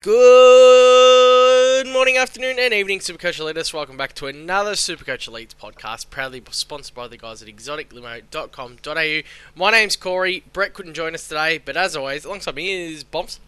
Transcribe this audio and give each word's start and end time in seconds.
Good 0.00 1.88
morning, 1.88 2.18
afternoon, 2.18 2.60
and 2.60 2.72
evening, 2.72 3.00
Supercoach 3.00 3.40
Elites. 3.40 3.74
Welcome 3.74 3.96
back 3.96 4.12
to 4.14 4.28
another 4.28 4.74
Supercoach 4.74 5.28
Elites 5.28 5.56
podcast, 5.56 6.08
proudly 6.08 6.40
sponsored 6.52 6.94
by 6.94 7.08
the 7.08 7.16
guys 7.16 7.42
at 7.42 7.48
exoticlimo.com.au. 7.48 9.22
My 9.56 9.70
name's 9.72 9.96
Corey. 9.96 10.44
Brett 10.52 10.72
couldn't 10.72 10.94
join 10.94 11.14
us 11.14 11.26
today, 11.26 11.58
but 11.58 11.76
as 11.76 11.96
always, 11.96 12.24
alongside 12.24 12.54
me 12.54 12.92
is 12.92 13.02
Bombs. 13.02 13.40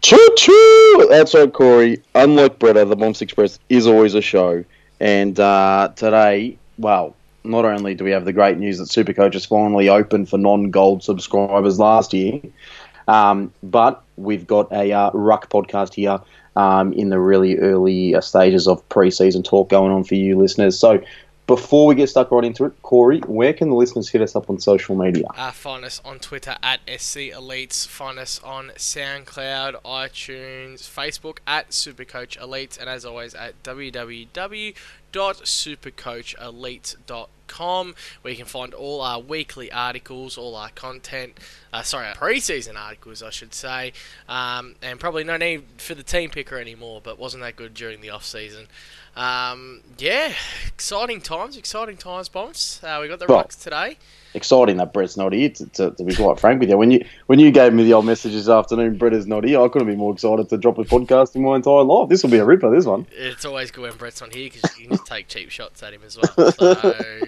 Choo 0.00 0.34
choo! 0.38 1.06
That's 1.10 1.34
right, 1.34 1.52
Corey. 1.52 2.00
Unlike 2.14 2.60
Bretta, 2.60 2.88
the 2.88 2.96
Bombs 2.96 3.20
Express 3.20 3.58
is 3.68 3.86
always 3.86 4.14
a 4.14 4.22
show. 4.22 4.64
And 5.00 5.38
uh, 5.38 5.92
today, 5.96 6.56
well, 6.78 7.14
not 7.44 7.66
only 7.66 7.94
do 7.94 8.04
we 8.04 8.10
have 8.12 8.24
the 8.24 8.32
great 8.32 8.56
news 8.56 8.78
that 8.78 8.88
Supercoach 8.88 9.34
is 9.34 9.44
finally 9.44 9.90
open 9.90 10.24
for 10.24 10.38
non 10.38 10.70
gold 10.70 11.02
subscribers 11.02 11.78
last 11.78 12.14
year, 12.14 12.40
um, 13.08 13.52
but 13.62 14.04
we've 14.16 14.46
got 14.46 14.70
a 14.70 14.92
uh, 14.92 15.10
Ruck 15.12 15.50
podcast 15.50 15.94
here 15.94 16.20
um, 16.56 16.92
in 16.92 17.08
the 17.08 17.18
really 17.18 17.58
early 17.58 18.14
uh, 18.14 18.20
stages 18.20 18.68
of 18.68 18.86
preseason 18.88 19.44
talk 19.44 19.68
going 19.70 19.90
on 19.90 20.04
for 20.04 20.14
you 20.14 20.36
listeners. 20.36 20.78
So 20.78 21.02
before 21.48 21.86
we 21.86 21.94
get 21.94 22.10
stuck 22.10 22.30
right 22.30 22.44
into 22.44 22.66
it, 22.66 22.82
Corey, 22.82 23.20
where 23.20 23.54
can 23.54 23.70
the 23.70 23.74
listeners 23.74 24.10
hit 24.10 24.20
us 24.20 24.36
up 24.36 24.50
on 24.50 24.60
social 24.60 24.94
media? 24.94 25.24
Uh, 25.34 25.50
find 25.50 25.82
us 25.82 25.98
on 26.04 26.18
Twitter 26.18 26.56
at 26.62 26.80
SC 26.86 27.32
Elites. 27.32 27.86
Find 27.86 28.18
us 28.18 28.38
on 28.44 28.72
SoundCloud, 28.76 29.80
iTunes, 29.82 30.80
Facebook 30.82 31.38
at 31.46 31.70
Supercoach 31.70 32.38
Elites, 32.38 32.78
and 32.78 32.90
as 32.90 33.06
always 33.06 33.34
at 33.34 33.62
www.supercoachelite.com, 35.12 37.94
where 38.22 38.30
you 38.30 38.36
can 38.36 38.46
find 38.46 38.74
all 38.74 39.00
our 39.00 39.20
weekly 39.20 39.72
articles, 39.72 40.38
all 40.38 40.54
our 40.54 40.70
content. 40.70 41.38
Uh, 41.72 41.82
sorry, 41.82 42.06
our 42.08 42.14
preseason 42.14 42.76
articles, 42.76 43.22
I 43.22 43.30
should 43.30 43.54
say, 43.54 43.92
um, 44.28 44.74
and 44.82 45.00
probably 45.00 45.24
no 45.24 45.36
need 45.36 45.64
for 45.78 45.94
the 45.94 46.02
team 46.02 46.30
picker 46.30 46.58
anymore. 46.58 47.00
But 47.02 47.18
wasn't 47.18 47.42
that 47.42 47.56
good 47.56 47.74
during 47.74 48.00
the 48.00 48.10
off 48.10 48.24
season? 48.24 48.68
Um, 49.18 49.80
yeah, 49.98 50.32
exciting 50.68 51.20
times, 51.20 51.56
exciting 51.56 51.96
times, 51.96 52.28
bombs. 52.28 52.80
Uh, 52.84 52.98
we 53.02 53.08
got 53.08 53.18
the 53.18 53.26
Well, 53.28 53.42
Rucks 53.42 53.60
today. 53.60 53.98
Exciting 54.32 54.76
that 54.76 54.92
Brett's 54.92 55.16
not 55.16 55.32
here. 55.32 55.48
To, 55.48 55.66
to, 55.66 55.90
to 55.90 56.04
be 56.04 56.14
quite 56.14 56.38
frank 56.38 56.60
with 56.60 56.68
you, 56.68 56.78
when 56.78 56.92
you 56.92 57.04
when 57.26 57.40
you 57.40 57.50
gave 57.50 57.72
me 57.72 57.82
the 57.82 57.94
old 57.94 58.06
message 58.06 58.32
this 58.32 58.48
afternoon, 58.48 58.96
Brett 58.96 59.12
is 59.12 59.26
not 59.26 59.42
here. 59.42 59.60
I 59.60 59.68
couldn't 59.68 59.88
be 59.88 59.96
more 59.96 60.12
excited 60.12 60.48
to 60.50 60.56
drop 60.56 60.78
a 60.78 60.84
podcast 60.84 61.34
in 61.34 61.42
my 61.42 61.56
entire 61.56 61.82
life. 61.82 62.08
This 62.08 62.22
will 62.22 62.30
be 62.30 62.36
a 62.36 62.44
ripper. 62.44 62.70
This 62.70 62.84
one. 62.84 63.06
It's 63.10 63.44
always 63.44 63.72
good 63.72 63.82
when 63.82 63.96
Brett's 63.96 64.22
on 64.22 64.30
here 64.30 64.50
because 64.50 64.78
you 64.78 64.86
can 64.86 64.96
just 64.96 65.06
take 65.06 65.26
cheap 65.26 65.50
shots 65.50 65.82
at 65.82 65.94
him 65.94 66.02
as 66.06 66.16
well. 66.16 66.52
So, 66.52 67.22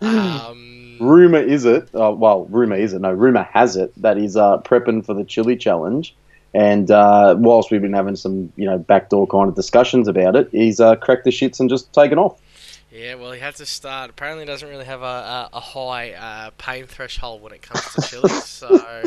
um, 0.00 0.96
Rumor 1.00 1.38
is 1.38 1.64
it? 1.64 1.88
Uh, 1.94 2.10
well, 2.10 2.46
rumor 2.46 2.74
is 2.74 2.94
it? 2.94 3.00
No, 3.00 3.12
rumor 3.12 3.44
has 3.52 3.76
it 3.76 3.92
that 4.02 4.16
he's 4.16 4.36
uh, 4.36 4.58
prepping 4.58 5.06
for 5.06 5.14
the 5.14 5.22
Chili 5.22 5.56
Challenge. 5.56 6.12
And 6.54 6.90
uh, 6.90 7.36
whilst 7.38 7.70
we've 7.70 7.82
been 7.82 7.92
having 7.92 8.16
some, 8.16 8.52
you 8.56 8.64
know, 8.64 8.78
backdoor 8.78 9.26
kind 9.26 9.48
of 9.48 9.54
discussions 9.54 10.08
about 10.08 10.34
it, 10.34 10.48
he's 10.50 10.80
uh, 10.80 10.96
cracked 10.96 11.24
the 11.24 11.30
shits 11.30 11.60
and 11.60 11.68
just 11.68 11.92
taken 11.92 12.18
off. 12.18 12.40
Yeah, 12.90 13.16
well, 13.16 13.32
he 13.32 13.40
had 13.40 13.54
to 13.56 13.66
start. 13.66 14.08
Apparently, 14.08 14.46
doesn't 14.46 14.68
really 14.68 14.86
have 14.86 15.02
a, 15.02 15.04
a, 15.04 15.50
a 15.52 15.60
high 15.60 16.12
uh, 16.12 16.50
pain 16.56 16.86
threshold 16.86 17.42
when 17.42 17.52
it 17.52 17.60
comes 17.60 17.84
to 17.92 18.00
chilies. 18.00 18.44
so 18.46 19.02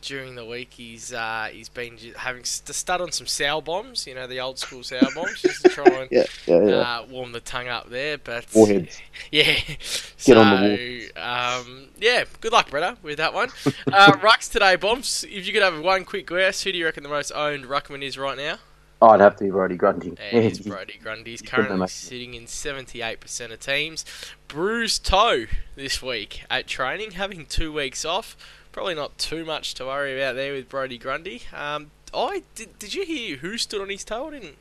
during 0.00 0.34
the 0.34 0.46
week, 0.46 0.72
he's 0.72 1.12
uh, 1.12 1.48
he's 1.52 1.68
been 1.68 1.98
having 2.16 2.42
to 2.42 2.72
start 2.72 3.02
on 3.02 3.12
some 3.12 3.26
sour 3.26 3.60
bombs. 3.60 4.06
You 4.06 4.14
know, 4.14 4.26
the 4.26 4.40
old 4.40 4.58
school 4.58 4.82
sour 4.82 5.10
bombs, 5.14 5.42
just 5.42 5.62
to 5.62 5.68
try 5.68 5.84
and 5.84 6.08
Yeah, 6.10 6.24
yeah, 6.46 6.64
yeah. 6.64 6.76
uh, 6.76 7.06
warm 7.10 7.32
the 7.32 7.40
tongue 7.40 7.68
up 7.68 7.90
there. 7.90 8.16
But 8.16 8.46
Warheads. 8.54 8.98
Yeah. 9.30 9.58
Get 9.66 9.78
so, 10.16 10.38
on 10.38 10.62
the 10.62 11.10
um, 11.16 11.88
yeah, 11.98 12.24
good 12.40 12.52
luck, 12.52 12.70
brother, 12.70 12.96
with 13.02 13.18
that 13.18 13.34
one. 13.34 13.50
Uh, 13.92 14.12
Rucks 14.12 14.50
today, 14.50 14.76
Bombs. 14.76 15.24
If 15.28 15.46
you 15.46 15.52
could 15.52 15.62
have 15.62 15.78
one 15.80 16.06
quick 16.06 16.26
guess, 16.26 16.62
who 16.62 16.72
do 16.72 16.78
you 16.78 16.86
reckon 16.86 17.02
the 17.02 17.10
most 17.10 17.30
owned 17.32 17.66
Ruckman 17.66 18.02
is 18.02 18.16
right 18.16 18.38
now? 18.38 18.56
I'd 19.00 19.20
have 19.20 19.36
to 19.36 19.44
be 19.44 19.50
Brodie 19.50 19.76
Grundy. 19.76 20.14
It's 20.32 20.58
Brodie 20.66 20.98
Grundy. 21.02 21.30
He's 21.30 21.42
currently 21.42 21.86
sitting 21.86 22.34
in 22.34 22.44
78% 22.46 23.52
of 23.52 23.60
teams. 23.60 24.04
Bruised 24.48 25.04
toe 25.06 25.46
this 25.76 26.02
week 26.02 26.42
at 26.50 26.66
training, 26.66 27.12
having 27.12 27.46
two 27.46 27.72
weeks 27.72 28.04
off. 28.04 28.36
Probably 28.72 28.94
not 28.94 29.16
too 29.18 29.44
much 29.44 29.74
to 29.74 29.84
worry 29.86 30.20
about 30.20 30.34
there 30.34 30.52
with 30.52 30.68
Brodie 30.68 30.98
Grundy. 30.98 31.42
Um, 31.56 31.90
I 32.12 32.42
did, 32.54 32.78
did 32.78 32.94
you 32.94 33.04
hear 33.04 33.36
who 33.36 33.56
stood 33.58 33.80
on 33.80 33.88
his 33.88 34.04
toe? 34.04 34.28
I 34.28 34.30
didn't 34.30 34.56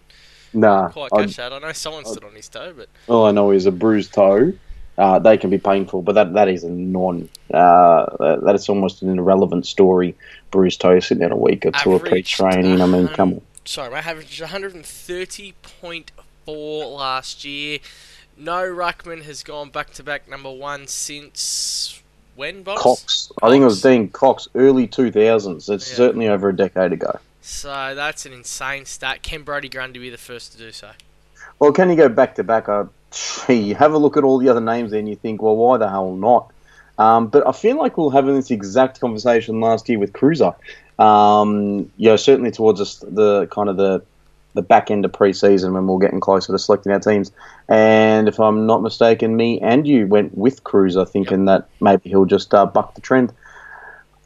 Nah, 0.53 0.89
quite 0.89 1.09
I'd- 1.13 1.25
catch 1.27 1.35
that. 1.37 1.51
I 1.53 1.59
know 1.59 1.71
someone 1.73 2.05
stood 2.05 2.23
on 2.23 2.33
his 2.33 2.47
toe, 2.47 2.73
but 2.75 2.89
all 3.07 3.25
I 3.25 3.31
know 3.31 3.51
is 3.51 3.65
a 3.65 3.71
bruised 3.71 4.13
toe. 4.13 4.53
Uh, 4.97 5.19
they 5.19 5.37
can 5.37 5.51
be 5.51 5.59
painful, 5.59 6.01
but 6.01 6.13
that, 6.13 6.33
that 6.33 6.47
is 6.47 6.63
a 6.63 6.69
non. 6.69 7.29
Uh, 7.53 8.05
that, 8.17 8.41
that 8.43 8.55
is 8.55 8.67
almost 8.67 9.03
an 9.03 9.17
irrelevant 9.19 9.65
story. 9.67 10.15
Bruised 10.49 10.81
toe 10.81 10.99
sitting 10.99 11.23
out 11.23 11.31
a 11.31 11.35
week 11.35 11.65
or 11.65 11.71
two 11.71 11.93
of 11.93 12.01
pre-training. 12.03 12.81
I 12.81 12.85
mean, 12.87 13.07
come 13.09 13.33
on. 13.33 13.41
Sorry, 13.67 13.91
my 13.91 13.99
average 13.99 14.41
averaged 14.41 14.83
130.4 14.85 16.95
last 16.95 17.43
year. 17.43 17.79
No 18.37 18.63
Ruckman 18.63 19.23
has 19.23 19.43
gone 19.43 19.69
back 19.69 19.91
to 19.91 20.03
back 20.03 20.29
number 20.29 20.51
one 20.51 20.87
since 20.87 22.01
when? 22.35 22.63
Cox. 22.63 23.31
I 23.41 23.49
think 23.49 23.63
it 23.63 23.65
was 23.65 23.81
Dean 23.81 24.09
Cox, 24.09 24.47
early 24.55 24.87
2000s. 24.87 25.69
It's 25.69 25.89
Yeah. 25.89 25.95
certainly 25.95 26.27
over 26.27 26.49
a 26.49 26.55
decade 26.55 26.93
ago. 26.93 27.19
So 27.41 27.93
that's 27.95 28.25
an 28.25 28.33
insane 28.33 28.85
stat. 28.85 29.23
Can 29.23 29.43
Brody 29.43 29.69
Grundy 29.69 29.99
be 29.99 30.09
the 30.09 30.17
first 30.17 30.51
to 30.53 30.57
do 30.57 30.71
so? 30.71 30.89
Well, 31.59 31.71
can 31.71 31.89
you 31.89 31.95
go 31.95 32.09
back 32.09 32.35
to 32.35 32.43
back? 32.43 32.69
Uh, 32.69 32.85
you 33.47 33.75
have 33.75 33.93
a 33.93 33.97
look 33.97 34.17
at 34.17 34.23
all 34.23 34.37
the 34.37 34.49
other 34.49 34.61
names 34.61 34.91
there 34.91 34.99
and 34.99 35.09
you 35.09 35.15
think, 35.15 35.41
well, 35.41 35.55
why 35.55 35.77
the 35.77 35.89
hell 35.89 36.15
not? 36.15 36.51
Um, 36.99 37.27
but 37.27 37.47
I 37.47 37.51
feel 37.51 37.77
like 37.77 37.97
we 37.97 38.05
we're 38.05 38.11
having 38.11 38.35
this 38.35 38.51
exact 38.51 38.99
conversation 38.99 39.61
last 39.61 39.87
year 39.87 39.99
with 39.99 40.13
Cruiser. 40.13 40.53
Um, 40.99 41.91
you 41.97 42.09
know, 42.09 42.15
certainly 42.15 42.51
towards 42.51 42.81
us 42.81 43.03
the 43.07 43.47
kind 43.47 43.69
of 43.69 43.77
the 43.77 44.03
the 44.53 44.61
back 44.63 44.89
end 44.89 45.05
of 45.05 45.13
pre-season 45.13 45.73
when 45.73 45.85
we 45.85 45.93
we're 45.93 45.99
getting 45.99 46.19
closer 46.19 46.51
to 46.51 46.57
selecting 46.57 46.91
our 46.91 46.99
teams. 46.99 47.31
And 47.69 48.27
if 48.27 48.39
I'm 48.39 48.65
not 48.65 48.81
mistaken, 48.81 49.37
me 49.37 49.61
and 49.61 49.87
you 49.87 50.07
went 50.07 50.35
with 50.35 50.63
Cruiser, 50.63 51.05
thinking 51.05 51.45
that 51.45 51.69
maybe 51.79 52.09
he'll 52.09 52.25
just 52.25 52.53
uh, 52.53 52.65
buck 52.65 52.95
the 52.95 53.01
trend. 53.01 53.31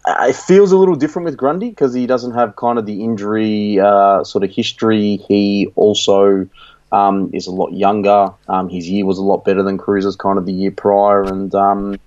Uh, 0.06 0.28
It 0.30 0.36
feels 0.38 0.72
a 0.72 0.78
little 0.78 0.96
different 0.96 1.26
with 1.26 1.38
Grundy 1.38 1.70
because 1.70 1.94
he 1.94 2.08
doesn't 2.08 2.32
have 2.32 2.56
kind 2.56 2.80
of 2.80 2.86
the 2.86 3.04
injury 3.04 3.80
uh, 3.80 4.24
sort 4.24 4.46
of 4.46 4.50
history. 4.50 5.18
He 5.28 5.72
also 5.76 6.48
um, 6.92 7.30
is 7.34 7.46
a 7.46 7.52
lot 7.52 7.74
younger. 7.74 8.32
Um, 8.48 8.70
his 8.70 8.90
year 8.90 9.06
was 9.06 9.18
a 9.18 9.24
lot 9.24 9.44
better 9.44 9.64
than 9.64 9.78
Cruz's 9.78 10.16
kind 10.16 10.38
of 10.38 10.46
the 10.46 10.54
year 10.54 10.72
prior, 10.72 11.24
and 11.24 11.54
um, 11.54 12.00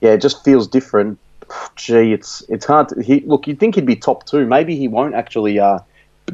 yeah, 0.00 0.12
it 0.12 0.20
just 0.20 0.44
feels 0.44 0.68
different. 0.68 1.18
Gee, 1.76 2.12
it's 2.12 2.42
it's 2.48 2.64
hard. 2.64 2.88
To, 2.88 3.02
he 3.02 3.20
look, 3.20 3.46
you'd 3.46 3.60
think 3.60 3.74
he'd 3.74 3.86
be 3.86 3.96
top 3.96 4.26
two. 4.26 4.46
Maybe 4.46 4.76
he 4.76 4.88
won't 4.88 5.14
actually 5.14 5.58
uh, 5.58 5.78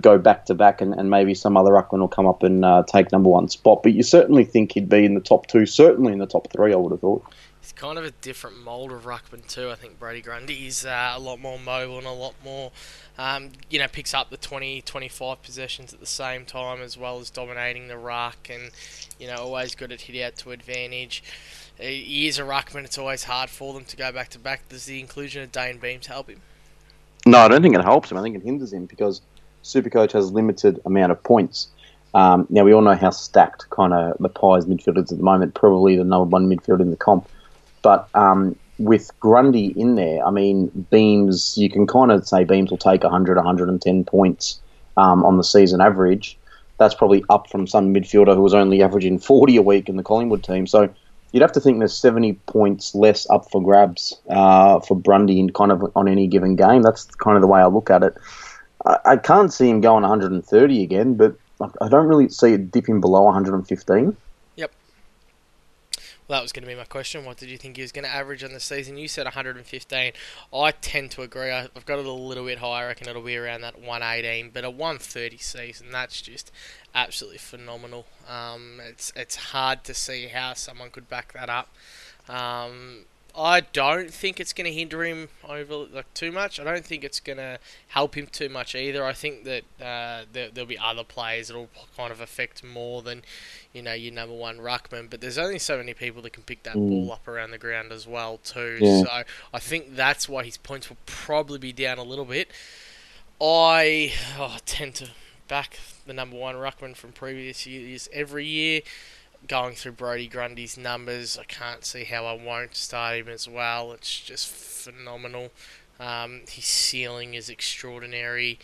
go 0.00 0.18
back 0.18 0.46
to 0.46 0.54
back, 0.54 0.80
and 0.80 0.94
and 0.94 1.10
maybe 1.10 1.34
some 1.34 1.56
other 1.56 1.72
ruckman 1.72 1.98
will 1.98 2.08
come 2.08 2.26
up 2.26 2.42
and 2.42 2.64
uh, 2.64 2.84
take 2.86 3.12
number 3.12 3.28
one 3.28 3.48
spot. 3.48 3.82
But 3.82 3.92
you 3.92 4.02
certainly 4.02 4.44
think 4.44 4.72
he'd 4.72 4.88
be 4.88 5.04
in 5.04 5.14
the 5.14 5.20
top 5.20 5.46
two, 5.46 5.66
certainly 5.66 6.12
in 6.12 6.18
the 6.18 6.26
top 6.26 6.50
three. 6.52 6.72
I 6.72 6.76
would 6.76 6.92
have 6.92 7.00
thought. 7.00 7.24
He's 7.62 7.70
kind 7.70 7.96
of 7.96 8.04
a 8.04 8.10
different 8.10 8.60
mould 8.60 8.90
of 8.90 9.04
ruckman 9.04 9.46
too. 9.46 9.70
I 9.70 9.76
think 9.76 9.96
Brodie 10.00 10.20
Grundy 10.20 10.66
is 10.66 10.84
uh, 10.84 11.12
a 11.14 11.20
lot 11.20 11.38
more 11.38 11.60
mobile 11.60 11.96
and 11.98 12.06
a 12.08 12.12
lot 12.12 12.34
more, 12.42 12.72
um, 13.18 13.50
you 13.70 13.78
know, 13.78 13.86
picks 13.86 14.12
up 14.12 14.30
the 14.30 14.36
20, 14.36 14.82
25 14.82 15.40
possessions 15.44 15.94
at 15.94 16.00
the 16.00 16.06
same 16.06 16.44
time 16.44 16.82
as 16.82 16.98
well 16.98 17.20
as 17.20 17.30
dominating 17.30 17.86
the 17.86 17.96
ruck 17.96 18.48
and, 18.50 18.72
you 19.20 19.28
know, 19.28 19.36
always 19.36 19.76
good 19.76 19.92
at 19.92 20.00
hit 20.00 20.20
out 20.24 20.34
to 20.38 20.50
advantage. 20.50 21.22
He 21.78 22.28
is 22.28 22.38
a 22.38 22.42
ruckman. 22.42 22.84
It's 22.84 22.98
always 22.98 23.24
hard 23.24 23.50
for 23.50 23.74
them 23.74 23.84
to 23.86 23.96
go 23.96 24.12
back 24.12 24.28
to 24.30 24.38
back. 24.38 24.68
Does 24.68 24.84
the 24.84 25.00
inclusion 25.00 25.42
of 25.42 25.52
Dane 25.52 25.78
Beams 25.78 26.06
help 26.06 26.28
him? 26.28 26.40
No, 27.26 27.38
I 27.38 27.48
don't 27.48 27.62
think 27.62 27.74
it 27.74 27.82
helps 27.82 28.10
him. 28.10 28.18
I 28.18 28.22
think 28.22 28.36
it 28.36 28.42
hinders 28.42 28.72
him 28.72 28.86
because 28.86 29.20
Supercoach 29.64 30.12
has 30.12 30.30
a 30.30 30.32
limited 30.32 30.80
amount 30.84 31.12
of 31.12 31.22
points. 31.22 31.68
Um, 32.14 32.46
now 32.50 32.64
we 32.64 32.74
all 32.74 32.82
know 32.82 32.94
how 32.94 33.10
stacked 33.10 33.70
kind 33.70 33.92
of 33.92 34.16
the 34.18 34.28
Pies 34.28 34.66
midfield 34.66 35.02
is 35.02 35.12
at 35.12 35.18
the 35.18 35.24
moment. 35.24 35.54
Probably 35.54 35.96
the 35.96 36.04
number 36.04 36.24
one 36.24 36.48
midfield 36.48 36.80
in 36.80 36.90
the 36.90 36.96
comp. 36.96 37.28
But 37.80 38.08
um, 38.14 38.56
with 38.78 39.10
Grundy 39.20 39.66
in 39.68 39.94
there, 39.94 40.24
I 40.24 40.30
mean 40.30 40.86
Beams. 40.90 41.56
You 41.56 41.70
can 41.70 41.86
kind 41.86 42.12
of 42.12 42.26
say 42.26 42.44
Beams 42.44 42.70
will 42.70 42.78
take 42.78 43.02
100, 43.02 43.36
110 43.36 44.04
points 44.04 44.60
um, 44.96 45.24
on 45.24 45.36
the 45.36 45.44
season 45.44 45.80
average. 45.80 46.38
That's 46.78 46.94
probably 46.94 47.24
up 47.30 47.48
from 47.48 47.66
some 47.66 47.94
midfielder 47.94 48.34
who 48.34 48.42
was 48.42 48.54
only 48.54 48.82
averaging 48.82 49.18
40 49.18 49.56
a 49.56 49.62
week 49.62 49.88
in 49.88 49.96
the 49.96 50.02
Collingwood 50.02 50.42
team. 50.42 50.66
So 50.66 50.92
you'd 51.32 51.42
have 51.42 51.52
to 51.52 51.60
think 51.60 51.78
there's 51.78 51.96
70 51.96 52.34
points 52.46 52.94
less 52.94 53.28
up 53.30 53.50
for 53.50 53.62
grabs 53.62 54.16
uh, 54.28 54.80
for 54.80 54.96
Brundy 54.96 55.38
in 55.38 55.50
kind 55.52 55.72
of 55.72 55.90
on 55.96 56.08
any 56.08 56.26
given 56.26 56.56
game. 56.56 56.82
That's 56.82 57.04
kind 57.06 57.36
of 57.36 57.40
the 57.42 57.48
way 57.48 57.60
I 57.60 57.66
look 57.66 57.90
at 57.90 58.02
it. 58.02 58.14
I, 58.86 58.98
I 59.04 59.16
can't 59.16 59.52
see 59.52 59.68
him 59.68 59.80
going 59.80 60.02
130 60.02 60.82
again, 60.82 61.14
but 61.14 61.34
I- 61.60 61.84
I 61.84 61.88
don't 61.88 62.06
really 62.06 62.28
see 62.28 62.52
it 62.52 62.70
dipping 62.70 63.00
below 63.00 63.22
115. 63.22 64.16
Well, 66.28 66.38
that 66.38 66.42
was 66.42 66.52
going 66.52 66.62
to 66.62 66.68
be 66.68 66.76
my 66.76 66.84
question. 66.84 67.24
What 67.24 67.36
did 67.36 67.48
you 67.48 67.58
think 67.58 67.76
he 67.76 67.82
was 67.82 67.90
going 67.92 68.04
to 68.04 68.10
average 68.10 68.44
on 68.44 68.52
the 68.52 68.60
season? 68.60 68.96
You 68.96 69.08
said 69.08 69.24
115. 69.24 70.12
I 70.54 70.70
tend 70.70 71.10
to 71.12 71.22
agree. 71.22 71.50
I've 71.50 71.84
got 71.84 71.98
it 71.98 72.06
a 72.06 72.12
little 72.12 72.44
bit 72.44 72.58
higher. 72.58 72.84
I 72.84 72.88
reckon 72.88 73.08
it'll 73.08 73.22
be 73.22 73.36
around 73.36 73.62
that 73.62 73.80
118. 73.80 74.50
But 74.50 74.64
a 74.64 74.70
130 74.70 75.38
season, 75.38 75.90
that's 75.90 76.22
just 76.22 76.52
absolutely 76.94 77.38
phenomenal. 77.38 78.06
Um, 78.28 78.80
it's 78.88 79.12
it's 79.16 79.36
hard 79.36 79.82
to 79.84 79.94
see 79.94 80.28
how 80.28 80.54
someone 80.54 80.90
could 80.90 81.08
back 81.08 81.32
that 81.32 81.50
up. 81.50 81.68
Um, 82.28 83.06
I 83.34 83.60
don't 83.60 84.12
think 84.12 84.40
it's 84.40 84.52
going 84.52 84.66
to 84.66 84.72
hinder 84.72 85.04
him 85.04 85.28
over 85.48 85.86
like 85.92 86.12
too 86.12 86.30
much. 86.30 86.60
I 86.60 86.64
don't 86.64 86.84
think 86.84 87.02
it's 87.02 87.20
going 87.20 87.38
to 87.38 87.58
help 87.88 88.14
him 88.14 88.26
too 88.26 88.50
much 88.50 88.74
either. 88.74 89.04
I 89.04 89.14
think 89.14 89.44
that 89.44 89.62
uh, 89.80 90.24
there, 90.32 90.50
will 90.54 90.66
be 90.66 90.78
other 90.78 91.04
players 91.04 91.48
that 91.48 91.54
will 91.54 91.70
kind 91.96 92.12
of 92.12 92.20
affect 92.20 92.62
more 92.62 93.00
than 93.00 93.22
you 93.72 93.80
know 93.80 93.94
your 93.94 94.12
number 94.12 94.34
one 94.34 94.58
ruckman. 94.58 95.08
But 95.08 95.22
there's 95.22 95.38
only 95.38 95.58
so 95.58 95.78
many 95.78 95.94
people 95.94 96.20
that 96.22 96.34
can 96.34 96.42
pick 96.42 96.62
that 96.64 96.74
mm. 96.74 96.88
ball 96.88 97.12
up 97.12 97.26
around 97.26 97.52
the 97.52 97.58
ground 97.58 97.90
as 97.90 98.06
well 98.06 98.38
too. 98.38 98.78
Yeah. 98.80 99.02
So 99.02 99.22
I 99.54 99.58
think 99.58 99.96
that's 99.96 100.28
why 100.28 100.44
his 100.44 100.58
points 100.58 100.90
will 100.90 100.98
probably 101.06 101.58
be 101.58 101.72
down 101.72 101.98
a 101.98 102.04
little 102.04 102.26
bit. 102.26 102.50
I 103.40 104.12
oh, 104.38 104.58
tend 104.66 104.96
to 104.96 105.08
back 105.48 105.78
the 106.06 106.12
number 106.12 106.36
one 106.36 106.54
ruckman 106.54 106.96
from 106.96 107.12
previous 107.12 107.66
years 107.66 108.08
every 108.12 108.46
year 108.46 108.82
going 109.48 109.74
through 109.74 109.92
Brodie 109.92 110.28
Grundy's 110.28 110.76
numbers, 110.76 111.38
I 111.38 111.44
can't 111.44 111.84
see 111.84 112.04
how 112.04 112.26
I 112.26 112.34
won't 112.34 112.74
start 112.74 113.16
him 113.16 113.28
as 113.28 113.48
well. 113.48 113.92
It's 113.92 114.20
just 114.20 114.48
phenomenal. 114.48 115.50
Um, 116.00 116.42
his 116.48 116.64
ceiling 116.64 117.34
is 117.34 117.48
extraordinary. 117.48 118.58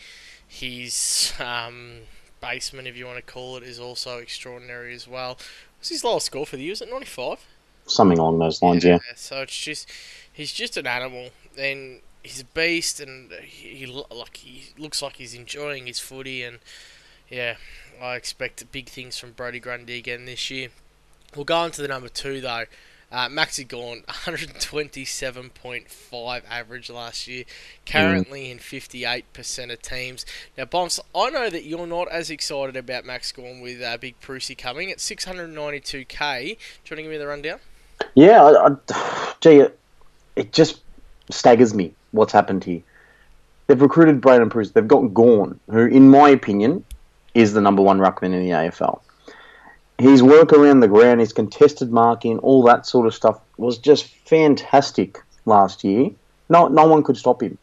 His 0.47 1.33
um, 1.39 2.01
basement, 2.41 2.87
if 2.87 2.97
you 2.97 3.05
want 3.05 3.17
to 3.17 3.33
call 3.33 3.57
it, 3.57 3.63
is 3.63 3.79
also 3.79 4.17
extraordinary 4.17 4.93
as 4.93 5.07
well. 5.07 5.37
What's 5.77 5.89
his 5.89 6.03
lowest 6.03 6.27
score 6.27 6.45
for 6.45 6.57
the 6.57 6.63
year? 6.63 6.73
Is 6.73 6.81
it 6.81 6.89
95? 6.89 7.45
Something 7.85 8.19
along 8.19 8.39
those 8.39 8.61
lines, 8.61 8.83
yeah. 8.83 8.99
yeah. 9.07 9.15
So 9.15 9.41
it's 9.41 9.57
just, 9.57 9.89
he's 10.31 10.51
just 10.51 10.77
an 10.77 10.87
animal. 10.87 11.29
And 11.57 12.01
he's 12.23 12.41
a 12.41 12.45
beast, 12.45 12.99
and 12.99 13.31
he, 13.41 13.69
he 13.69 13.85
like 13.85 14.37
he 14.37 14.73
looks 14.77 15.01
like 15.01 15.17
he's 15.17 15.33
enjoying 15.33 15.87
his 15.87 15.99
footy, 15.99 16.43
and 16.43 16.59
yeah, 17.29 17.55
I 18.01 18.15
expect 18.15 18.71
big 18.71 18.89
things 18.89 19.17
from 19.17 19.31
Brodie 19.31 19.59
Grundy 19.59 19.97
again 19.97 20.25
this 20.25 20.49
year. 20.49 20.69
We'll 21.35 21.45
go 21.45 21.57
on 21.57 21.71
to 21.71 21.81
the 21.81 21.87
number 21.87 22.09
two 22.09 22.41
though. 22.41 22.65
Uh, 23.11 23.27
Maxi 23.27 23.67
Gawn, 23.67 24.03
127.5 24.07 26.41
average 26.47 26.91
last 26.91 27.27
year, 27.27 27.43
currently 27.83 28.51
in 28.51 28.59
58% 28.59 29.73
of 29.73 29.81
teams. 29.81 30.27
Now, 30.55 30.65
Bombs, 30.65 30.99
I 31.15 31.31
know 31.31 31.49
that 31.49 31.63
you're 31.63 31.87
not 31.87 32.07
as 32.11 32.29
excited 32.29 32.75
about 32.75 33.05
Max 33.05 33.31
Gawn 33.31 33.61
with 33.61 33.81
uh, 33.81 33.97
Big 33.97 34.21
Preussy 34.21 34.55
coming 34.55 34.91
at 34.91 34.99
692k. 34.99 36.43
Do 36.43 36.49
you 36.49 36.55
want 36.55 36.57
to 36.85 36.95
give 37.01 37.09
me 37.09 37.17
the 37.17 37.25
rundown? 37.25 37.57
Yeah, 38.13 38.43
I, 38.43 38.67
I, 38.67 38.75
gee, 39.41 39.65
it 40.35 40.53
just 40.53 40.81
staggers 41.31 41.73
me 41.73 41.95
what's 42.11 42.31
happened 42.31 42.63
here. 42.63 42.83
They've 43.65 43.81
recruited 43.81 44.21
Braydon 44.21 44.51
Preuss. 44.51 44.69
They've 44.71 44.87
got 44.87 45.15
Gawn, 45.15 45.59
who, 45.69 45.87
in 45.87 46.09
my 46.09 46.29
opinion, 46.29 46.85
is 47.39 47.53
the 47.53 47.61
number 47.61 47.81
one 47.81 47.99
ruckman 47.99 48.33
in 48.33 48.43
the 48.43 48.51
AFL. 48.51 49.01
His 49.97 50.21
work 50.21 50.53
around 50.53 50.79
the 50.79 50.87
ground, 50.87 51.19
his 51.19 51.33
contested 51.33 51.91
marking, 51.91 52.39
all 52.39 52.63
that 52.63 52.85
sort 52.85 53.07
of 53.07 53.13
stuff 53.13 53.39
was 53.57 53.77
just 53.77 54.05
fantastic 54.25 55.21
last 55.45 55.83
year. 55.83 56.11
No, 56.49 56.67
no 56.67 56.85
one 56.85 57.03
could 57.03 57.17
stop 57.17 57.41
him. 57.41 57.57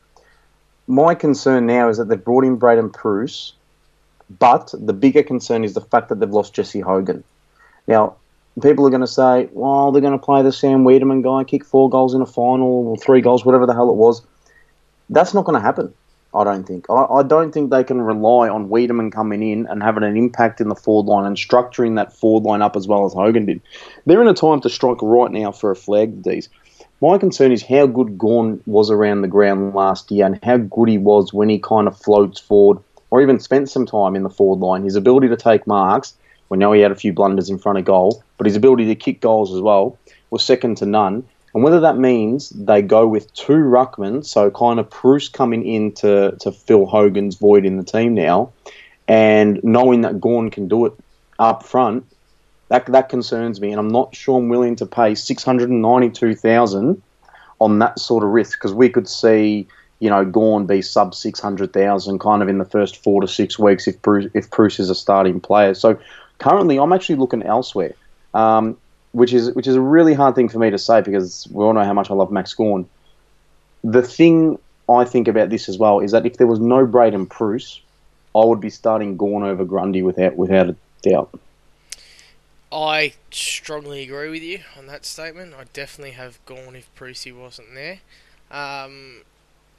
My 0.87 1.15
concern 1.15 1.67
now 1.67 1.89
is 1.89 1.97
that 1.99 2.09
they've 2.09 2.23
brought 2.23 2.45
in 2.45 2.57
Braydon 2.57 2.91
Preuss, 2.91 3.53
but 4.39 4.73
the 4.73 4.93
bigger 4.93 5.23
concern 5.23 5.65
is 5.65 5.75
the 5.75 5.81
fact 5.81 6.09
that 6.09 6.21
they've 6.21 6.31
lost 6.31 6.55
Jesse 6.55 6.81
Hogan. 6.81 7.25
Now, 7.87 8.17
people 8.63 8.87
are 8.87 8.91
going 8.91 9.01
to 9.01 9.07
say, 9.07 9.49
well, 9.53 9.93
they're 9.93 10.03
going 10.03 10.19
to 10.19 10.25
play 10.25 10.43
the 10.43 10.53
Sam 10.53 10.85
Weideman 10.85 11.23
guy, 11.23 11.45
kick 11.45 11.65
four 11.65 11.91
goals 11.91 12.15
in 12.15 12.23
a 12.23 12.27
final, 12.27 12.89
or 12.89 12.97
three 12.97 13.21
goals, 13.21 13.45
whatever 13.45 13.67
the 13.67 13.75
hell 13.75 13.91
it 13.91 13.97
was. 13.97 14.23
That's 15.11 15.35
not 15.35 15.45
going 15.45 15.59
to 15.59 15.65
happen. 15.65 15.95
I 16.37 16.45
don't 16.45 16.65
think. 16.65 16.87
I, 16.91 17.05
I 17.05 17.23
don't 17.23 17.53
think 17.53 17.71
they 17.71 17.83
can 17.83 18.01
rely 18.03 18.49
on 18.49 18.69
Weideman 18.69 19.11
coming 19.11 19.43
in 19.43 19.67
and 19.67 19.83
having 19.83 20.05
an 20.05 20.17
impact 20.17 20.61
in 20.61 20.69
the 20.69 20.75
forward 20.75 21.11
line 21.11 21.25
and 21.25 21.37
structuring 21.37 21.97
that 21.97 22.13
forward 22.13 22.45
line 22.45 22.63
up 22.63 22.77
as 22.77 22.87
well 22.87 23.07
as 23.07 23.15
Hogan 23.15 23.47
did. 23.47 23.63
They're 24.05 24.23
in 24.23 24.29
a 24.29 24.35
time 24.35 24.61
to 24.61 24.69
strike 24.69 25.01
right 25.01 25.33
now 25.33 25.53
for 25.53 25.71
a 25.71 25.77
flag, 25.77 26.23
these. 26.23 26.49
My 27.01 27.19
concern 27.19 27.53
is 27.53 27.63
how 27.63 27.87
good 27.87 28.17
Gawn 28.17 28.63
was 28.67 28.91
around 28.91 29.23
the 29.23 29.29
ground 29.29 29.75
last 29.75 30.11
year 30.11 30.27
and 30.27 30.39
how 30.43 30.57
good 30.59 30.89
he 30.89 30.99
was 30.99 31.33
when 31.33 31.49
he 31.49 31.59
kind 31.59 31.89
of 31.89 31.99
floats 31.99 32.41
forward 32.41 32.79
or 33.11 33.21
even 33.23 33.39
spent 33.39 33.71
some 33.71 33.87
time 33.87 34.17
in 34.17 34.23
the 34.23 34.31
forward 34.31 34.61
line. 34.61 34.85
His 34.85 34.97
ability 34.97 35.29
to 35.29 35.37
take 35.37 35.67
marks, 35.67 36.15
we 36.49 36.59
know 36.59 36.73
he 36.73 36.81
had 36.81 36.93
a 36.93 36.97
few 36.97 37.13
blunders 37.13 37.51
in 37.51 37.59
front 37.59 37.79
of 37.79 37.85
goal, 37.85 38.23
but 38.39 38.47
his 38.47 38.57
ability 38.57 38.87
to 38.87 38.95
kick 38.95 39.21
goals 39.21 39.55
as 39.55 39.61
well 39.61 39.99
was 40.31 40.45
second 40.45 40.77
to 40.79 40.87
none. 40.87 41.25
And 41.57 41.65
whether 41.65 41.81
that 41.81 41.97
means 41.97 42.51
they 42.51 42.83
go 42.83 43.09
with 43.09 43.33
two 43.33 43.55
ruckmen, 43.55 44.27
so 44.27 44.51
kind 44.51 44.79
of 44.79 44.91
Preuss 44.91 45.31
coming 45.31 45.67
in 45.67 45.91
to, 45.93 46.37
to 46.41 46.53
fill 46.53 46.85
Hogan's 46.85 47.37
void 47.37 47.65
in 47.65 47.79
the 47.79 47.83
team 47.83 48.13
now, 48.13 48.53
and 49.09 49.65
knowing 49.65 50.03
that 50.03 50.21
Gawn 50.21 50.51
can 50.51 50.69
do 50.69 50.85
it 50.85 50.93
up 51.39 51.63
front, 51.63 52.05
that 52.69 52.85
that 52.85 53.09
concerns 53.09 53.59
me, 53.59 53.71
and 53.71 53.81
I'm 53.81 53.89
not 53.89 54.15
sure 54.15 54.39
I'm 54.39 54.51
willing 54.51 54.77
to 54.77 54.85
pay 54.85 55.15
six 55.15 55.43
hundred 55.43 55.71
and 55.71 55.81
ninety-two 55.81 56.35
thousand 56.35 57.01
on 57.59 57.79
that 57.79 57.99
sort 58.01 58.23
of 58.23 58.29
risk 58.29 58.59
because 58.59 58.75
we 58.75 58.91
could 58.91 59.09
see, 59.09 59.67
you 59.99 60.11
know, 60.11 60.27
Gawn 60.27 60.67
be 60.67 60.83
sub 60.83 61.15
six 61.15 61.41
hundred 61.41 61.73
thousand 61.73 62.19
kind 62.19 62.43
of 62.43 62.51
in 62.51 62.59
the 62.59 62.67
first 62.67 63.03
four 63.03 63.23
to 63.23 63.27
six 63.27 63.59
weeks 63.59 63.89
if 63.89 64.03
Preuss, 64.03 64.27
if 64.35 64.51
Preuss 64.51 64.79
is 64.79 64.91
a 64.91 64.95
starting 64.95 65.41
player. 65.41 65.73
So 65.73 65.99
currently, 66.39 66.79
I'm 66.79 66.93
actually 66.93 67.17
looking 67.17 67.43
elsewhere. 67.43 67.95
Um, 68.35 68.77
which 69.17 69.33
is 69.33 69.55
which 69.55 69.67
is 69.67 69.75
a 69.75 69.81
really 69.81 70.13
hard 70.13 70.35
thing 70.35 70.47
for 70.47 70.59
me 70.59 70.69
to 70.69 70.77
say 70.77 71.01
because 71.01 71.49
we 71.51 71.65
all 71.65 71.73
know 71.73 71.85
how 71.85 71.95
much 71.95 72.11
I 72.11 72.15
love 72.15 72.31
Max 72.31 72.53
Gawn. 72.53 72.87
The 73.83 74.03
thing 74.03 74.59
I 74.91 75.07
think 75.07 75.27
about 75.27 75.49
this 75.49 75.71
as 75.71 75.79
well 75.79 76.01
is 76.01 76.13
that 76.13 76.27
if 76.27 76.37
there 76.37 76.47
was 76.47 76.61
no 76.61 76.85
Braydon 76.85 77.25
Preuss, 77.25 77.81
I 78.35 78.45
would 78.45 78.61
be 78.61 78.69
starting 78.69 79.17
Gawn 79.17 79.43
over 79.43 79.65
Grundy 79.65 80.03
without 80.03 80.37
without 80.37 80.69
a 80.69 80.77
doubt. 81.01 81.31
I 82.71 83.15
strongly 83.31 84.03
agree 84.03 84.29
with 84.29 84.43
you 84.43 84.61
on 84.77 84.87
that 84.89 85.07
statement. 85.07 85.55
I 85.59 85.65
definitely 85.73 86.11
have 86.11 86.39
Gawn 86.45 86.77
if 86.77 86.95
Preussy 86.95 87.35
wasn't 87.35 87.69
there. 87.75 88.01
Um, 88.51 89.23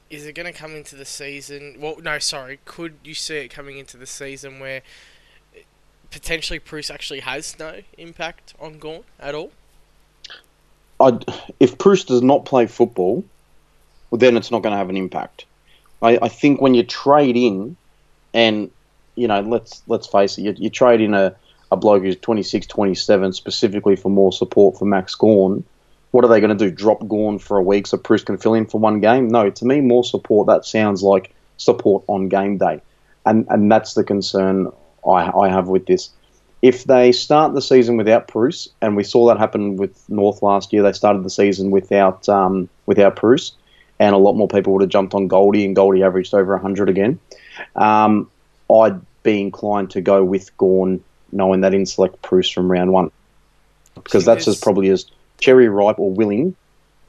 is 0.10 0.26
it 0.26 0.34
going 0.34 0.52
to 0.52 0.58
come 0.58 0.74
into 0.76 0.96
the 0.96 1.06
season? 1.06 1.76
Well, 1.80 1.98
no, 2.02 2.18
sorry. 2.18 2.58
Could 2.66 2.96
you 3.04 3.14
see 3.14 3.38
it 3.38 3.50
coming 3.50 3.78
into 3.78 3.98
the 3.98 4.08
season 4.08 4.60
where 4.60 4.82
potentially 6.12 6.60
Preuss 6.60 6.90
actually 6.90 7.22
has 7.22 7.58
no 7.60 7.82
impact 7.98 8.54
on 8.60 8.80
Gawn 8.80 9.04
at 9.20 9.36
all? 9.36 9.52
I'd, 11.00 11.24
if 11.60 11.78
Preuss 11.78 12.04
does 12.04 12.22
not 12.22 12.46
play 12.46 12.66
football, 12.66 13.24
well, 14.10 14.20
then 14.20 14.38
it's 14.38 14.52
not 14.52 14.64
going 14.64 14.72
to 14.72 14.78
have 14.78 14.90
an 14.90 14.98
impact. 14.98 15.46
I, 16.02 16.18
I, 16.22 16.28
think 16.28 16.62
when 16.62 16.74
you 16.74 16.84
trade 16.84 17.36
in, 17.36 17.76
and 18.34 18.72
you 19.16 19.28
know, 19.28 19.42
let's 19.42 19.82
let's 19.88 20.08
face 20.08 20.38
it, 20.38 20.42
you, 20.44 20.56
you 20.58 20.70
trade 20.70 21.02
in 21.02 21.14
a, 21.14 21.36
a 21.72 21.78
bloke 21.78 22.04
who's 22.04 22.18
26, 22.18 22.68
27 22.68 23.34
specifically 23.34 23.96
for 23.96 24.10
more 24.10 24.32
support 24.32 24.78
for 24.78 24.86
Max 24.86 25.16
Gawn. 25.16 25.64
What 26.12 26.24
are 26.24 26.30
they 26.30 26.40
going 26.40 26.56
to 26.56 26.70
do? 26.70 26.72
Drop 26.72 27.08
Gawn 27.08 27.38
for 27.38 27.58
a 27.58 27.64
week 27.64 27.86
so 27.86 27.98
Preuss 27.98 28.24
can 28.24 28.38
fill 28.38 28.54
in 28.54 28.66
for 28.66 28.80
one 28.80 29.02
game? 29.02 29.28
No, 29.28 29.50
to 29.50 29.66
me, 29.66 29.82
more 29.82 30.04
support. 30.04 30.48
That 30.48 30.66
sounds 30.66 31.04
like 31.04 31.34
support 31.58 32.04
on 32.08 32.30
game 32.30 32.58
day, 32.58 32.82
and 33.26 33.46
and 33.50 33.72
that's 33.72 33.94
the 33.94 34.04
concern 34.04 34.72
I, 35.08 35.32
I 35.38 35.50
have 35.50 35.68
with 35.68 35.86
this. 35.86 36.10
If 36.62 36.86
they 36.86 37.12
start 37.12 37.54
the 37.54 37.62
season 37.62 37.98
without 37.98 38.28
Preuss, 38.28 38.68
and 38.82 38.96
we 38.96 39.04
saw 39.04 39.28
that 39.28 39.38
happen 39.38 39.78
with 39.78 40.10
North 40.10 40.42
last 40.42 40.74
year, 40.74 40.82
they 40.82 40.94
started 40.94 41.24
the 41.24 41.30
season 41.30 41.70
without 41.70 42.28
um, 42.28 42.68
without 42.86 43.16
Preuss, 43.16 43.54
and 44.00 44.16
a 44.16 44.18
lot 44.18 44.34
more 44.34 44.48
people 44.48 44.74
would 44.74 44.82
have 44.82 44.90
jumped 44.90 45.14
on 45.14 45.28
Goldie, 45.28 45.66
and 45.66 45.76
Goldie 45.76 46.04
averaged 46.04 46.34
over 46.34 46.54
100 46.54 46.90
again. 46.90 47.20
Um, 47.76 48.30
I'd 48.74 49.00
be 49.24 49.40
inclined 49.40 49.92
to 49.92 50.02
go 50.02 50.24
with 50.24 50.56
Gawn, 50.58 51.04
knowing 51.32 51.62
that 51.62 51.74
in 51.74 51.86
select 51.86 52.22
Preuss 52.22 52.50
from 52.50 52.72
round 52.72 52.92
one, 52.92 53.12
because 53.96 54.26
that's 54.26 54.48
as 54.48 54.60
probably 54.60 54.90
as 54.90 55.06
cherry 55.40 55.70
ripe 55.70 56.00
or 56.00 56.12
willing. 56.12 56.56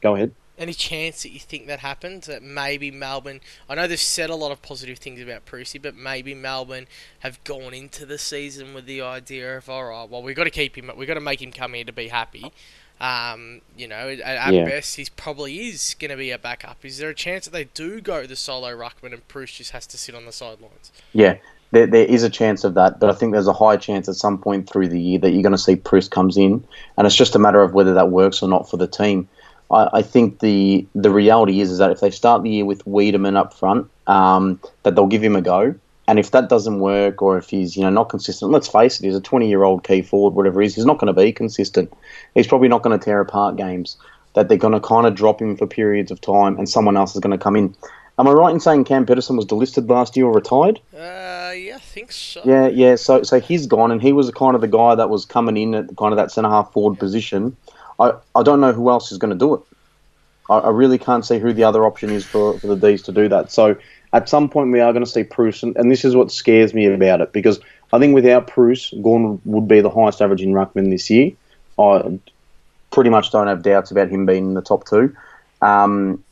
Go 0.02 0.14
ahead 0.14 0.32
any 0.58 0.74
chance 0.74 1.22
that 1.22 1.30
you 1.30 1.38
think 1.38 1.66
that 1.66 1.80
happens? 1.80 2.26
That 2.26 2.42
maybe 2.42 2.90
Melbourne. 2.90 3.40
I 3.68 3.74
know 3.74 3.86
they've 3.86 3.98
said 3.98 4.30
a 4.30 4.34
lot 4.34 4.52
of 4.52 4.60
positive 4.62 4.98
things 4.98 5.20
about 5.20 5.46
Preussy, 5.46 5.80
but 5.80 5.96
maybe 5.96 6.34
Melbourne 6.34 6.86
have 7.20 7.42
gone 7.44 7.72
into 7.74 8.04
the 8.04 8.18
season 8.18 8.74
with 8.74 8.86
the 8.86 9.00
idea 9.02 9.56
of 9.56 9.70
all 9.70 9.86
right, 9.86 10.08
well, 10.08 10.22
we've 10.22 10.36
got 10.36 10.44
to 10.44 10.50
keep 10.50 10.76
him. 10.76 10.90
We've 10.96 11.08
got 11.08 11.14
to 11.14 11.20
make 11.20 11.40
him 11.40 11.52
come 11.52 11.74
here 11.74 11.84
to 11.84 11.92
be 11.92 12.08
happy. 12.08 12.52
Um, 13.00 13.60
you 13.76 13.86
know, 13.86 14.08
at, 14.08 14.20
at 14.20 14.52
yeah. 14.52 14.64
best, 14.64 14.96
he's 14.96 15.08
probably 15.08 15.68
is 15.68 15.94
going 15.98 16.10
to 16.10 16.16
be 16.16 16.32
a 16.32 16.38
backup. 16.38 16.84
Is 16.84 16.98
there 16.98 17.10
a 17.10 17.14
chance 17.14 17.44
that 17.44 17.52
they 17.52 17.64
do 17.64 18.00
go 18.00 18.26
the 18.26 18.34
solo 18.34 18.76
ruckman 18.76 19.12
and 19.12 19.26
Preuss 19.28 19.52
just 19.52 19.70
has 19.70 19.86
to 19.88 19.98
sit 19.98 20.16
on 20.16 20.26
the 20.26 20.32
sidelines? 20.32 20.90
Yeah, 21.12 21.36
there, 21.70 21.86
there 21.86 22.06
is 22.06 22.22
a 22.22 22.30
chance 22.30 22.64
of 22.64 22.74
that, 22.74 22.98
but 22.98 23.10
I 23.10 23.12
think 23.12 23.32
there's 23.32 23.46
a 23.46 23.52
high 23.52 23.76
chance 23.76 24.08
at 24.08 24.16
some 24.16 24.38
point 24.38 24.68
through 24.68 24.88
the 24.88 25.00
year 25.00 25.18
that 25.20 25.30
you're 25.30 25.42
going 25.42 25.52
to 25.52 25.58
see 25.58 25.76
Preuss 25.76 26.08
comes 26.08 26.36
in, 26.36 26.64
and 26.96 27.06
it's 27.06 27.16
just 27.16 27.36
a 27.36 27.38
matter 27.38 27.60
of 27.60 27.74
whether 27.74 27.94
that 27.94 28.10
works 28.10 28.42
or 28.42 28.48
not 28.48 28.68
for 28.68 28.78
the 28.78 28.88
team. 28.88 29.28
I, 29.70 29.88
I, 29.94 30.02
think 30.02 30.40
the 30.40 30.86
the 30.94 31.10
reality 31.10 31.60
is 31.60 31.70
is 31.70 31.78
that 31.78 31.90
if 31.90 32.00
they 32.00 32.10
start 32.10 32.42
the 32.42 32.50
year 32.50 32.64
with 32.64 32.84
Weideman 32.84 33.36
up 33.36 33.54
front, 33.54 33.90
um, 34.06 34.60
that 34.82 34.94
they'll 34.94 35.06
give 35.06 35.22
him 35.22 35.36
a 35.36 35.42
go. 35.42 35.74
And 36.06 36.18
if 36.18 36.30
that 36.30 36.48
doesn't 36.48 36.80
work, 36.80 37.20
or 37.20 37.36
if 37.36 37.50
he's 37.50 37.76
you 37.76 37.82
know 37.82 37.90
not 37.90 38.08
consistent, 38.08 38.50
let's 38.50 38.68
face 38.68 38.98
it, 38.98 39.04
he's 39.04 39.16
a 39.16 39.20
20 39.20 39.48
year 39.48 39.64
old 39.64 39.84
key 39.84 40.02
forward, 40.02 40.34
whatever 40.34 40.60
he 40.60 40.66
is, 40.66 40.74
he's 40.74 40.86
not 40.86 40.98
going 40.98 41.14
to 41.14 41.20
be 41.20 41.32
consistent. 41.32 41.92
He's 42.34 42.46
probably 42.46 42.68
not 42.68 42.82
going 42.82 42.98
to 42.98 43.04
tear 43.04 43.20
apart 43.20 43.56
games. 43.56 43.96
That 44.34 44.48
they're 44.48 44.58
going 44.58 44.74
to 44.74 44.80
kind 44.80 45.06
of 45.06 45.14
drop 45.14 45.40
him 45.40 45.56
for 45.56 45.66
periods 45.66 46.10
of 46.10 46.20
time, 46.20 46.56
and 46.58 46.68
someone 46.68 46.96
else 46.96 47.14
is 47.14 47.20
going 47.20 47.36
to 47.36 47.42
come 47.42 47.56
in. 47.56 47.74
Am 48.18 48.26
I 48.26 48.32
right 48.32 48.52
in 48.52 48.60
saying 48.60 48.84
Cam 48.84 49.06
Pedersen 49.06 49.36
was 49.36 49.46
delisted 49.46 49.88
last 49.88 50.16
year 50.16 50.26
or 50.26 50.32
retired? 50.32 50.80
Uh, 50.92 51.52
yeah, 51.54 51.76
I 51.76 51.78
think 51.78 52.10
so. 52.10 52.42
Yeah, 52.44 52.68
yeah. 52.68 52.96
So, 52.96 53.22
so 53.22 53.40
he's 53.40 53.66
gone, 53.66 53.90
and 53.92 54.02
he 54.02 54.12
was 54.12 54.30
kind 54.30 54.54
of 54.54 54.60
the 54.60 54.68
guy 54.68 54.94
that 54.94 55.08
was 55.08 55.24
coming 55.24 55.56
in 55.56 55.74
at 55.74 55.96
kind 55.96 56.12
of 56.12 56.16
that 56.16 56.30
centre 56.30 56.50
half 56.50 56.72
forward 56.72 56.98
position. 56.98 57.56
I, 57.98 58.12
I 58.34 58.42
don't 58.42 58.60
know 58.60 58.72
who 58.72 58.90
else 58.90 59.12
is 59.12 59.18
going 59.18 59.32
to 59.32 59.38
do 59.38 59.54
it. 59.54 59.60
I, 60.48 60.58
I 60.58 60.70
really 60.70 60.98
can't 60.98 61.24
see 61.24 61.38
who 61.38 61.52
the 61.52 61.64
other 61.64 61.84
option 61.84 62.10
is 62.10 62.24
for, 62.24 62.58
for 62.58 62.66
the 62.68 62.76
D's 62.76 63.02
to 63.02 63.12
do 63.12 63.28
that. 63.28 63.52
So 63.52 63.76
at 64.12 64.28
some 64.28 64.48
point 64.48 64.72
we 64.72 64.80
are 64.80 64.92
going 64.92 65.04
to 65.04 65.10
see 65.10 65.24
Preuss, 65.24 65.62
and, 65.62 65.76
and 65.76 65.90
this 65.90 66.04
is 66.04 66.16
what 66.16 66.30
scares 66.30 66.74
me 66.74 66.86
about 66.86 67.20
it 67.20 67.32
because 67.32 67.60
I 67.92 67.98
think 67.98 68.14
without 68.14 68.46
Preuss, 68.46 68.92
Gawn 69.02 69.40
would 69.44 69.68
be 69.68 69.80
the 69.80 69.90
highest 69.90 70.20
average 70.20 70.42
in 70.42 70.52
ruckman 70.52 70.90
this 70.90 71.10
year. 71.10 71.32
I 71.78 72.18
pretty 72.90 73.10
much 73.10 73.30
don't 73.30 73.46
have 73.46 73.62
doubts 73.62 73.90
about 73.90 74.08
him 74.08 74.26
being 74.26 74.48
in 74.48 74.54
the 74.54 74.62
top 74.62 74.88
two. 74.88 75.14
Um, 75.62 76.22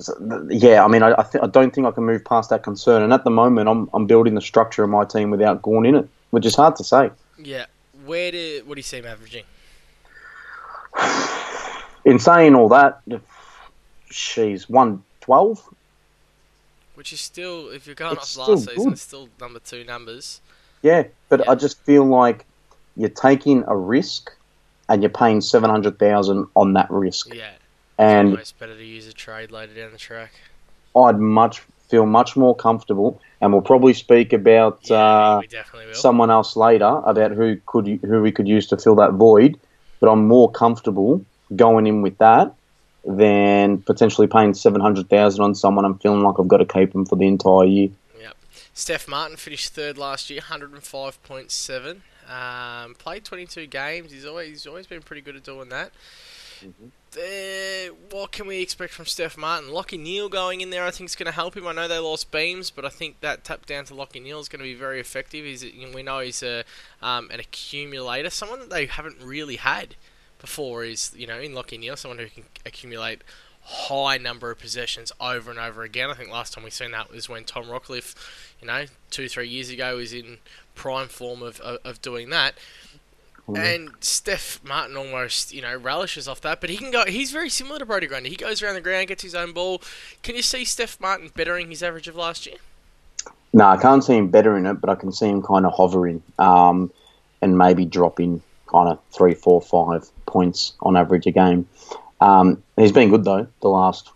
so, 0.00 0.46
yeah, 0.50 0.84
I 0.84 0.88
mean, 0.88 1.02
I, 1.02 1.12
I, 1.12 1.22
th- 1.22 1.42
I, 1.42 1.46
don't 1.46 1.74
think 1.74 1.86
I 1.86 1.90
can 1.90 2.04
move 2.04 2.24
past 2.24 2.50
that 2.50 2.62
concern. 2.62 3.02
And 3.02 3.12
at 3.12 3.24
the 3.24 3.30
moment, 3.30 3.68
I'm, 3.68 3.88
I'm 3.94 4.06
building 4.06 4.34
the 4.34 4.40
structure 4.40 4.82
of 4.82 4.90
my 4.90 5.04
team 5.04 5.30
without 5.30 5.62
Gawn 5.62 5.86
in 5.86 5.94
it, 5.94 6.08
which 6.30 6.44
is 6.44 6.54
hard 6.54 6.76
to 6.76 6.84
say. 6.84 7.10
Yeah. 7.38 7.66
Where 8.04 8.30
do 8.32 8.62
what 8.66 8.74
do 8.74 8.78
you 8.80 8.82
see 8.82 8.98
him 8.98 9.06
averaging? 9.06 9.44
In 12.04 12.18
saying 12.18 12.54
all 12.54 12.68
that, 12.68 13.00
she's 14.10 14.68
one 14.68 15.02
twelve, 15.20 15.62
which 16.94 17.12
is 17.12 17.20
still, 17.20 17.70
if 17.70 17.86
you're 17.86 17.94
going 17.94 18.16
it's 18.16 18.36
off 18.36 18.48
last 18.48 18.68
season, 18.68 18.92
it's 18.92 19.02
still 19.02 19.28
number 19.40 19.58
two 19.58 19.84
numbers. 19.84 20.40
Yeah, 20.82 21.04
but 21.28 21.40
yeah. 21.40 21.50
I 21.50 21.54
just 21.54 21.80
feel 21.84 22.04
like 22.04 22.44
you're 22.96 23.08
taking 23.08 23.64
a 23.66 23.76
risk, 23.76 24.30
and 24.88 25.02
you're 25.02 25.10
paying 25.10 25.40
seven 25.40 25.70
hundred 25.70 25.98
thousand 25.98 26.46
on 26.54 26.74
that 26.74 26.90
risk. 26.90 27.34
Yeah, 27.34 27.52
and 27.98 28.34
it's 28.34 28.52
better 28.52 28.76
to 28.76 28.84
use 28.84 29.06
a 29.06 29.12
trade 29.12 29.50
later 29.50 29.74
down 29.74 29.92
the 29.92 29.98
track. 29.98 30.32
I'd 30.94 31.18
much 31.18 31.62
feel 31.88 32.06
much 32.06 32.36
more 32.36 32.54
comfortable, 32.54 33.20
and 33.40 33.52
we'll 33.52 33.62
probably 33.62 33.94
speak 33.94 34.32
about 34.32 34.80
yeah, 34.84 34.96
uh, 34.96 35.42
someone 35.92 36.30
else 36.30 36.56
later 36.56 37.00
about 37.04 37.32
who 37.32 37.58
could 37.66 37.86
who 38.02 38.22
we 38.22 38.30
could 38.30 38.48
use 38.48 38.66
to 38.68 38.76
fill 38.76 38.94
that 38.96 39.12
void. 39.12 39.58
But 40.04 40.10
I'm 40.10 40.28
more 40.28 40.50
comfortable 40.50 41.24
going 41.56 41.86
in 41.86 42.02
with 42.02 42.18
that 42.18 42.54
than 43.06 43.78
potentially 43.78 44.26
paying 44.26 44.52
seven 44.52 44.82
hundred 44.82 45.08
thousand 45.08 45.42
on 45.42 45.54
someone. 45.54 45.86
I'm 45.86 45.98
feeling 45.98 46.20
like 46.20 46.34
I've 46.38 46.46
got 46.46 46.58
to 46.58 46.66
keep 46.66 46.92
them 46.92 47.06
for 47.06 47.16
the 47.16 47.26
entire 47.26 47.64
year. 47.64 47.88
Yep. 48.20 48.36
Steph 48.74 49.08
Martin 49.08 49.38
finished 49.38 49.72
third 49.72 49.96
last 49.96 50.28
year, 50.28 50.42
hundred 50.42 50.72
and 50.72 50.82
five 50.82 51.22
point 51.22 51.50
seven. 51.50 52.02
Um, 52.28 52.96
played 52.96 53.24
twenty 53.24 53.46
two 53.46 53.66
games. 53.66 54.12
He's 54.12 54.26
always 54.26 54.48
he's 54.50 54.66
always 54.66 54.86
been 54.86 55.00
pretty 55.00 55.22
good 55.22 55.36
at 55.36 55.42
doing 55.42 55.70
that. 55.70 55.90
Mm-hmm. 56.64 57.94
What 58.10 58.32
can 58.32 58.46
we 58.46 58.60
expect 58.60 58.92
from 58.92 59.06
Steph 59.06 59.36
Martin? 59.36 59.70
Lachie 59.70 60.00
Neale 60.00 60.28
going 60.28 60.60
in 60.60 60.70
there, 60.70 60.84
I 60.84 60.90
think 60.90 61.10
is 61.10 61.16
going 61.16 61.26
to 61.26 61.32
help 61.32 61.56
him. 61.56 61.66
I 61.66 61.72
know 61.72 61.86
they 61.86 61.98
lost 61.98 62.30
Beams, 62.32 62.70
but 62.70 62.84
I 62.84 62.88
think 62.88 63.20
that 63.20 63.44
tap 63.44 63.66
down 63.66 63.84
to 63.86 63.94
Lachie 63.94 64.22
Neale 64.22 64.40
is 64.40 64.48
going 64.48 64.60
to 64.60 64.64
be 64.64 64.74
very 64.74 65.00
effective. 65.00 65.44
He's, 65.44 65.64
we 65.94 66.02
know 66.02 66.18
he's 66.20 66.42
a, 66.42 66.64
um, 67.00 67.30
an 67.30 67.38
accumulator, 67.38 68.30
someone 68.30 68.60
that 68.60 68.70
they 68.70 68.86
haven't 68.86 69.22
really 69.22 69.56
had 69.56 69.94
before. 70.40 70.84
Is 70.84 71.12
you 71.16 71.26
know 71.26 71.38
in 71.38 71.52
Lachie 71.52 71.78
Neale, 71.78 71.96
someone 71.96 72.18
who 72.18 72.26
can 72.26 72.44
accumulate 72.66 73.22
high 73.64 74.18
number 74.18 74.50
of 74.50 74.58
possessions 74.58 75.10
over 75.20 75.50
and 75.50 75.58
over 75.58 75.82
again. 75.82 76.10
I 76.10 76.14
think 76.14 76.30
last 76.30 76.52
time 76.52 76.64
we 76.64 76.70
seen 76.70 76.90
that 76.90 77.10
was 77.10 77.28
when 77.28 77.44
Tom 77.44 77.64
Rockliff, 77.64 78.14
you 78.60 78.66
know, 78.66 78.84
two 79.10 79.28
three 79.28 79.48
years 79.48 79.70
ago, 79.70 79.96
was 79.96 80.12
in 80.12 80.38
prime 80.74 81.08
form 81.08 81.42
of, 81.42 81.60
of, 81.60 81.78
of 81.84 82.02
doing 82.02 82.30
that. 82.30 82.54
And 83.46 83.90
Steph 84.00 84.60
Martin 84.64 84.96
almost, 84.96 85.52
you 85.52 85.60
know, 85.60 85.76
relishes 85.76 86.26
off 86.26 86.40
that, 86.40 86.62
but 86.62 86.70
he 86.70 86.78
can 86.78 86.90
go. 86.90 87.04
He's 87.04 87.30
very 87.30 87.50
similar 87.50 87.78
to 87.78 87.84
Brodie 87.84 88.06
Grundy. 88.06 88.30
He 88.30 88.36
goes 88.36 88.62
around 88.62 88.74
the 88.74 88.80
ground, 88.80 89.08
gets 89.08 89.22
his 89.22 89.34
own 89.34 89.52
ball. 89.52 89.82
Can 90.22 90.34
you 90.34 90.40
see 90.40 90.64
Steph 90.64 90.98
Martin 90.98 91.30
bettering 91.34 91.68
his 91.68 91.82
average 91.82 92.08
of 92.08 92.16
last 92.16 92.46
year? 92.46 92.56
No, 93.52 93.66
I 93.66 93.76
can't 93.76 94.02
see 94.02 94.16
him 94.16 94.28
bettering 94.28 94.64
it, 94.64 94.80
but 94.80 94.88
I 94.88 94.94
can 94.94 95.12
see 95.12 95.28
him 95.28 95.42
kind 95.42 95.66
of 95.66 95.72
hovering 95.74 96.22
um, 96.38 96.90
and 97.42 97.58
maybe 97.58 97.84
dropping 97.84 98.42
kind 98.66 98.88
of 98.88 98.98
three, 99.12 99.34
four, 99.34 99.60
five 99.60 100.08
points 100.26 100.72
on 100.80 100.96
average 100.96 101.26
a 101.26 101.30
game. 101.30 101.68
Um, 102.20 102.62
he's 102.76 102.92
been 102.92 103.10
good 103.10 103.24
though 103.24 103.46
the 103.60 103.68
last 103.68 104.10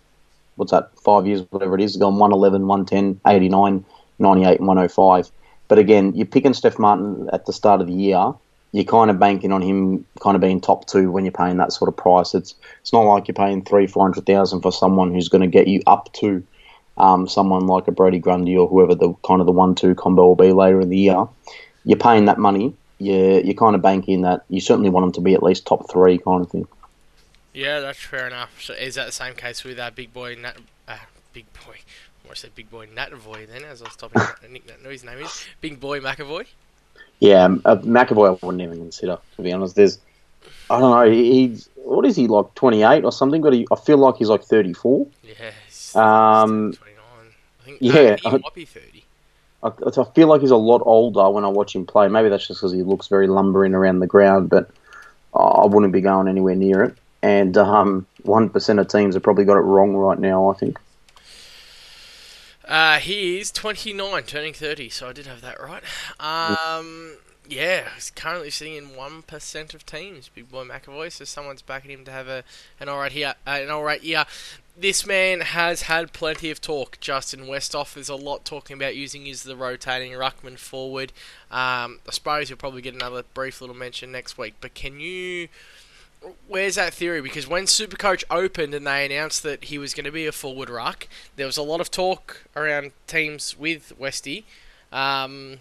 what's 0.57 0.73
that 0.73 0.91
five 0.99 1.27
years, 1.27 1.43
whatever 1.51 1.77
it 1.77 1.83
is. 1.83 1.93
He's 1.93 2.01
gone 2.01 2.19
111, 2.19 2.67
110, 2.67 3.21
89, 3.27 3.85
98, 4.19 4.59
and 4.59 4.67
105. 4.67 5.31
But 5.69 5.79
again, 5.79 6.15
you're 6.15 6.27
picking 6.27 6.55
Steph 6.55 6.79
Martin 6.79 7.29
at 7.33 7.47
the 7.47 7.53
start 7.53 7.81
of 7.81 7.87
the 7.87 7.93
year 7.93 8.33
you're 8.79 8.85
kind 8.85 9.11
of 9.11 9.19
banking 9.19 9.51
on 9.51 9.61
him 9.61 10.07
kind 10.21 10.37
of 10.37 10.41
being 10.41 10.61
top 10.61 10.87
two 10.87 11.11
when 11.11 11.25
you're 11.25 11.33
paying 11.33 11.57
that 11.57 11.73
sort 11.73 11.89
of 11.89 11.97
price. 11.97 12.33
It's 12.33 12.55
it's 12.81 12.93
not 12.93 13.03
like 13.03 13.27
you're 13.27 13.35
paying 13.35 13.65
three, 13.65 13.89
four 13.89 14.05
hundred 14.05 14.25
thousand 14.25 14.63
for 14.63 14.71
someone 14.71 15.13
who's 15.13 15.29
going 15.29 15.43
to 15.43 15.49
get 15.49 15.67
you 15.67 15.83
up 15.87 16.13
to 16.15 16.45
um, 16.97 17.29
someone 17.29 17.67
like 17.67 17.89
a 17.89 17.93
Brodie 17.93 18.21
Grundy 18.21 18.57
or 18.57 18.69
whoever 18.69 18.95
the 18.95 19.13
kind 19.27 19.41
of 19.41 19.47
the 19.47 19.53
one-two 19.53 19.97
combo 19.97 20.29
will 20.29 20.37
be 20.37 20.53
later 20.53 20.81
in 20.81 20.91
the 20.91 20.97
year. 20.97 21.27
You're 21.85 21.99
paying 21.99 22.27
that 22.27 22.39
money. 22.39 22.73
You're, 22.99 23.41
you're 23.41 23.55
kind 23.55 23.75
of 23.75 23.83
banking 23.83 24.23
that 24.23 24.45
you 24.49 24.61
certainly 24.61 24.91
want 24.91 25.05
them 25.05 25.13
to 25.13 25.21
be 25.21 25.35
at 25.35 25.43
least 25.43 25.67
top 25.67 25.91
three 25.91 26.19
kind 26.19 26.43
of 26.43 26.51
thing. 26.51 26.67
Yeah, 27.53 27.81
that's 27.81 27.99
fair 27.99 28.27
enough. 28.27 28.63
So 28.63 28.75
is 28.75 28.95
that 28.95 29.07
the 29.07 29.13
same 29.13 29.35
case 29.35 29.65
with 29.65 29.77
that 29.77 29.97
big 29.97 30.13
boy, 30.13 30.37
Nat, 30.41 30.57
uh, 30.87 30.97
big 31.33 31.47
boy? 31.67 31.79
I 32.31 32.35
say 32.35 32.51
big 32.55 32.71
boy 32.71 32.87
Natavoy 32.87 33.49
then, 33.49 33.65
as 33.65 33.81
I 33.81 33.87
was 33.87 33.97
talking 33.97 34.23
Nick 34.51 34.67
Nat, 34.67 34.91
his 34.91 35.03
name 35.03 35.19
is 35.19 35.47
Big 35.61 35.81
Boy 35.81 35.99
McEvoy. 36.01 36.47
Yeah, 37.21 37.47
uh, 37.65 37.77
McEvoy 37.77 38.29
I 38.29 38.47
wouldn't 38.47 38.63
even 38.63 38.79
consider 38.79 39.19
to 39.37 39.43
be 39.43 39.53
honest. 39.53 39.75
There's, 39.75 39.99
I 40.71 40.79
don't 40.79 40.91
know, 40.91 41.11
he's 41.11 41.69
what 41.77 42.05
is 42.05 42.17
he 42.17 42.27
like 42.29 42.55
twenty 42.55 42.83
eight 42.83 43.05
or 43.05 43.13
something? 43.13 43.43
But 43.43 43.55
he, 43.55 43.67
I 43.73 43.77
feel 43.77 43.99
like 43.99 44.17
he's 44.17 44.29
like 44.29 44.45
thirty 44.45 44.73
four. 44.73 45.07
Yes. 45.23 45.97
Um. 45.97 46.75
I 47.61 47.65
think, 47.65 47.79
yeah, 47.81 48.17
he 48.17 48.31
might 48.31 48.55
be 48.55 48.65
thirty. 48.65 49.05
I, 49.63 49.69
I, 49.69 50.05
feel 50.15 50.29
like 50.29 50.41
he's 50.41 50.53
a 50.53 50.57
lot 50.57 50.83
older 50.85 51.29
when 51.31 51.45
I 51.45 51.49
watch 51.49 51.75
him 51.75 51.85
play. 51.85 52.09
Maybe 52.09 52.29
that's 52.29 52.47
just 52.47 52.61
because 52.61 52.73
he 52.73 52.83
looks 52.83 53.09
very 53.09 53.27
lumbering 53.27 53.75
around 53.75 53.99
the 53.99 54.07
ground, 54.07 54.49
but 54.49 54.71
I 55.35 55.67
wouldn't 55.67 55.93
be 55.93 56.01
going 56.01 56.29
anywhere 56.29 56.55
near 56.55 56.85
it. 56.85 56.97
And 57.23 57.57
um, 57.57 58.07
one 58.23 58.45
um, 58.45 58.51
percent 58.51 58.79
of 58.79 58.87
teams 58.87 59.15
have 59.15 59.25
probably 59.25 59.45
got 59.45 59.57
it 59.57 59.63
wrong 59.63 59.97
right 59.97 60.19
now. 60.19 60.51
I 60.51 60.55
think. 60.55 60.79
Uh, 62.69 62.99
he 62.99 63.41
is 63.41 63.51
29, 63.51 64.23
turning 64.25 64.53
30, 64.53 64.91
so 64.91 65.09
I 65.09 65.13
did 65.15 65.27
have 65.27 65.41
that 65.41 65.59
right. 65.59 65.83
Um, 66.21 67.17
yeah, 67.49 67.89
he's 67.95 68.11
currently 68.11 68.51
sitting 68.51 68.75
in 68.75 68.89
1% 68.91 69.75
of 69.75 69.87
teams, 69.87 70.29
Big 70.29 70.51
Boy 70.51 70.65
McEvoy, 70.65 71.11
so 71.11 71.25
someone's 71.25 71.63
backing 71.63 71.91
him 71.91 72.05
to 72.05 72.11
have 72.11 72.29
a 72.29 72.45
an 72.79 72.91
alright 72.91 73.13
here, 73.13 73.35
uh, 73.47 73.59
an 73.63 73.71
alright 73.71 74.05
year. 74.05 74.27
This 74.77 75.07
man 75.07 75.41
has 75.41 75.83
had 75.83 76.13
plenty 76.13 76.51
of 76.51 76.61
talk, 76.61 77.01
Justin 77.01 77.47
Westhoff. 77.47 77.95
There's 77.95 78.11
a 78.11 78.15
lot 78.15 78.45
talking 78.45 78.75
about 78.75 78.95
using 78.95 79.27
as 79.29 79.43
the 79.43 79.57
rotating 79.57 80.13
ruckman 80.13 80.59
forward. 80.59 81.13
Um, 81.51 82.01
I 82.07 82.11
suppose 82.11 82.51
you'll 82.51 82.59
probably 82.59 82.83
get 82.83 82.95
another 82.95 83.25
brief 83.35 83.61
little 83.61 83.75
mention 83.75 84.13
next 84.13 84.37
week, 84.37 84.55
but 84.61 84.75
can 84.75 85.01
you 85.01 85.49
where's 86.47 86.75
that 86.77 86.95
theory? 86.95 87.21
Because 87.21 87.47
when 87.47 87.65
Supercoach 87.65 88.25
opened 88.31 88.75
and 88.75 88.87
they 88.87 89.07
announced 89.07 89.43
that 89.43 89.65
he 89.65 89.79
was 89.79 89.95
going 89.95 90.05
to 90.05 90.13
be 90.13 90.27
a 90.27 90.33
forward 90.33 90.71
ruck, 90.71 91.09
there 91.37 91.47
was 91.47 91.57
a 91.57 91.63
lot 91.63 91.81
of 91.81 91.91
talk 91.91 92.45
around 92.57 92.93
teams 93.07 93.59
with 93.59 93.93
Westy. 93.99 94.45
Um, 94.93 95.59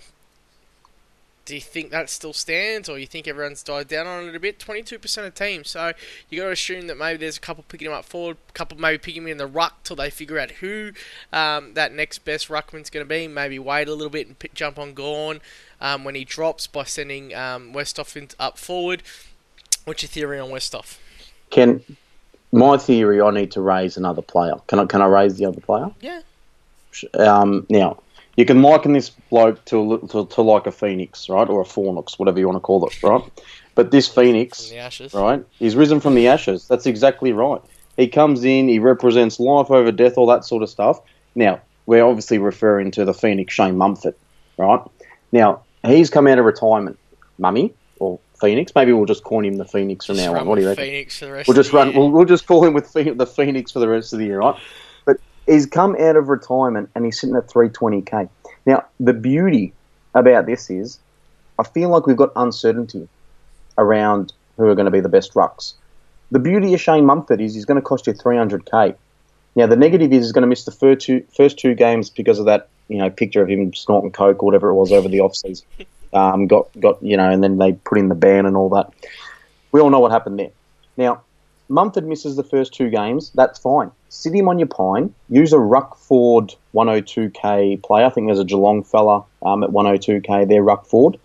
do 1.46 1.56
you 1.56 1.62
think 1.62 1.92
that 1.92 2.10
still 2.10 2.34
stands, 2.34 2.90
or 2.90 3.00
you 3.00 3.08
think 3.08 3.26
everyone's 3.26 3.64
died 3.64 3.88
down 3.88 4.06
on 4.06 4.28
it 4.28 4.36
a 4.36 4.40
bit? 4.40 4.60
Twenty-two 4.60 5.00
percent 5.00 5.28
of 5.28 5.34
teams, 5.34 5.70
so 5.70 5.94
you 6.30 6.42
got 6.42 6.48
to 6.48 6.52
assume 6.52 6.88
that 6.88 6.98
maybe 6.98 7.18
there's 7.18 7.38
a 7.38 7.42
couple 7.42 7.64
picking 7.70 7.88
him 7.88 7.94
up 7.94 8.04
forward, 8.04 8.36
a 8.50 8.52
couple 8.52 8.78
maybe 8.78 8.98
picking 8.98 9.22
him 9.22 9.30
in 9.30 9.38
the 9.38 9.48
ruck 9.48 9.82
till 9.86 9.96
they 9.96 10.10
figure 10.10 10.38
out 10.38 10.52
who 10.52 10.92
um, 11.32 11.74
that 11.74 11.94
next 11.94 12.20
best 12.26 12.50
ruckman's 12.50 12.90
going 12.90 13.06
to 13.06 13.10
be. 13.10 13.30
Maybe 13.30 13.60
wait 13.60 13.88
a 13.88 13.94
little 13.94 14.10
bit 14.10 14.28
and 14.28 14.36
jump 14.54 14.78
on 14.78 14.94
Gawn 14.94 15.40
um, 15.80 16.04
when 16.04 16.16
he 16.16 16.26
drops 16.26 16.68
by 16.68 16.84
sending 16.84 17.34
um, 17.34 17.72
Westhoff 17.72 18.18
in, 18.18 18.28
up 18.38 18.58
forward. 18.58 19.02
What's 19.88 20.04
your 20.04 20.10
theory 20.10 20.38
on 20.38 20.50
Westhoff? 20.50 20.98
Can 21.50 21.82
my 22.52 22.76
theory? 22.78 23.22
I 23.22 23.32
need 23.32 23.52
to 23.52 23.62
raise 23.62 23.96
another 23.96 24.22
player. 24.22 24.56
Can 24.68 24.80
I? 24.80 24.86
Can 24.86 25.02
I 25.02 25.06
raise 25.06 25.38
the 25.38 25.46
other 25.46 25.62
player? 25.62 25.90
Yeah. 26.02 26.24
Um, 27.18 27.66
now 27.70 27.98
you 28.36 28.44
can 28.44 28.62
liken 28.62 28.92
this 28.92 29.12
bloke 29.30 29.64
to, 29.64 30.06
to, 30.12 30.26
to 30.26 30.42
like 30.42 30.68
a 30.68 30.74
phoenix, 30.74 31.30
right, 31.30 31.48
or 31.48 31.62
a 31.62 31.64
fornix, 31.64 32.20
whatever 32.20 32.38
you 32.38 32.48
want 32.48 32.58
to 32.58 32.60
call 32.60 32.86
it, 32.86 33.02
right? 33.02 33.24
But 33.76 33.92
this 33.92 34.10
phoenix, 34.10 34.74
right, 35.14 35.46
he's 35.52 35.78
risen 35.78 36.02
from 36.02 36.16
the 36.16 36.28
ashes. 36.28 36.68
That's 36.68 36.86
exactly 36.86 37.32
right. 37.32 37.62
He 37.96 38.10
comes 38.10 38.44
in, 38.44 38.68
he 38.68 38.80
represents 38.80 39.40
life 39.40 39.72
over 39.72 39.94
death, 39.94 40.18
all 40.18 40.28
that 40.28 40.44
sort 40.44 40.64
of 40.64 40.70
stuff. 40.70 41.00
Now 41.34 41.62
we're 41.86 42.04
obviously 42.04 42.40
referring 42.40 42.92
to 42.92 43.06
the 43.06 43.14
phoenix 43.14 43.54
Shane 43.54 43.78
Mumford, 43.78 44.16
right? 44.58 44.82
Now 45.32 45.62
he's 45.86 46.10
come 46.10 46.28
out 46.28 46.40
of 46.40 46.44
retirement, 46.44 47.00
mummy, 47.38 47.74
Phoenix. 48.40 48.72
Maybe 48.76 48.94
we'll 48.94 49.06
just 49.06 49.24
call 49.24 49.44
him 49.44 49.56
the 49.56 49.66
Phoenix 49.66 50.06
from 50.06 50.16
just 50.16 50.28
now 50.28 50.40
on. 50.40 50.48
What 50.48 50.56
do 50.56 50.62
you 50.62 50.68
reckon? 50.70 50.84
Phoenix 50.84 51.20
for 51.20 51.26
the 51.26 51.32
rest 51.32 51.48
we'll 51.48 51.56
just 51.56 51.74
run. 51.74 51.94
We'll, 51.94 52.12
we'll, 52.12 52.26
just 52.26 52.46
call 52.46 52.64
him 52.64 52.74
with 52.74 52.92
the 52.94 53.32
Phoenix 53.36 53.72
for 53.72 53.80
the 53.80 53.88
rest 53.88 54.14
of 54.14 54.20
the 54.20 54.26
year, 54.26 54.40
right? 54.40 54.56
But 55.06 55.18
he's 55.46 55.66
come 55.66 55.96
out 56.00 56.16
of 56.16 56.30
retirement 56.30 56.90
and 56.96 57.06
he's 57.06 57.20
sitting 57.20 57.36
at 57.36 57.48
320k. 57.48 58.30
Now 58.66 58.86
the 59.00 59.14
beauty 59.14 59.74
about 60.14 60.46
this 60.46 60.70
is, 60.70 61.00
I 61.60 61.64
feel 61.64 61.90
like 61.90 62.06
we've 62.06 62.18
got 62.18 62.32
uncertainty 62.36 63.08
around 63.78 64.34
who 64.58 64.66
are 64.66 64.76
going 64.76 64.86
to 64.86 64.92
be 64.92 65.00
the 65.00 65.10
best 65.10 65.34
rucks. 65.34 65.74
The 66.32 66.40
beauty 66.40 66.74
of 66.74 66.82
Shane 66.82 67.06
Mumford 67.06 67.40
is 67.40 67.54
he's 67.54 67.66
going 67.66 67.80
to 67.80 67.82
cost 67.82 68.08
you 68.08 68.14
300k. 68.14 68.96
Now 69.56 69.66
the 69.68 69.76
negative 69.76 70.12
is 70.12 70.26
he's 70.26 70.32
going 70.32 70.44
to 70.44 70.48
miss 70.48 70.66
the 70.66 70.72
first 70.72 71.06
two, 71.06 71.24
first 71.36 71.58
two 71.58 71.74
games 71.74 72.10
because 72.10 72.40
of 72.40 72.46
that 72.46 72.70
you 72.90 72.98
know 72.98 73.10
picture 73.10 73.42
of 73.42 73.50
him 73.50 73.74
snorting 73.74 74.12
coke 74.12 74.42
or 74.42 74.46
whatever 74.46 74.70
it 74.70 74.76
was 74.76 74.92
over 74.92 75.08
the 75.08 75.20
off 75.20 75.36
season. 75.36 75.66
Um, 76.14 76.48
got 76.48 76.68
got 76.80 77.02
you 77.04 77.18
know, 77.18 77.30
and 77.30 77.44
then 77.44 77.58
they 77.58 77.74
put 77.74 77.98
in 77.98 78.10
the 78.10 78.16
ban 78.16 78.46
and 78.46 78.56
all 78.56 78.70
that. 78.70 78.92
We 79.72 79.82
all 79.82 79.90
know 79.90 80.00
what 80.00 80.12
happened 80.12 80.40
there. 80.40 80.52
Now, 80.96 81.22
Mumford 81.70 82.08
misses 82.08 82.36
the 82.36 82.44
first 82.44 82.74
two 82.74 82.90
games, 82.90 83.32
that's 83.36 83.60
fine. 83.60 83.92
Sit 84.10 84.34
him 84.34 84.48
on 84.48 84.58
your 84.60 84.68
pine. 84.68 85.14
Use 85.30 85.52
a 85.54 85.60
Ruckford 85.60 86.56
102k 86.74 87.84
player. 87.84 88.06
I 88.06 88.10
think 88.10 88.28
there's 88.28 88.40
a 88.40 88.46
Geelong 88.46 88.84
fella 88.84 89.24
um, 89.44 89.64
at 89.64 89.72
102k 89.72 90.48
there, 90.48 90.64
Ruck 90.64 90.86
Ford. 90.86 91.20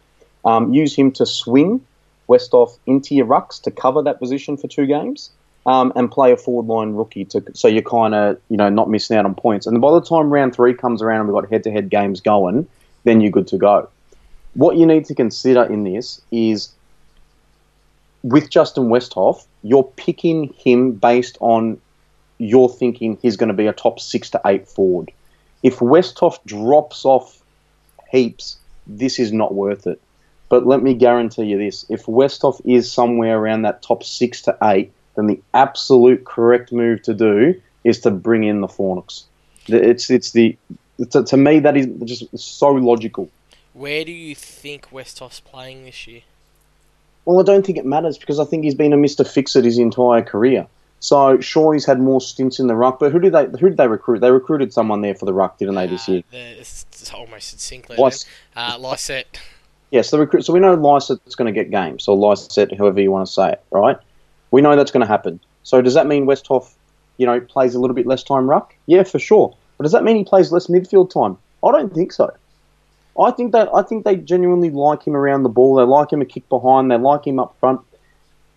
Um, 0.44 0.74
use 0.74 0.94
him 0.94 1.12
to 1.12 1.26
swing 1.26 1.84
Westhoff 2.28 2.78
into 2.86 3.14
your 3.14 3.26
rucks 3.26 3.62
to 3.62 3.70
cover 3.70 4.02
that 4.02 4.18
position 4.18 4.56
for 4.56 4.66
two 4.66 4.86
games. 4.86 5.30
Um, 5.64 5.92
and 5.94 6.10
play 6.10 6.32
a 6.32 6.36
forward 6.36 6.66
line 6.66 6.94
rookie 6.94 7.24
to 7.26 7.44
so 7.54 7.68
you're 7.68 7.82
kind 7.82 8.16
of 8.16 8.36
you 8.48 8.56
know 8.56 8.68
not 8.68 8.90
missing 8.90 9.16
out 9.16 9.26
on 9.26 9.36
points. 9.36 9.64
And 9.64 9.80
by 9.80 9.92
the 9.92 10.00
time 10.00 10.28
round 10.28 10.56
three 10.56 10.74
comes 10.74 11.00
around 11.00 11.20
and 11.20 11.28
we've 11.28 11.40
got 11.40 11.48
head 11.52 11.62
to 11.62 11.70
head 11.70 11.88
games 11.88 12.20
going, 12.20 12.66
then 13.04 13.20
you're 13.20 13.30
good 13.30 13.46
to 13.46 13.58
go. 13.58 13.88
What 14.54 14.76
you 14.76 14.87
need 14.87 15.06
to 15.06 15.14
consider 15.14 15.64
in 15.64 15.85
this 15.85 16.21
is 16.30 16.71
with 18.23 18.50
Justin 18.50 18.85
Westhoff, 18.85 19.47
you're 19.62 19.85
picking 19.85 20.52
him 20.56 20.92
based 20.92 21.38
on 21.40 21.80
you're 22.38 22.68
thinking 22.68 23.18
he's 23.23 23.37
going 23.37 23.49
to 23.49 23.54
be 23.54 23.66
a 23.66 23.73
top 23.73 24.00
six 24.00 24.30
to 24.30 24.40
eight 24.47 24.68
forward. 24.68 25.11
If 25.62 25.78
Westhoff 25.78 26.38
drops 26.44 27.04
off 27.04 27.40
heaps, 28.11 28.56
this 28.87 29.18
is 29.18 29.32
not 29.32 29.54
worth 29.54 29.87
it. 29.87 30.00
But 30.49 30.66
let 30.66 30.82
me 30.82 30.92
guarantee 30.92 31.44
you 31.44 31.56
this: 31.56 31.87
if 31.88 32.04
Westhoff 32.06 32.61
is 32.64 32.90
somewhere 32.90 33.38
around 33.38 33.62
that 33.62 33.80
top 33.80 34.02
six 34.02 34.42
to 34.42 34.56
eight, 34.62 34.92
then 35.16 35.26
the 35.26 35.40
absolute 35.54 36.25
correct 36.25 36.73
move 36.73 37.02
to 37.02 37.14
do 37.14 37.61
is 37.85 38.00
to 38.00 38.11
bring 38.11 38.44
in 38.44 38.61
the 38.61 38.66
Fornix. 38.66 39.25
It's 39.68 40.11
it's 40.11 40.32
the 40.32 40.56
to, 41.11 41.25
to 41.25 41.37
me 41.37 41.61
that 41.61 41.76
is 41.76 41.87
just 42.04 42.38
so 42.38 42.68
logical. 42.68 43.30
Where 43.75 44.05
do 44.05 44.12
you 44.12 44.35
think 44.35 44.91
Westhoff's 44.91 45.41
playing 45.41 45.85
this 45.85 46.07
year? 46.07 46.23
Well, 47.25 47.41
I 47.41 47.45
don't 47.45 47.64
think 47.64 47.79
it 47.79 47.87
matters 47.87 48.19
because 48.19 48.38
I 48.41 48.45
think 48.45 48.64
he's 48.64 48.75
been 48.75 48.93
a 48.93 48.97
Mister 48.97 49.25
Fix 49.25 49.57
It 49.57 49.64
his 49.64 49.79
entire 49.79 50.23
career. 50.23 50.67
So 51.00 51.41
sure, 51.41 51.73
he's 51.73 51.85
had 51.85 51.99
more 52.00 52.21
stints 52.21 52.61
in 52.61 52.69
the 52.69 52.76
ruck, 52.76 53.00
but 53.00 53.11
who 53.12 53.19
did 53.19 53.33
they 53.33 53.47
who 53.47 53.69
did 53.69 53.76
they 53.76 53.88
recruit? 53.88 54.21
They 54.21 54.31
recruited 54.31 54.73
someone 54.73 55.00
there 55.00 55.14
for 55.14 55.25
the 55.26 55.33
ruck, 55.33 55.59
didn't 55.59 55.75
they, 55.75 55.87
this 55.87 56.09
Uh, 56.09 56.12
year? 56.12 56.23
it's, 56.33 56.87
it's 56.93 57.12
almost 57.12 57.61
Sinclair. 57.61 57.99
Lys- 57.99 58.26
Uh, 58.57 58.76
Lycett. 58.79 59.41
Yes, 59.91 60.11
the 60.11 60.19
recruit. 60.19 60.45
So 60.45 60.52
we 60.52 60.61
know 60.61 60.75
Lycett's 60.75 61.35
going 61.35 61.52
to 61.52 61.59
get 61.59 61.71
games, 61.71 62.09
or 62.09 62.17
Lycett, 62.17 62.76
however 62.79 63.00
you 63.00 63.11
want 63.11 63.26
to 63.26 63.33
say 63.33 63.52
it, 63.52 63.62
right? 63.71 63.97
We 64.50 64.62
know 64.62 64.75
that's 64.76 64.91
going 64.91 65.02
to 65.02 65.07
happen. 65.07 65.41
So 65.64 65.83
does 65.83 65.95
that 65.95 66.07
mean 66.07 66.25
Westhoff, 66.25 66.73
you 67.19 67.26
know, 67.26 67.41
plays 67.41 67.75
a 67.75 67.81
little 67.81 67.95
bit 67.95 68.07
less 68.07 68.23
time 68.23 68.49
ruck? 68.49 68.75
Yeah, 68.87 69.02
for 69.02 69.19
sure. 69.19 69.55
But 69.76 69.83
does 69.85 69.93
that 69.93 70.02
mean 70.05 70.17
he 70.17 70.25
plays 70.25 70.50
less 70.50 70.69
midfield 70.69 71.11
time? 71.11 71.37
I 71.64 71.73
don't 71.73 71.93
think 71.93 72.12
so. 72.12 72.33
I 73.19 73.31
think 73.31 73.52
that 73.52 73.69
I 73.75 73.83
think 73.83 74.04
they 74.04 74.16
genuinely 74.16 74.71
like 74.71 75.07
him 75.07 75.14
around 75.14 75.42
the 75.42 75.49
ball. 75.49 75.75
They 75.75 75.83
like 75.83 76.12
him 76.12 76.23
a 76.23 76.25
kick 76.25 76.49
behind. 76.49 76.90
They 76.90 76.97
like 76.97 77.26
him 77.26 77.38
up 77.38 77.57
front. 77.61 77.81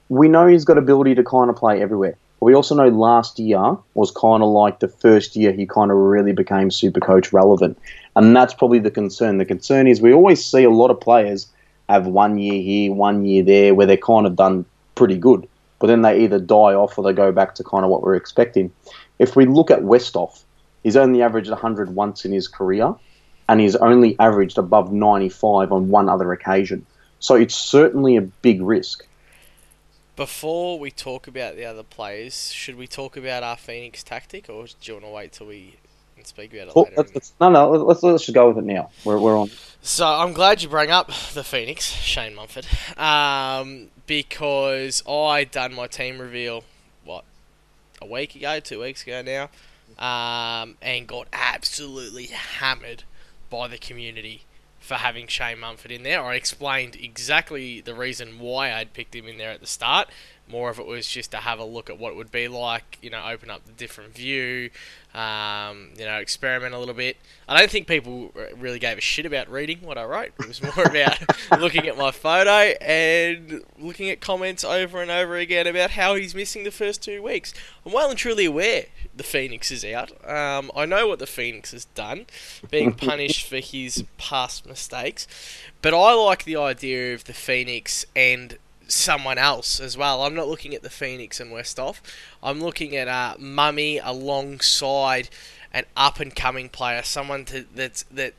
We 0.09 0.27
know 0.27 0.47
he's 0.47 0.65
got 0.65 0.77
ability 0.77 1.15
to 1.15 1.23
kind 1.23 1.49
of 1.49 1.55
play 1.55 1.81
everywhere. 1.81 2.17
But 2.39 2.45
we 2.45 2.53
also 2.53 2.75
know 2.75 2.89
last 2.89 3.39
year 3.39 3.77
was 3.93 4.11
kind 4.11 4.43
of 4.43 4.49
like 4.49 4.79
the 4.79 4.87
first 4.87 5.35
year 5.35 5.51
he 5.51 5.65
kind 5.65 5.91
of 5.91 5.97
really 5.97 6.31
became 6.31 6.69
super 6.71 6.99
coach 6.99 7.33
relevant. 7.33 7.77
And 8.15 8.35
that's 8.35 8.53
probably 8.53 8.79
the 8.79 8.91
concern. 8.91 9.37
The 9.37 9.45
concern 9.45 9.87
is 9.87 10.01
we 10.01 10.13
always 10.13 10.45
see 10.45 10.63
a 10.63 10.69
lot 10.69 10.91
of 10.91 10.99
players 10.99 11.47
have 11.89 12.07
one 12.07 12.37
year 12.37 12.61
here, 12.61 12.93
one 12.93 13.25
year 13.25 13.43
there, 13.43 13.75
where 13.75 13.87
they're 13.87 13.97
kind 13.97 14.25
of 14.25 14.35
done 14.35 14.65
pretty 14.95 15.17
good. 15.17 15.47
But 15.79 15.87
then 15.87 16.01
they 16.01 16.23
either 16.23 16.39
die 16.39 16.73
off 16.73 16.97
or 16.97 17.03
they 17.03 17.13
go 17.13 17.31
back 17.31 17.55
to 17.55 17.63
kind 17.63 17.83
of 17.83 17.91
what 17.91 18.01
we're 18.01 18.15
expecting. 18.15 18.71
If 19.19 19.35
we 19.35 19.45
look 19.45 19.69
at 19.69 19.81
Westhoff, 19.81 20.43
he's 20.83 20.97
only 20.97 21.21
averaged 21.21 21.49
100 21.49 21.95
once 21.95 22.25
in 22.25 22.31
his 22.31 22.47
career, 22.47 22.93
and 23.47 23.59
he's 23.59 23.75
only 23.75 24.17
averaged 24.19 24.57
above 24.57 24.91
95 24.91 25.71
on 25.71 25.89
one 25.89 26.09
other 26.09 26.31
occasion. 26.33 26.85
So 27.19 27.35
it's 27.35 27.55
certainly 27.55 28.17
a 28.17 28.21
big 28.21 28.61
risk. 28.61 29.05
Before 30.15 30.79
we 30.79 30.91
talk 30.91 31.27
about 31.27 31.55
the 31.55 31.65
other 31.65 31.83
players, 31.83 32.51
should 32.51 32.75
we 32.77 32.87
talk 32.87 33.17
about 33.17 33.43
our 33.43 33.57
Phoenix 33.57 34.03
tactic, 34.03 34.49
or 34.49 34.65
do 34.65 34.73
you 34.83 34.93
want 34.93 35.05
to 35.05 35.11
wait 35.11 35.31
till 35.33 35.47
we 35.47 35.75
speak 36.23 36.53
about 36.53 36.69
it 36.69 36.75
Well, 36.75 36.85
later? 36.85 36.95
let's, 36.97 37.15
let's, 37.15 37.33
no, 37.39 37.49
no, 37.49 37.69
let's, 37.71 38.01
let's 38.01 38.25
just 38.25 38.33
go 38.33 38.47
with 38.49 38.57
it 38.57 38.63
now. 38.63 38.89
We're, 39.03 39.19
we're 39.19 39.37
on. 39.37 39.49
So 39.81 40.07
I'm 40.07 40.33
glad 40.33 40.61
you 40.61 40.69
bring 40.69 40.89
up 40.89 41.07
the 41.33 41.43
Phoenix, 41.43 41.85
Shane 41.85 42.35
Mumford, 42.35 42.65
um, 42.97 43.89
because 44.07 45.03
I 45.07 45.43
done 45.43 45.73
my 45.73 45.87
team 45.87 46.19
reveal 46.19 46.63
what 47.03 47.23
a 48.01 48.05
week 48.05 48.35
ago, 48.35 48.59
two 48.59 48.81
weeks 48.81 49.03
ago 49.03 49.21
now, 49.21 49.49
um, 50.03 50.77
and 50.81 51.07
got 51.07 51.27
absolutely 51.33 52.27
hammered 52.27 53.03
by 53.55 53.67
the 53.69 53.77
community 53.77 54.43
for 54.79 54.95
having 54.95 55.27
Shane 55.27 55.59
Mumford 55.59 55.91
in 55.91 56.03
there. 56.03 56.21
I 56.23 56.35
explained 56.35 56.97
exactly 57.01 57.81
the 57.81 57.95
reason 57.95 58.37
why 58.37 58.73
I'd 58.73 58.93
picked 58.93 59.15
him 59.15 59.27
in 59.27 59.37
there 59.37 59.51
at 59.51 59.61
the 59.61 59.67
start. 59.67 60.09
More 60.47 60.69
of 60.69 60.79
it 60.79 60.85
was 60.85 61.07
just 61.07 61.31
to 61.31 61.37
have 61.37 61.59
a 61.59 61.63
look 61.63 61.89
at 61.89 61.97
what 61.97 62.11
it 62.11 62.15
would 62.15 62.31
be 62.31 62.47
like, 62.47 62.99
you 63.01 63.09
know, 63.09 63.23
open 63.27 63.49
up 63.49 63.65
the 63.65 63.71
different 63.71 64.13
view, 64.13 64.69
um, 65.13 65.89
you 65.97 66.05
know, 66.05 66.17
experiment 66.17 66.75
a 66.75 66.79
little 66.79 66.93
bit. 66.93 67.17
I 67.47 67.57
don't 67.57 67.71
think 67.71 67.87
people 67.87 68.31
really 68.57 68.79
gave 68.79 68.97
a 68.97 69.01
shit 69.01 69.25
about 69.25 69.49
reading 69.49 69.79
what 69.81 69.97
I 69.97 70.03
wrote. 70.03 70.33
It 70.39 70.47
was 70.47 70.61
more 70.61 70.85
about 70.85 71.19
looking 71.59 71.87
at 71.87 71.97
my 71.97 72.11
photo 72.11 72.75
and 72.83 73.63
looking 73.79 74.09
at 74.09 74.19
comments 74.19 74.63
over 74.63 75.01
and 75.01 75.09
over 75.09 75.35
again 75.35 75.67
about 75.67 75.91
how 75.91 76.15
he's 76.15 76.35
missing 76.35 76.63
the 76.63 76.71
first 76.71 77.01
two 77.01 77.23
weeks. 77.23 77.53
I'm 77.85 77.91
well 77.91 78.09
and 78.09 78.17
truly 78.17 78.45
aware 78.45 78.85
the 79.15 79.23
Phoenix 79.23 79.71
is 79.71 79.85
out. 79.85 80.11
Um, 80.29 80.71
I 80.75 80.85
know 80.85 81.07
what 81.07 81.19
the 81.19 81.27
Phoenix 81.27 81.71
has 81.71 81.85
done, 81.85 82.25
being 82.69 82.93
punished 82.95 83.47
for 83.47 83.57
his 83.57 84.03
past 84.17 84.65
mistakes. 84.65 85.27
But 85.81 85.93
I 85.93 86.13
like 86.13 86.43
the 86.43 86.57
idea 86.57 87.13
of 87.13 87.23
the 87.23 87.33
Phoenix 87.33 88.05
and 88.15 88.57
someone 88.87 89.37
else 89.37 89.79
as 89.79 89.97
well. 89.97 90.23
I'm 90.23 90.35
not 90.35 90.47
looking 90.47 90.75
at 90.75 90.83
the 90.83 90.89
Phoenix 90.89 91.39
and 91.39 91.51
Westhoff. 91.51 91.99
I'm 92.43 92.61
looking 92.61 92.95
at 92.95 93.07
uh, 93.07 93.35
Mummy 93.39 93.97
alongside 93.97 95.29
an 95.71 95.85
up 95.97 96.19
and 96.19 96.35
coming 96.35 96.69
player, 96.69 97.03
someone 97.03 97.45
to, 97.45 97.65
that's 97.75 98.03
that 98.03 98.33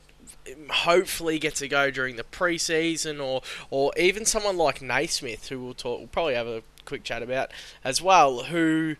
hopefully 0.69 1.37
gets 1.39 1.61
a 1.61 1.67
go 1.67 1.91
during 1.91 2.15
the 2.15 2.23
preseason, 2.23 3.23
or 3.23 3.41
or 3.69 3.91
even 3.97 4.25
someone 4.25 4.57
like 4.57 4.81
Naismith, 4.81 5.49
who 5.49 5.63
we'll 5.63 5.73
talk, 5.73 5.99
we'll 5.99 6.07
probably 6.07 6.35
have 6.35 6.47
a 6.47 6.63
quick 6.85 7.03
chat 7.03 7.21
about 7.21 7.51
as 7.83 8.01
well, 8.01 8.43
who 8.45 8.95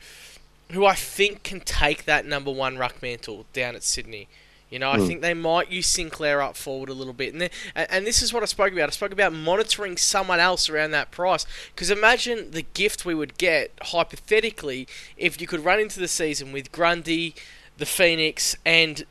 who 0.71 0.85
I 0.85 0.95
think 0.95 1.43
can 1.43 1.61
take 1.61 2.05
that 2.05 2.25
number 2.25 2.51
one 2.51 2.77
ruck 2.77 3.01
mantle 3.01 3.45
down 3.53 3.75
at 3.75 3.83
Sydney. 3.83 4.27
You 4.69 4.79
know, 4.79 4.91
I 4.91 4.97
Mm. 4.97 5.07
think 5.07 5.21
they 5.21 5.33
might 5.33 5.71
use 5.71 5.87
Sinclair 5.87 6.41
up 6.41 6.57
forward 6.57 6.89
a 6.89 6.93
little 6.93 7.13
bit, 7.13 7.33
and, 7.33 7.43
and 7.73 7.87
and 7.89 8.05
this 8.05 8.21
is 8.21 8.33
what 8.33 8.43
I 8.43 8.47
spoke 8.47 8.73
about. 8.73 8.89
I 8.89 8.91
spoke 8.91 9.13
about 9.13 9.31
monitoring 9.31 9.95
someone 9.95 10.39
else 10.41 10.67
around 10.69 10.91
that 10.91 11.09
price. 11.09 11.45
Because 11.73 11.89
imagine 11.89 12.51
the 12.51 12.63
gift 12.73 13.05
we 13.05 13.15
would 13.15 13.37
get 13.37 13.71
hypothetically 13.81 14.87
if 15.15 15.39
you 15.39 15.47
could 15.47 15.63
run 15.63 15.79
into 15.79 15.99
the 15.99 16.07
season 16.07 16.51
with 16.51 16.71
Grundy, 16.73 17.33
the 17.77 17.85
Phoenix, 17.85 18.55
and 18.65 19.05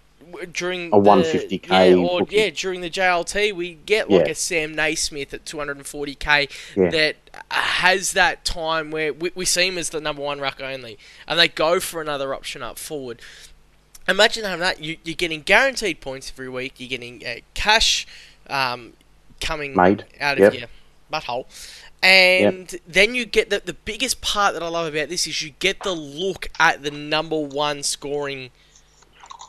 during 0.53 0.89
A 0.89 0.91
the- 0.91 0.97
150K 0.99 1.91
yeah, 1.91 1.95
or 1.97 2.27
yeah, 2.29 2.51
during 2.51 2.81
the 2.81 2.91
JLT 2.91 3.53
we 3.53 3.75
get 3.87 4.11
like 4.11 4.27
Yeah. 4.27 4.33
a 4.33 4.35
Sam 4.35 4.75
Naismith 4.75 5.33
at 5.33 5.45
240k 5.45 6.49
Yeah. 6.77 6.91
that 6.91 7.17
has 7.53 8.11
that 8.13 8.45
time 8.45 8.91
where 8.91 9.13
we, 9.13 9.31
we 9.37 9.45
see 9.45 9.69
him 9.69 9.79
as 9.79 9.91
the 9.91 10.01
number 10.01 10.23
one 10.23 10.41
ruck 10.41 10.61
only, 10.61 10.99
and 11.29 11.39
they 11.39 11.47
go 11.49 11.79
for 11.79 12.01
another 12.01 12.35
option 12.35 12.61
up 12.63 12.77
forward. 12.79 13.21
Imagine 14.09 14.45
having 14.45 14.61
that. 14.61 14.81
You, 14.81 14.97
you're 15.05 15.15
getting 15.17 15.43
guaranteed 15.43 16.01
points 16.01 16.31
every 16.33 16.49
week. 16.49 16.75
You're 16.79 16.89
getting 16.89 17.25
uh, 17.27 17.37
cash 17.55 18.07
um, 18.49 18.93
coming 19.41 19.75
Made. 19.75 20.05
out 20.21 20.39
of 20.39 20.55
Yep. 20.55 20.61
your 20.61 20.69
butthole. 21.13 21.47
And 22.03 22.79
then 22.87 23.15
you 23.15 23.25
get 23.25 23.51
the, 23.51 23.61
the 23.65 23.73
biggest 23.73 24.21
part 24.21 24.55
that 24.55 24.63
I 24.63 24.69
love 24.69 24.87
about 24.93 25.09
this 25.09 25.27
is 25.27 25.43
you 25.43 25.51
get 25.59 25.83
the 25.83 25.93
look 25.93 26.49
at 26.61 26.83
the 26.83 26.91
number 26.91 27.39
one 27.39 27.83
scoring 27.83 28.51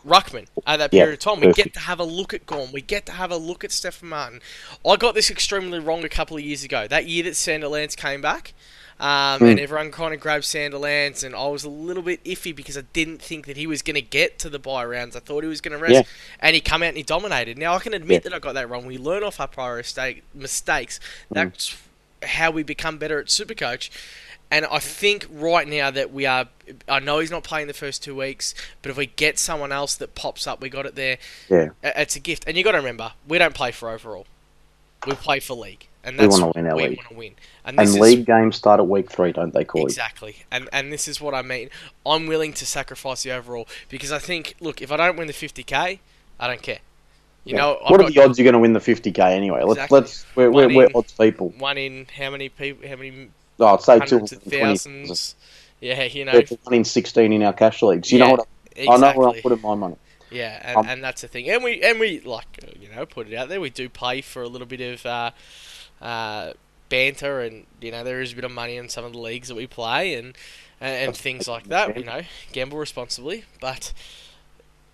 ruckman 0.06 0.48
at 0.66 0.78
that 0.78 0.92
period 0.92 1.14
of 1.14 1.20
time. 1.20 1.42
We 1.42 1.52
get 1.54 1.74
to 1.74 1.80
have 1.82 2.00
a 2.00 2.04
look 2.04 2.34
at 2.34 2.46
Gawn. 2.46 2.72
We 2.72 2.82
get 2.82 3.06
to 3.08 3.12
have 3.12 3.32
a 3.32 3.38
look 3.38 3.64
at 3.64 3.72
Stephen 3.72 4.10
Martin. 4.10 4.40
I 4.86 4.96
got 4.96 5.14
this 5.14 5.30
extremely 5.30 5.80
wrong 5.80 6.04
a 6.04 6.10
couple 6.10 6.38
of 6.38 6.44
years 6.44 6.64
ago. 6.64 6.88
That 6.88 7.08
year 7.08 7.24
that 7.24 7.34
Sandilands 7.34 7.96
came 7.98 8.22
back, 8.22 8.54
um, 9.00 9.44
and 9.44 9.60
Mm. 9.60 9.62
everyone 9.62 9.92
kind 9.92 10.14
of 10.14 10.20
grabbed 10.20 10.44
Sandilands, 10.44 11.24
and 11.24 11.36
I 11.36 11.48
was 11.48 11.64
a 11.64 11.70
little 11.70 12.04
bit 12.04 12.24
iffy 12.24 12.56
because 12.56 12.78
I 12.78 12.82
didn't 12.94 13.22
think 13.22 13.46
that 13.46 13.56
he 13.58 13.68
was 13.68 13.82
going 13.82 13.96
to 13.96 14.02
get 14.02 14.40
to 14.40 14.50
the 14.50 14.60
buy 14.60 14.84
rounds. 14.86 15.16
I 15.16 15.20
thought 15.20 15.44
he 15.44 15.50
was 15.50 15.62
going 15.62 15.78
to 15.78 15.84
rest, 15.84 15.94
Yeah. 15.94 16.04
and 16.40 16.56
he 16.56 16.62
come 16.62 16.82
out 16.84 16.90
and 16.90 16.98
he 16.98 17.04
dominated. 17.04 17.58
Now 17.58 17.76
I 17.76 17.80
can 17.80 17.94
admit 17.94 18.24
Yeah. 18.24 18.30
that 18.30 18.36
I 18.36 18.40
got 18.40 18.54
that 18.54 18.70
wrong. 18.70 18.86
We 18.86 18.98
learn 18.98 19.24
off 19.24 19.40
our 19.40 19.48
prior 19.48 19.78
mistake, 19.78 20.24
mistakes. 20.34 21.00
Mm. 21.32 21.36
That's 21.36 21.76
how 22.24 22.50
we 22.52 22.64
become 22.64 22.98
better 22.98 23.20
at 23.20 23.28
Supercoach. 23.28 23.90
And 24.50 24.66
I 24.66 24.80
think 24.80 25.28
right 25.30 25.68
now 25.68 25.92
that 25.92 26.14
we 26.14 26.26
are, 26.26 26.48
I 26.88 27.00
know 27.00 27.20
he's 27.20 27.30
not 27.30 27.44
playing 27.44 27.68
the 27.68 27.74
first 27.74 28.02
two 28.02 28.16
weeks, 28.16 28.56
but 28.82 28.90
if 28.90 28.96
we 28.98 29.06
get 29.08 29.38
someone 29.38 29.74
else 29.74 29.94
that 29.96 30.16
pops 30.16 30.48
up, 30.48 30.62
we 30.62 30.70
got 30.70 30.86
it 30.86 30.96
there. 30.96 31.18
Yeah. 31.50 31.70
It's 31.84 32.16
a 32.16 32.20
gift, 32.22 32.46
and 32.48 32.56
you 32.58 32.64
got 32.64 32.72
to 32.72 32.78
remember, 32.78 33.12
we 33.28 33.38
don't 33.40 33.54
play 33.54 33.72
for 33.72 33.90
overall. 33.90 34.26
We 35.06 35.14
play 35.16 35.42
for 35.42 35.54
league, 35.54 35.88
and 36.08 36.20
We 36.20 36.28
wanna 36.28 36.52
win 36.56 36.68
our 36.68 36.78
we 36.78 36.90
league. 36.90 37.00
want 37.00 37.10
to 37.10 37.16
win. 37.16 37.36
And 37.66 37.78
And 37.78 37.82
this 37.82 37.96
is 37.96 38.18
league 38.18 38.26
games 38.26 38.56
start 38.56 38.80
at 38.80 38.88
week 38.88 39.12
three, 39.12 39.32
don't 39.34 39.54
they, 39.54 39.66
Corey? 39.66 39.96
Exactly, 39.96 40.38
and 40.52 40.68
and 40.74 40.92
this 40.92 41.08
is 41.08 41.22
what 41.22 41.36
I 41.36 41.44
mean. 41.44 41.70
I'm 42.06 42.26
willing 42.26 42.54
to 42.54 42.66
sacrifice 42.66 43.22
the 43.24 43.32
overall 43.32 43.68
because 43.90 44.12
I 44.12 44.18
think, 44.18 44.56
look, 44.60 44.82
if 44.82 44.92
I 44.92 44.98
don't 44.98 45.18
win 45.18 45.28
the 45.28 45.34
50k, 45.34 46.02
I 46.40 46.48
don't 46.48 46.64
care. 46.64 46.80
You 47.46 47.54
Yeah. 47.54 47.58
know, 47.58 47.80
I've 47.86 47.98
what 47.98 48.02
are 48.02 48.04
got 48.04 48.14
the 48.14 48.20
odds 48.22 48.38
you're 48.38 48.44
going 48.44 48.54
to 48.54 48.60
win 48.60 48.74
the 48.74 48.80
50k 48.82 49.32
anyway? 49.32 49.64
Let's 49.64 49.90
Exactly. 49.90 49.92
let's 49.92 50.26
we're, 50.36 50.52
we're, 50.52 50.70
One 50.70 50.76
we're 50.76 50.90
odds 50.94 51.14
people. 51.14 51.56
one 51.58 51.78
in 51.78 52.08
how 52.18 52.30
many 52.32 52.50
people? 52.50 52.88
How 52.88 52.96
many 52.96 53.30
Oh, 53.60 53.66
I'd 53.76 53.82
say 53.82 54.00
two 54.02 54.28
thousands? 54.28 55.36
Yeah, 55.80 56.04
you 56.04 56.26
know, 56.26 56.42
It's 56.42 56.52
one 56.64 56.74
in 56.76 56.84
sixteen 56.86 57.34
in 57.34 57.44
our 57.44 57.54
cash 57.54 57.82
leagues. 57.82 58.12
You 58.12 58.20
Yeah, 58.20 58.20
know 58.20 58.30
what? 58.30 58.48
I, 58.88 58.94
I 58.94 58.98
know 58.98 59.12
where 59.14 59.30
I'm 59.30 59.36
putting 59.36 59.62
my 59.62 59.76
money. 59.76 59.96
Yeah, 60.30 60.60
and, 60.64 60.82
Um, 60.82 60.86
and 60.86 61.04
that's 61.04 61.22
the 61.22 61.30
thing, 61.30 61.50
and 61.50 61.64
we 61.64 61.82
and 61.82 62.00
we 62.02 62.20
like 62.20 62.60
you 62.78 62.90
know 62.94 63.06
put 63.06 63.28
it 63.32 63.34
out 63.36 63.48
there. 63.48 63.62
We 63.62 63.70
do 63.70 63.88
pay 63.88 64.20
for 64.22 64.42
a 64.44 64.48
little 64.50 64.68
bit 64.68 64.82
of 64.82 65.06
uh, 65.06 65.32
uh, 66.02 66.54
banter, 66.90 67.42
and 67.42 67.66
you 67.82 67.92
know 67.92 68.04
there 68.04 68.22
is 68.22 68.34
a 68.34 68.36
bit 68.36 68.46
of 68.46 68.52
money 68.52 68.78
in 68.78 68.90
some 68.90 69.06
of 69.06 69.14
the 69.14 69.20
leagues 69.20 69.48
that 69.48 69.56
we 69.56 69.68
play, 69.68 70.16
and 70.16 70.36
and, 70.80 71.08
and 71.08 71.18
things 71.18 71.48
like 71.48 71.68
that. 71.68 71.98
You 71.98 72.04
know, 72.06 72.22
gamble 72.52 72.78
responsibly, 72.78 73.46
but 73.60 73.94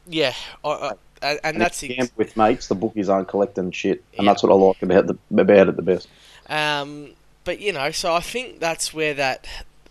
yeah, 0.07 0.33
I, 0.63 0.69
I, 0.69 0.91
and, 1.21 1.39
and 1.43 1.61
that's 1.61 1.81
gamble 1.81 2.11
with 2.17 2.35
mates. 2.37 2.67
The 2.67 2.75
bookies 2.75 3.09
aren't 3.09 3.27
collecting 3.27 3.71
shit, 3.71 4.03
and 4.17 4.25
Yeah. 4.25 4.33
that's 4.33 4.43
what 4.43 4.51
I 4.51 4.55
like 4.55 4.81
about 4.81 5.07
the 5.07 5.17
about 5.41 5.69
it 5.69 5.75
the 5.75 5.81
best. 5.81 6.07
Um, 6.47 7.11
but 7.43 7.59
you 7.59 7.73
know, 7.73 7.91
so 7.91 8.13
I 8.13 8.19
think 8.19 8.59
that's 8.59 8.93
where 8.93 9.13
that 9.13 9.47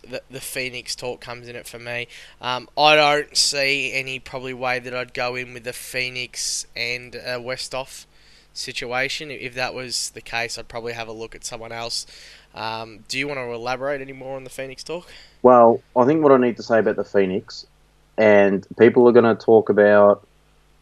the, 0.07 0.21
the 0.29 0.41
Phoenix 0.41 0.95
talk 0.95 1.21
comes 1.21 1.47
in 1.47 1.55
it 1.55 1.67
for 1.67 1.79
me. 1.79 2.07
Um, 2.41 2.69
I 2.77 2.95
don't 2.95 3.35
see 3.35 3.93
any 3.93 4.19
probably 4.19 4.53
way 4.53 4.79
that 4.79 4.93
I'd 4.93 5.13
go 5.13 5.35
in 5.35 5.53
with 5.53 5.63
the 5.63 5.73
Phoenix 5.73 6.67
and 6.75 7.15
uh, 7.15 7.39
Westhoff 7.39 8.05
situation. 8.53 9.31
If 9.31 9.55
that 9.55 9.73
was 9.73 10.11
the 10.11 10.21
case, 10.21 10.57
I'd 10.57 10.67
probably 10.67 10.93
have 10.93 11.07
a 11.07 11.11
look 11.11 11.35
at 11.35 11.43
someone 11.43 11.71
else. 11.71 12.05
Um, 12.55 13.03
do 13.07 13.17
you 13.17 13.27
want 13.27 13.39
to 13.39 13.51
elaborate 13.51 14.01
any 14.01 14.13
more 14.13 14.35
on 14.35 14.43
the 14.43 14.49
Phoenix 14.49 14.83
talk? 14.83 15.07
Well, 15.41 15.81
I 15.95 16.05
think 16.05 16.23
what 16.23 16.31
I 16.31 16.37
need 16.37 16.57
to 16.57 16.63
say 16.63 16.79
about 16.79 16.95
the 16.95 17.03
Phoenix, 17.03 17.65
and 18.17 18.65
people 18.77 19.07
are 19.07 19.11
going 19.11 19.35
to 19.35 19.43
talk 19.43 19.69
about, 19.69 20.25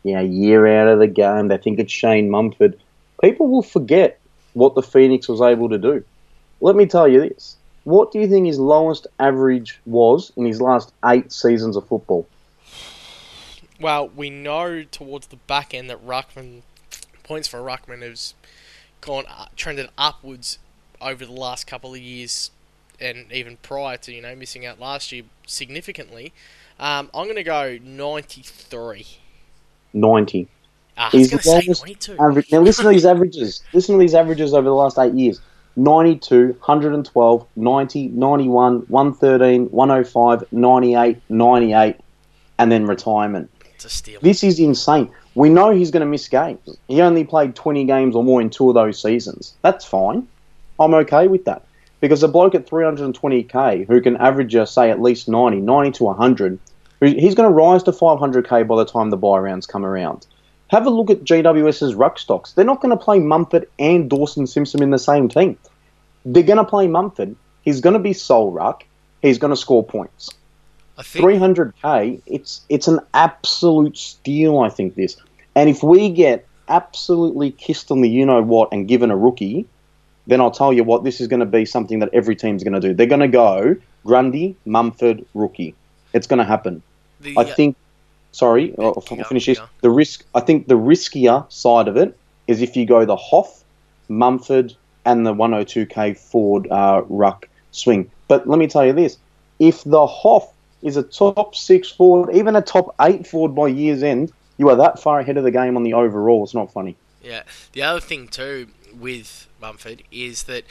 you 0.04 0.14
know, 0.14 0.22
year 0.22 0.68
out 0.68 0.90
of 0.90 1.00
the 1.00 1.08
game. 1.08 1.48
They 1.48 1.58
think 1.58 1.80
it's 1.80 1.92
Shane 1.92 2.30
Mumford. 2.30 2.78
People 3.22 3.48
will 3.48 3.64
forget 3.64 4.20
what 4.54 4.76
the 4.76 4.82
Phoenix 4.82 5.28
was 5.28 5.42
able 5.42 5.70
to 5.70 5.78
do. 5.78 6.04
Let 6.60 6.76
me 6.76 6.86
tell 6.86 7.08
you 7.08 7.22
this: 7.22 7.56
What 7.86 8.12
do 8.12 8.20
you 8.20 8.28
think 8.28 8.46
his 8.46 8.60
lowest 8.60 9.08
average 9.18 9.80
was 9.86 10.32
in 10.36 10.46
his 10.46 10.62
last 10.62 10.94
eight 11.06 11.32
seasons 11.32 11.78
of 11.78 11.88
football? 11.88 12.28
Well, 13.80 14.10
we 14.10 14.30
know 14.30 14.84
towards 14.84 15.28
the 15.28 15.38
back 15.38 15.74
end 15.74 15.90
that 15.90 16.06
Ruckman 16.06 16.62
points 17.32 17.48
for 17.48 17.60
Ruckman 17.60 18.02
has 18.02 18.34
gone 19.00 19.24
uh, 19.30 19.46
trended 19.56 19.89
upwards 19.98 20.60
over 21.00 21.26
the 21.26 21.32
last 21.32 21.65
couple 21.65 21.94
of 21.94 22.02
years, 22.02 22.52
and 23.00 23.32
even 23.32 23.56
prior 23.62 23.96
to 23.96 24.13
you 24.13 24.22
know 24.22 24.36
missing 24.36 24.65
out 24.65 24.82
last 24.82 25.13
year 25.13 25.24
significantly. 25.48 26.34
Um, 26.78 27.10
I'm 27.13 27.24
going 27.28 27.38
to 27.38 27.44
go 27.44 27.78
93. 27.82 29.08
Ninety. 29.94 30.50
Ah, 30.98 31.04
I 31.04 31.06
was 31.06 31.13
He's 31.13 31.30
going 31.30 31.30
to 31.30 31.38
the 31.38 31.62
say 31.62 31.67
lowest 31.67 31.84
92. 31.84 32.17
Average. 32.20 32.52
Now 32.52 32.60
listen 32.60 32.84
to 32.84 32.91
these 32.91 33.06
averages. 33.06 33.63
Listen 33.74 33.96
to 33.96 34.00
these 34.02 34.13
averages 34.13 34.54
over 34.54 34.67
the 34.67 34.76
last 34.76 35.00
eight 35.00 35.13
years. 35.13 35.39
92, 35.78 36.48
112, 36.48 37.48
90, 37.56 38.08
91, 38.10 38.80
113, 38.89 39.65
105, 39.67 40.44
98, 40.52 41.17
98, 41.30 41.96
and 42.58 42.72
then 42.72 42.86
retirement. 42.86 43.50
It's 43.74 43.86
a 43.86 43.89
steal. 43.89 44.20
This 44.20 44.44
is 44.44 44.60
insane. 44.60 45.10
We 45.36 45.50
know 45.50 45.72
he's 45.72 45.91
going 45.91 46.02
to 46.02 46.08
miss 46.08 46.28
games. 46.28 46.78
He 46.88 47.02
only 47.02 47.24
played 47.24 47.56
20 47.56 47.86
games 47.86 48.15
or 48.15 48.24
more 48.24 48.41
in 48.41 48.50
two 48.50 48.67
of 48.70 48.76
those 48.76 49.02
seasons. 49.02 49.54
That's 49.62 49.86
fine. 49.86 50.28
I'm 50.80 50.94
okay 50.94 51.28
with 51.28 51.46
that. 51.46 51.65
Because 52.02 52.24
a 52.24 52.28
bloke 52.28 52.56
at 52.56 52.67
320k 52.67 53.88
who 53.88 54.02
can 54.02 54.17
average, 54.17 54.56
uh, 54.56 54.65
say, 54.65 54.89
at 54.89 55.02
least 55.02 55.30
90, 55.30 55.62
90 55.62 55.91
to 55.91 56.04
100, 56.06 56.60
he's 57.00 57.36
going 57.36 57.48
to 57.48 57.54
rise 57.54 57.84
to 57.84 57.91
500k 57.91 58.67
by 58.67 58.76
the 58.76 58.86
time 58.86 59.10
the 59.10 59.17
buy 59.17 59.38
rounds 59.38 59.67
come 59.67 59.86
around. 59.86 60.26
Have 60.70 60.88
a 60.88 60.89
look 60.89 61.10
at 61.10 61.24
GWS's 61.24 61.96
ruck 61.96 62.17
stocks. 62.17 62.54
They're 62.54 62.65
not 62.65 62.82
going 62.82 62.98
to 62.98 63.04
play 63.04 63.20
Mumford 63.20 63.67
and 63.78 64.10
Dawson 64.10 64.48
Simpson 64.48 64.82
in 64.82 64.89
the 64.89 65.00
same 65.00 65.30
team. 65.30 65.58
They're 66.26 66.44
going 66.44 66.58
to 66.58 66.63
play 66.63 66.88
Mumford. 66.88 67.36
He's 67.62 67.82
going 67.82 67.94
to 67.94 68.00
be 68.00 68.13
sole 68.13 68.52
ruck. 68.52 68.84
He's 69.22 69.38
going 69.38 69.52
to 69.52 69.58
score 69.58 69.84
points. 69.84 70.32
Think 71.04 71.26
300k, 71.26 72.22
it's 72.26 72.62
it's 72.70 72.88
an 72.88 73.00
absolute 73.14 73.98
steal. 73.98 74.60
I 74.60 74.70
think 74.70 74.96
this, 74.96 75.18
and 75.56 75.70
if 75.70 75.84
we 75.84 76.10
get 76.10 76.48
absolutely 76.68 77.52
kissed 77.52 77.92
on 77.92 78.02
the 78.02 78.10
you 78.10 78.26
know 78.26 78.42
what 78.42 78.70
and 78.72 78.88
given 78.88 79.12
a 79.12 79.18
rookie, 79.18 79.68
then 80.28 80.42
I'll 80.42 80.52
tell 80.52 80.72
you 80.72 80.84
what, 80.84 81.04
this 81.04 81.20
is 81.20 81.28
going 81.28 81.40
to 81.42 81.46
be 81.46 81.66
something 81.66 82.00
that 82.00 82.10
every 82.14 82.36
team's 82.36 82.64
going 82.64 82.74
to 82.74 82.80
do. 82.80 82.94
They're 82.94 83.08
going 83.08 83.22
to 83.22 83.28
go 83.28 83.76
Grundy, 84.06 84.56
Mumford, 84.66 85.26
rookie. 85.34 85.76
It's 86.14 86.28
going 86.28 86.40
to 86.40 86.46
happen. 86.46 86.82
the, 87.20 87.36
I 87.38 87.42
uh, 87.42 87.56
think. 87.56 87.76
Sorry, 88.34 88.74
I'll 88.80 89.02
finish 89.02 89.46
this. 89.46 89.60
The 89.82 89.90
risk. 89.90 90.26
I 90.34 90.40
think 90.40 90.68
the 90.68 90.78
riskier 90.78 91.52
side 91.52 91.90
of 91.90 91.98
it 91.98 92.18
is 92.48 92.62
if 92.62 92.78
you 92.78 92.86
go 92.86 93.04
the 93.04 93.18
Hoff, 93.18 93.64
Mumford, 94.08 94.74
and 95.04 95.26
the 95.26 95.34
102k 95.34 96.18
Fort 96.18 96.70
uh, 96.72 97.02
ruck 97.10 97.50
swing. 97.72 98.10
But 98.30 98.48
let 98.48 98.58
me 98.58 98.68
tell 98.68 98.86
you 98.86 98.94
this: 98.94 99.18
if 99.60 99.84
the 99.84 100.08
Hoff 100.08 100.52
is 100.82 100.98
a 100.98 101.04
top 101.04 101.56
six 101.56 101.89
forward, 101.89 102.36
even 102.36 102.56
a 102.56 102.62
top 102.62 102.96
eight 103.02 103.28
forward 103.28 103.56
by 103.56 103.67
year's 103.67 104.04
end, 104.04 104.32
you 104.58 104.70
are 104.70 104.76
that 104.76 105.00
far 105.00 105.20
ahead 105.20 105.38
of 105.38 105.44
the 105.44 105.52
game 105.52 105.76
on 105.76 105.84
the 105.84 105.94
overall. 105.94 106.44
It's 106.44 106.54
not 106.54 106.72
funny. 106.72 106.96
Yeah. 107.24 107.44
The 107.74 107.84
other 107.84 108.00
thing 108.00 108.28
too 108.28 108.67
with 109.00 109.48
Mumford 109.62 110.04
is 110.12 110.44
that 110.44 110.65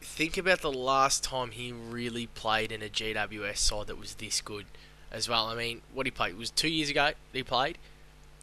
think 0.00 0.36
about 0.36 0.60
the 0.62 0.72
last 0.72 1.22
time 1.22 1.50
he 1.50 1.72
really 1.72 2.26
played 2.26 2.72
in 2.72 2.82
a 2.82 2.88
GWS 2.88 3.58
side 3.58 3.86
that 3.88 3.98
was 3.98 4.14
this 4.14 4.40
good 4.40 4.66
as 5.10 5.28
well. 5.28 5.46
I 5.46 5.54
mean, 5.54 5.82
what 5.92 6.06
he 6.06 6.10
played 6.10 6.32
it 6.32 6.38
was 6.38 6.50
two 6.50 6.68
years 6.68 6.90
ago. 6.90 7.12
He 7.32 7.42
played. 7.42 7.78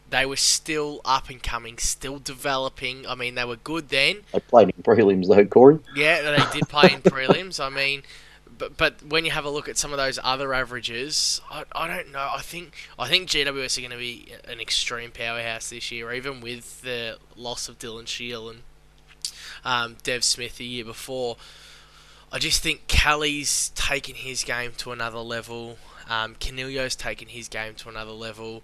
They 0.08 0.24
were 0.24 0.36
still 0.36 1.00
up 1.04 1.28
and 1.30 1.42
coming, 1.42 1.78
still 1.78 2.20
developing. 2.20 3.06
I 3.06 3.16
mean, 3.16 3.34
they 3.34 3.44
were 3.44 3.56
good 3.56 3.88
then. 3.88 4.18
They 4.32 4.40
played 4.40 4.68
in 4.68 4.82
prelims 4.82 5.28
though, 5.28 5.44
Corey. 5.44 5.80
Yeah, 5.96 6.22
they 6.22 6.58
did 6.58 6.68
play 6.68 6.92
in 6.92 7.02
prelims. 7.02 7.58
I 7.58 7.70
mean, 7.70 8.04
but 8.58 8.76
but 8.76 9.02
when 9.02 9.24
you 9.24 9.30
have 9.30 9.44
a 9.44 9.50
look 9.50 9.68
at 9.68 9.76
some 9.76 9.92
of 9.92 9.98
those 9.98 10.18
other 10.22 10.54
averages, 10.54 11.40
I, 11.50 11.64
I 11.72 11.88
don't 11.88 12.12
know. 12.12 12.30
I 12.34 12.40
think 12.42 12.74
I 12.98 13.08
think 13.08 13.28
GWS 13.28 13.78
are 13.78 13.80
going 13.80 13.90
to 13.90 13.96
be 13.96 14.28
an 14.46 14.60
extreme 14.60 15.10
powerhouse 15.10 15.70
this 15.70 15.90
year, 15.90 16.12
even 16.12 16.40
with 16.40 16.82
the 16.82 17.18
loss 17.36 17.68
of 17.68 17.78
Dylan 17.78 18.06
Shiel 18.06 18.48
and 18.48 18.62
um, 19.64 19.96
Dev 20.02 20.24
Smith 20.24 20.58
the 20.58 20.64
year 20.64 20.84
before. 20.84 21.36
I 22.32 22.38
just 22.38 22.62
think 22.62 22.86
Kelly's 22.88 23.70
taken 23.70 24.14
his 24.14 24.42
game 24.44 24.72
to 24.78 24.92
another 24.92 25.18
level. 25.18 25.78
Um, 26.08 26.34
Coniglio's 26.34 26.96
taken 26.96 27.28
his 27.28 27.48
game 27.48 27.74
to 27.74 27.88
another 27.88 28.12
level. 28.12 28.62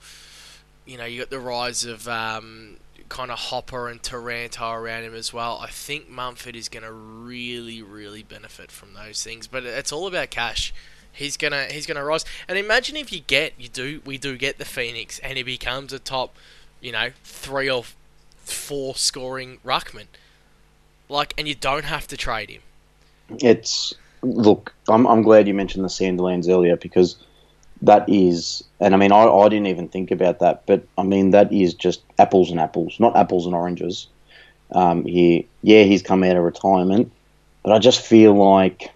You 0.84 0.98
know, 0.98 1.04
you 1.04 1.20
got 1.20 1.30
the 1.30 1.38
rise 1.38 1.84
of 1.84 2.08
um, 2.08 2.76
kind 3.12 3.30
of 3.30 3.38
Hopper 3.38 3.88
and 3.88 4.02
Taranto 4.02 4.70
around 4.70 5.02
him 5.02 5.14
as 5.14 5.34
well. 5.34 5.58
I 5.60 5.68
think 5.68 6.08
Mumford 6.08 6.56
is 6.56 6.70
going 6.70 6.82
to 6.82 6.90
really, 6.90 7.82
really 7.82 8.22
benefit 8.22 8.72
from 8.72 8.94
those 8.94 9.22
things. 9.22 9.46
But 9.46 9.64
it's 9.64 9.92
all 9.92 10.06
about 10.06 10.30
cash. 10.30 10.72
He's 11.12 11.36
gonna 11.36 11.66
he's 11.66 11.86
gonna 11.86 12.02
rise. 12.02 12.24
And 12.48 12.56
imagine 12.56 12.96
if 12.96 13.12
you 13.12 13.20
get 13.20 13.52
you 13.58 13.68
do 13.68 14.00
we 14.06 14.16
do 14.16 14.38
get 14.38 14.56
the 14.56 14.64
Phoenix 14.64 15.18
and 15.18 15.36
he 15.36 15.42
becomes 15.42 15.92
a 15.92 15.98
top, 15.98 16.34
you 16.80 16.90
know, 16.90 17.10
three 17.22 17.68
or 17.68 17.84
four 18.38 18.94
scoring 18.94 19.58
ruckman. 19.62 20.06
Like, 21.10 21.34
and 21.36 21.46
you 21.46 21.54
don't 21.54 21.84
have 21.84 22.06
to 22.06 22.16
trade 22.16 22.48
him. 22.48 22.62
It's 23.28 23.92
look. 24.22 24.72
I'm 24.88 25.06
I'm 25.06 25.20
glad 25.20 25.46
you 25.46 25.52
mentioned 25.52 25.84
the 25.84 25.90
Sandilands 25.90 26.48
earlier 26.48 26.76
because 26.76 27.16
that 27.82 28.08
is, 28.08 28.62
and 28.80 28.94
I 28.94 28.96
mean, 28.96 29.12
I, 29.12 29.24
I 29.24 29.48
didn't 29.48 29.66
even 29.66 29.88
think 29.88 30.10
about 30.10 30.38
that, 30.38 30.62
but 30.66 30.86
I 30.96 31.02
mean, 31.02 31.30
that 31.32 31.52
is 31.52 31.74
just 31.74 32.02
apples 32.18 32.50
and 32.50 32.60
apples, 32.60 32.98
not 32.98 33.16
apples 33.16 33.44
and 33.44 33.54
oranges. 33.54 34.06
Um, 34.70 35.04
he, 35.04 35.46
yeah, 35.62 35.82
he's 35.82 36.02
come 36.02 36.22
out 36.22 36.36
of 36.36 36.44
retirement, 36.44 37.12
but 37.62 37.72
I 37.72 37.78
just 37.78 38.00
feel 38.00 38.34
like 38.34 38.90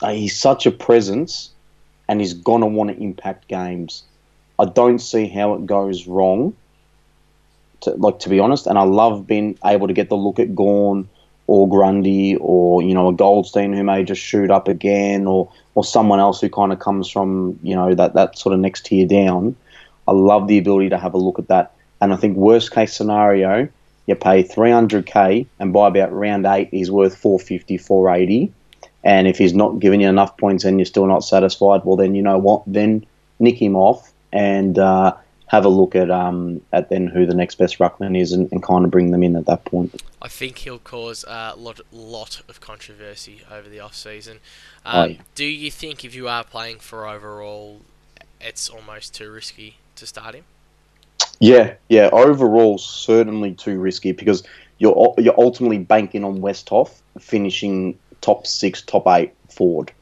uh, 0.00 0.12
he's 0.12 0.38
such 0.38 0.66
a 0.66 0.70
presence, 0.70 1.50
and 2.08 2.20
he's 2.20 2.34
gonna 2.34 2.66
want 2.66 2.90
to 2.90 3.02
impact 3.02 3.48
games. 3.48 4.04
I 4.58 4.66
don't 4.66 5.00
see 5.00 5.26
how 5.26 5.54
it 5.54 5.66
goes 5.66 6.06
wrong. 6.06 6.54
To, 7.82 7.90
like 7.90 8.20
to 8.20 8.28
be 8.28 8.38
honest, 8.38 8.68
and 8.68 8.78
I 8.78 8.84
love 8.84 9.26
being 9.26 9.58
able 9.64 9.88
to 9.88 9.92
get 9.92 10.08
the 10.08 10.16
look 10.16 10.38
at 10.38 10.54
Gawn 10.54 11.08
or 11.52 11.68
Grundy 11.68 12.36
or 12.36 12.82
you 12.82 12.94
know 12.94 13.08
a 13.08 13.12
Goldstein 13.12 13.74
who 13.74 13.84
may 13.84 14.04
just 14.04 14.22
shoot 14.22 14.50
up 14.50 14.68
again 14.68 15.26
or 15.26 15.52
or 15.74 15.84
someone 15.84 16.18
else 16.18 16.40
who 16.40 16.48
kind 16.48 16.72
of 16.72 16.78
comes 16.78 17.10
from 17.10 17.58
you 17.62 17.74
know 17.74 17.94
that 17.94 18.14
that 18.14 18.38
sort 18.38 18.54
of 18.54 18.60
next 18.60 18.86
tier 18.86 19.06
down. 19.06 19.54
I 20.08 20.12
love 20.12 20.48
the 20.48 20.56
ability 20.56 20.88
to 20.88 20.98
have 20.98 21.12
a 21.12 21.18
look 21.18 21.38
at 21.38 21.48
that, 21.48 21.74
and 22.00 22.10
I 22.10 22.16
think 22.16 22.38
worst 22.38 22.72
case 22.72 22.94
scenario, 22.94 23.68
you 24.06 24.14
pay 24.14 24.42
300k 24.42 25.46
and 25.60 25.74
by 25.74 25.88
about 25.88 26.10
round 26.10 26.46
eight 26.46 26.70
he's 26.70 26.90
worth 26.90 27.18
450, 27.18 27.76
480, 27.76 28.50
and 29.04 29.28
if 29.28 29.36
he's 29.36 29.52
not 29.52 29.78
giving 29.78 30.00
you 30.00 30.08
enough 30.08 30.38
points 30.38 30.64
and 30.64 30.78
you're 30.78 30.86
still 30.86 31.06
not 31.06 31.20
satisfied, 31.20 31.82
well 31.84 31.96
then 31.96 32.14
you 32.14 32.22
know 32.22 32.38
what, 32.38 32.62
then 32.66 33.04
nick 33.38 33.60
him 33.60 33.76
off 33.76 34.10
and. 34.32 34.78
Uh, 34.78 35.14
have 35.52 35.66
a 35.66 35.68
look 35.68 35.94
at 35.94 36.10
um, 36.10 36.62
at 36.72 36.88
then 36.88 37.06
who 37.06 37.26
the 37.26 37.34
next 37.34 37.56
best 37.56 37.78
ruckman 37.78 38.18
is 38.18 38.32
and, 38.32 38.50
and 38.52 38.62
kind 38.62 38.86
of 38.86 38.90
bring 38.90 39.10
them 39.10 39.22
in 39.22 39.36
at 39.36 39.44
that 39.44 39.62
point. 39.66 40.02
I 40.22 40.28
think 40.28 40.58
he'll 40.58 40.78
cause 40.78 41.26
a 41.28 41.54
lot, 41.56 41.78
lot 41.92 42.40
of 42.48 42.60
controversy 42.62 43.42
over 43.50 43.68
the 43.68 43.78
off 43.78 43.94
season. 43.94 44.38
Oh, 44.86 45.02
Um, 45.02 45.10
yeah. 45.10 45.16
Do 45.34 45.44
you 45.44 45.70
think 45.70 46.06
if 46.06 46.14
you 46.14 46.26
are 46.26 46.42
playing 46.42 46.78
for 46.78 47.06
overall, 47.06 47.82
it's 48.40 48.70
almost 48.70 49.14
too 49.14 49.30
risky 49.30 49.76
to 49.96 50.06
start 50.06 50.34
him? 50.34 50.44
Yeah, 51.38 51.74
yeah. 51.90 52.08
Overall, 52.10 52.78
certainly 52.78 53.52
too 53.52 53.78
risky 53.78 54.12
because 54.12 54.42
you're 54.78 55.14
you're 55.18 55.38
ultimately 55.38 55.78
banking 55.78 56.24
on 56.24 56.40
Westhoff 56.40 57.02
finishing 57.20 57.98
top 58.22 58.46
six, 58.46 58.80
top 58.80 59.06
eight 59.06 59.34
forward. 59.50 59.92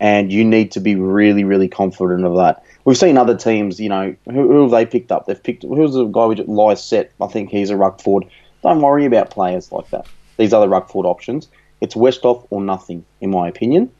And 0.00 0.32
you 0.32 0.44
need 0.44 0.72
to 0.72 0.80
be 0.80 0.96
really, 0.96 1.44
really 1.44 1.68
confident 1.68 2.24
of 2.24 2.36
that. 2.36 2.64
We've 2.84 2.96
seen 2.96 3.18
other 3.18 3.36
teams, 3.36 3.78
you 3.78 3.90
know, 3.90 4.16
who, 4.24 4.32
who 4.32 4.62
have 4.62 4.70
they 4.70 4.86
picked 4.86 5.12
up? 5.12 5.26
They've 5.26 5.42
picked 5.42 5.62
who's 5.62 5.92
the 5.92 6.06
guy 6.06 6.24
with 6.24 6.38
Lycett? 6.40 7.12
I 7.20 7.26
think 7.26 7.50
he's 7.50 7.70
a 7.70 7.76
ruck 7.76 8.00
forward. 8.00 8.24
Don't 8.62 8.80
worry 8.80 9.04
about 9.04 9.30
players 9.30 9.70
like 9.70 9.90
that. 9.90 10.06
These 10.38 10.52
other 10.52 10.68
ruck 10.68 10.88
forward 10.88 11.08
options. 11.08 11.48
It's 11.80 11.94
Westhoff 11.94 12.46
or 12.50 12.62
nothing, 12.62 13.04
in 13.20 13.30
my 13.30 13.48
opinion. 13.48 13.90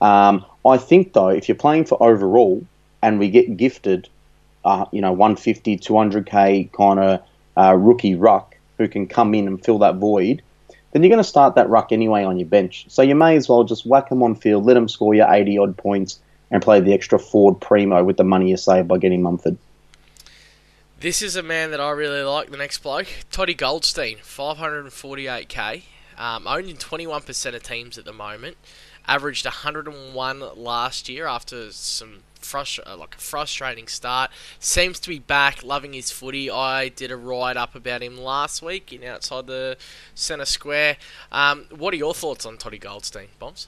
Um, 0.00 0.44
I 0.64 0.76
think 0.76 1.12
though, 1.12 1.28
if 1.28 1.48
you're 1.48 1.56
playing 1.56 1.86
for 1.86 2.00
overall 2.02 2.64
and 3.02 3.18
we 3.18 3.30
get 3.30 3.56
gifted, 3.56 4.08
uh, 4.64 4.84
you 4.92 5.00
know, 5.00 5.12
150, 5.12 5.78
200k 5.78 6.72
kind 6.72 7.00
of 7.00 7.22
uh, 7.56 7.74
rookie 7.74 8.14
ruck 8.14 8.56
who 8.76 8.88
can 8.88 9.06
come 9.06 9.34
in 9.34 9.48
and 9.48 9.64
fill 9.64 9.78
that 9.80 9.96
void, 9.96 10.42
then 10.92 11.02
you're 11.02 11.10
going 11.10 11.22
to 11.22 11.28
start 11.28 11.54
that 11.54 11.68
ruck 11.68 11.92
anyway 11.92 12.24
on 12.24 12.38
your 12.38 12.48
bench. 12.48 12.86
So 12.88 13.02
you 13.02 13.14
may 13.14 13.36
as 13.36 13.48
well 13.48 13.64
just 13.64 13.84
whack 13.84 14.08
them 14.08 14.22
on 14.22 14.34
field, 14.34 14.64
let 14.64 14.74
them 14.74 14.88
score 14.88 15.14
your 15.14 15.32
80 15.32 15.58
odd 15.58 15.76
points, 15.76 16.20
and 16.50 16.62
play 16.62 16.80
the 16.80 16.94
extra 16.94 17.18
forward 17.18 17.60
primo 17.60 18.02
with 18.02 18.16
the 18.16 18.24
money 18.24 18.50
you 18.50 18.56
save 18.56 18.88
by 18.88 18.98
getting 18.98 19.22
Mumford. 19.22 19.58
This 21.00 21.22
is 21.22 21.36
a 21.36 21.42
man 21.42 21.70
that 21.70 21.80
I 21.80 21.90
really 21.90 22.22
like. 22.22 22.50
The 22.50 22.56
next 22.56 22.78
bloke, 22.78 23.06
Toddy 23.30 23.54
Goldstein, 23.54 24.16
548k, 24.16 25.82
um, 26.16 26.46
owned 26.46 26.68
in 26.68 26.76
21% 26.76 27.54
of 27.54 27.62
teams 27.62 27.98
at 27.98 28.04
the 28.04 28.12
moment. 28.12 28.56
Averaged 29.06 29.44
101 29.46 30.56
last 30.56 31.08
year 31.08 31.26
after 31.26 31.70
some 31.70 32.24
frustra- 32.40 32.84
uh, 32.86 32.96
like 32.96 33.14
a 33.14 33.18
frustrating 33.18 33.86
start. 33.86 34.30
Seems 34.58 34.98
to 35.00 35.08
be 35.08 35.18
back, 35.18 35.62
loving 35.62 35.92
his 35.92 36.10
footy. 36.10 36.50
I 36.50 36.88
did 36.88 37.10
a 37.10 37.16
write 37.16 37.56
up 37.56 37.74
about 37.74 38.02
him 38.02 38.16
last 38.16 38.62
week 38.62 38.92
in 38.92 39.04
outside 39.04 39.46
the 39.46 39.76
centre 40.14 40.44
square. 40.44 40.96
Um, 41.32 41.66
what 41.70 41.92
are 41.94 41.98
your 41.98 42.14
thoughts 42.14 42.46
on 42.46 42.56
Toddy 42.56 42.78
Goldstein, 42.78 43.28
Bombs? 43.38 43.66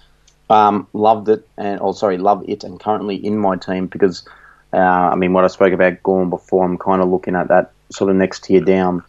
Um, 0.49 0.89
loved 0.93 1.29
it, 1.29 1.49
and 1.57 1.79
oh, 1.81 1.93
sorry, 1.93 2.19
love 2.19 2.45
it, 2.49 2.65
and 2.65 2.81
currently 2.81 3.15
in 3.15 3.39
my 3.39 3.57
team 3.57 3.87
because, 3.87 4.27
uh, 4.73 4.79
I 4.79 5.15
mean, 5.15 5.33
what 5.33 5.45
I 5.45 5.49
spoke 5.49 5.73
about 5.73 6.03
Gawn 6.03 6.29
before, 6.29 6.65
I'm 6.65 6.77
kind 6.77 7.01
of 7.01 7.09
looking 7.09 7.37
at 7.37 7.49
that 7.49 7.71
sort 7.93 8.11
of 8.11 8.17
next 8.17 8.45
tier 8.45 8.61
down. 8.61 9.05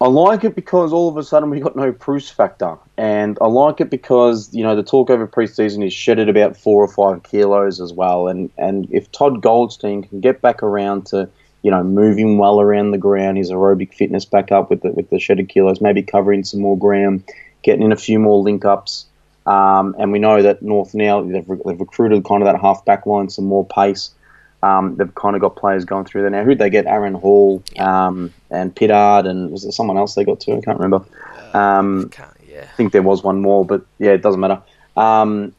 I 0.00 0.06
like 0.06 0.44
it 0.44 0.54
because 0.54 0.92
all 0.92 1.08
of 1.08 1.16
a 1.16 1.24
sudden 1.24 1.50
we 1.50 1.58
got 1.58 1.74
no 1.74 1.92
Preuss 1.92 2.30
factor, 2.30 2.76
and 2.96 3.36
I 3.40 3.46
like 3.46 3.80
it 3.80 3.90
because 3.90 4.52
you 4.54 4.62
know 4.62 4.76
the 4.76 4.82
talk 4.84 5.10
over 5.10 5.26
preseason 5.26 5.84
is 5.84 5.92
shedded 5.92 6.28
about 6.28 6.56
four 6.56 6.84
or 6.84 6.88
five 6.88 7.24
kilos 7.24 7.80
as 7.80 7.92
well, 7.92 8.28
and 8.28 8.48
and 8.58 8.86
if 8.92 9.10
Todd 9.10 9.42
Goldstein 9.42 10.04
can 10.04 10.20
get 10.20 10.40
back 10.40 10.62
around 10.62 11.06
to 11.06 11.28
you 11.62 11.70
know 11.72 11.82
moving 11.82 12.38
well 12.38 12.60
around 12.60 12.92
the 12.92 12.98
ground, 12.98 13.38
his 13.38 13.50
aerobic 13.50 13.92
fitness 13.92 14.24
back 14.24 14.52
up 14.52 14.70
with 14.70 14.82
the 14.82 14.90
with 14.92 15.10
the 15.10 15.18
shedded 15.18 15.48
kilos, 15.48 15.80
maybe 15.80 16.02
covering 16.02 16.44
some 16.44 16.60
more 16.60 16.78
ground, 16.78 17.24
getting 17.62 17.82
in 17.82 17.90
a 17.90 17.96
few 17.96 18.20
more 18.20 18.40
link 18.40 18.64
ups, 18.64 19.06
um, 19.46 19.96
and 19.98 20.12
we 20.12 20.20
know 20.20 20.42
that 20.42 20.62
North 20.62 20.94
now 20.94 21.22
they've, 21.22 21.44
they've 21.44 21.80
recruited 21.80 22.24
kind 22.24 22.40
of 22.40 22.46
that 22.46 22.60
half 22.60 22.84
back 22.84 23.04
line, 23.04 23.30
some 23.30 23.46
more 23.46 23.66
pace. 23.66 24.10
Um, 24.62 24.96
they've 24.96 25.14
kind 25.14 25.36
of 25.36 25.40
got 25.40 25.56
players 25.56 25.84
going 25.84 26.04
through 26.04 26.22
there 26.22 26.30
now. 26.30 26.44
Who'd 26.44 26.58
they 26.58 26.70
get? 26.70 26.86
Aaron 26.86 27.14
Hall 27.14 27.62
um, 27.78 28.32
and 28.50 28.74
Pittard, 28.74 29.28
and 29.28 29.50
was 29.50 29.62
there 29.62 29.72
someone 29.72 29.96
else 29.96 30.14
they 30.14 30.24
got 30.24 30.40
too? 30.40 30.56
I 30.56 30.60
can't 30.60 30.78
remember. 30.80 31.04
Um, 31.54 32.08
Can't, 32.10 32.30
yeah. 32.48 32.62
I 32.62 32.76
think 32.76 32.92
there 32.92 33.02
was 33.02 33.22
one 33.22 33.40
more, 33.40 33.64
but 33.64 33.84
yeah, 33.98 34.10
it 34.10 34.22
doesn't 34.22 34.40
matter. 34.40 34.60
Um, 34.96 35.54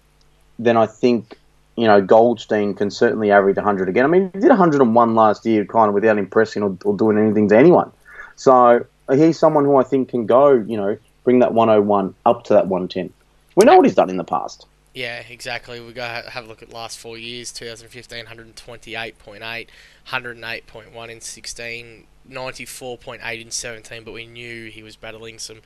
then 0.58 0.76
I 0.76 0.86
think 0.86 1.38
you 1.78 1.88
know 1.88 2.02
Goldstein 2.02 2.74
can 2.74 2.92
certainly 2.92 3.32
average 3.32 3.56
100 3.56 3.88
again. 3.88 4.04
I 4.04 4.08
mean, 4.08 4.32
he 4.34 4.40
did 4.40 4.50
101 4.50 5.16
last 5.16 5.46
year, 5.46 5.66
kind 5.66 5.88
of 5.88 5.94
without 5.94 6.18
impressing 6.18 6.64
or, 6.64 6.78
or 6.84 6.96
doing 6.96 7.18
anything 7.18 7.48
to 7.50 7.58
anyone. 7.58 7.92
So 8.36 8.86
he's 9.12 9.40
someone 9.40 9.66
who 9.66 9.78
I 9.78 9.84
think 9.84 10.10
can 10.10 10.26
go, 10.26 10.52
you 10.52 10.78
know, 10.78 10.98
bring 11.24 11.40
that 11.40 11.54
101 11.54 12.16
up 12.26 12.44
to 12.46 12.54
that 12.54 12.68
110. 12.68 13.14
We 13.56 13.66
know 13.66 13.76
what 13.76 13.86
he's 13.86 13.96
done 13.96 14.10
in 14.10 14.18
the 14.18 14.24
past. 14.24 14.66
Yeah, 14.94 15.24
exactly. 15.30 15.80
We 15.80 15.94
go 15.94 16.02
have 16.04 16.46
a 16.46 16.48
look 16.48 16.64
at 16.64 16.74
last 16.74 16.98
four 16.98 17.18
years 17.18 17.52
2015, 17.52 18.26
128.8, 18.26 19.68
108.1 20.08 21.10
in 21.10 21.22
16, 21.22 22.08
94.8 22.30 23.42
in 23.42 23.52
17, 23.52 24.04
but 24.04 24.14
we 24.14 24.26
knew 24.26 24.70
he 24.70 24.82
was 24.84 24.96
battling 24.96 25.38
some 25.40 25.62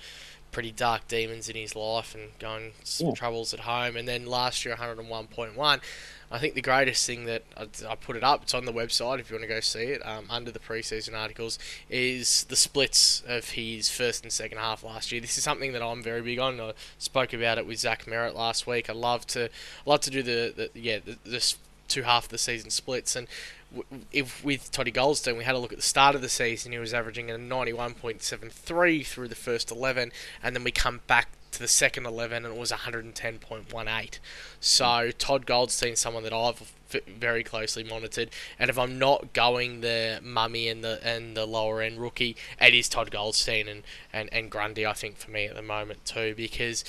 pretty 0.51 0.71
dark 0.71 1.07
demons 1.07 1.49
in 1.49 1.55
his 1.55 1.75
life 1.75 2.13
and 2.13 2.37
going 2.37 2.73
some 2.83 3.07
Yeah. 3.07 3.13
troubles 3.15 3.53
at 3.53 3.61
home. 3.61 3.95
And 3.97 4.07
then 4.07 4.25
last 4.25 4.65
year, 4.65 4.75
101.1. 4.75 5.81
I 6.33 6.39
think 6.39 6.55
the 6.55 6.63
greatest 6.63 7.05
thing 7.05 7.25
that 7.25 7.43
I, 7.55 7.67
I 7.87 7.93
put 7.93 8.15
it 8.15 8.23
up, 8.23 8.41
it's 8.41 8.55
on 8.55 8.65
the 8.65 8.73
website 8.73 9.19
if 9.19 9.29
you 9.29 9.35
want 9.35 9.43
to 9.43 9.47
go 9.47 9.59
see 9.59 9.83
it, 9.83 10.03
um, 10.03 10.25
under 10.31 10.49
the 10.49 10.57
preseason 10.57 11.13
articles, 11.13 11.59
is 11.91 12.45
the 12.45 12.55
splits 12.55 13.21
of 13.27 13.51
his 13.51 13.91
first 13.91 14.23
and 14.23 14.31
second 14.31 14.57
half 14.57 14.83
last 14.83 15.11
year. 15.11 15.21
This 15.21 15.37
is 15.37 15.43
something 15.43 15.73
that 15.73 15.83
I'm 15.83 16.01
very 16.01 16.23
big 16.23 16.39
on. 16.39 16.59
I 16.59 16.73
spoke 16.97 17.33
about 17.33 17.59
it 17.59 17.67
with 17.67 17.77
Zach 17.77 18.07
Merritt 18.07 18.35
last 18.35 18.65
week. 18.65 18.89
I 18.89 18.93
love 18.93 19.27
to, 19.27 19.45
I 19.45 19.89
love 19.89 20.01
to 20.01 20.09
do 20.09 20.23
the, 20.23 20.69
the 20.73 20.79
yeah 20.79 20.97
the, 21.05 21.17
the 21.23 21.55
two 21.87 22.03
half 22.03 22.25
of 22.25 22.29
the 22.29 22.37
season 22.37 22.69
splits 22.69 23.15
and. 23.15 23.27
If 24.11 24.45
with 24.45 24.71
Toddy 24.71 24.91
Goldstein, 24.91 25.35
we 25.35 25.45
had 25.45 25.55
a 25.55 25.57
look 25.57 25.71
at 25.71 25.79
the 25.79 25.83
start 25.83 26.13
of 26.13 26.21
the 26.21 26.29
season. 26.29 26.73
He 26.73 26.77
was 26.77 26.93
averaging 26.93 27.31
a 27.31 27.39
91.73 27.39 29.03
through 29.03 29.27
the 29.27 29.33
first 29.33 29.71
11, 29.71 30.11
and 30.43 30.55
then 30.55 30.63
we 30.63 30.69
come 30.69 31.01
back 31.07 31.29
to 31.53 31.59
the 31.59 31.67
second 31.67 32.05
11 32.05 32.45
and 32.45 32.53
it 32.53 32.59
was 32.59 32.71
110.18. 32.71 34.19
So 34.59 35.11
Todd 35.17 35.45
Goldstein's 35.45 35.99
someone 35.99 36.23
that 36.23 36.33
I've 36.33 36.73
very 37.07 37.43
closely 37.43 37.83
monitored, 37.83 38.29
and 38.59 38.69
if 38.69 38.77
I'm 38.77 38.99
not 38.99 39.33
going 39.33 39.81
the 39.81 40.19
mummy 40.21 40.67
and 40.67 40.83
the 40.83 40.99
and 41.03 41.35
the 41.35 41.45
lower 41.45 41.81
end 41.81 41.99
rookie, 41.99 42.35
it 42.59 42.73
is 42.73 42.89
Todd 42.89 43.09
Goldstein 43.09 43.67
and, 43.67 43.83
and, 44.11 44.29
and 44.31 44.51
Grundy. 44.51 44.85
I 44.85 44.93
think 44.93 45.17
for 45.17 45.31
me 45.31 45.45
at 45.45 45.55
the 45.55 45.61
moment 45.61 46.05
too 46.05 46.33
because. 46.35 46.83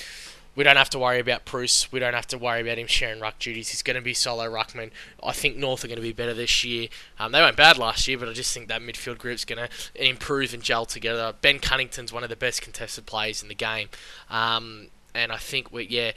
We 0.55 0.63
don't 0.63 0.77
have 0.77 0.89
to 0.91 0.99
worry 0.99 1.19
about 1.19 1.43
Preuss. 1.43 1.91
We 1.91 1.99
don't 1.99 2.13
have 2.13 2.27
to 2.27 2.37
worry 2.37 2.61
about 2.61 2.77
him 2.77 2.87
sharing 2.87 3.19
ruck 3.19 3.39
duties. 3.39 3.69
He's 3.69 3.81
going 3.81 3.95
to 3.97 4.01
be 4.01 4.13
solo 4.13 4.49
ruckman. 4.49 4.91
I 5.21 5.33
think 5.33 5.57
North 5.57 5.83
are 5.83 5.87
going 5.87 5.97
to 5.97 6.01
be 6.01 6.13
better 6.13 6.33
this 6.33 6.63
year. 6.63 6.87
Um, 7.19 7.33
they 7.33 7.41
weren't 7.41 7.57
bad 7.57 7.77
last 7.77 8.07
year, 8.07 8.17
but 8.17 8.29
I 8.29 8.33
just 8.33 8.53
think 8.53 8.69
that 8.69 8.81
midfield 8.81 9.17
group's 9.17 9.43
going 9.43 9.67
to 9.67 9.69
improve 10.09 10.53
and 10.53 10.63
gel 10.63 10.85
together. 10.85 11.33
Ben 11.41 11.59
Cunnington's 11.59 12.13
one 12.13 12.23
of 12.23 12.29
the 12.29 12.37
best 12.37 12.61
contested 12.61 13.05
players 13.05 13.41
in 13.43 13.49
the 13.49 13.55
game, 13.55 13.89
um, 14.29 14.87
and 15.13 15.31
I 15.31 15.37
think 15.37 15.71
we 15.71 15.83
yeah. 15.87 16.11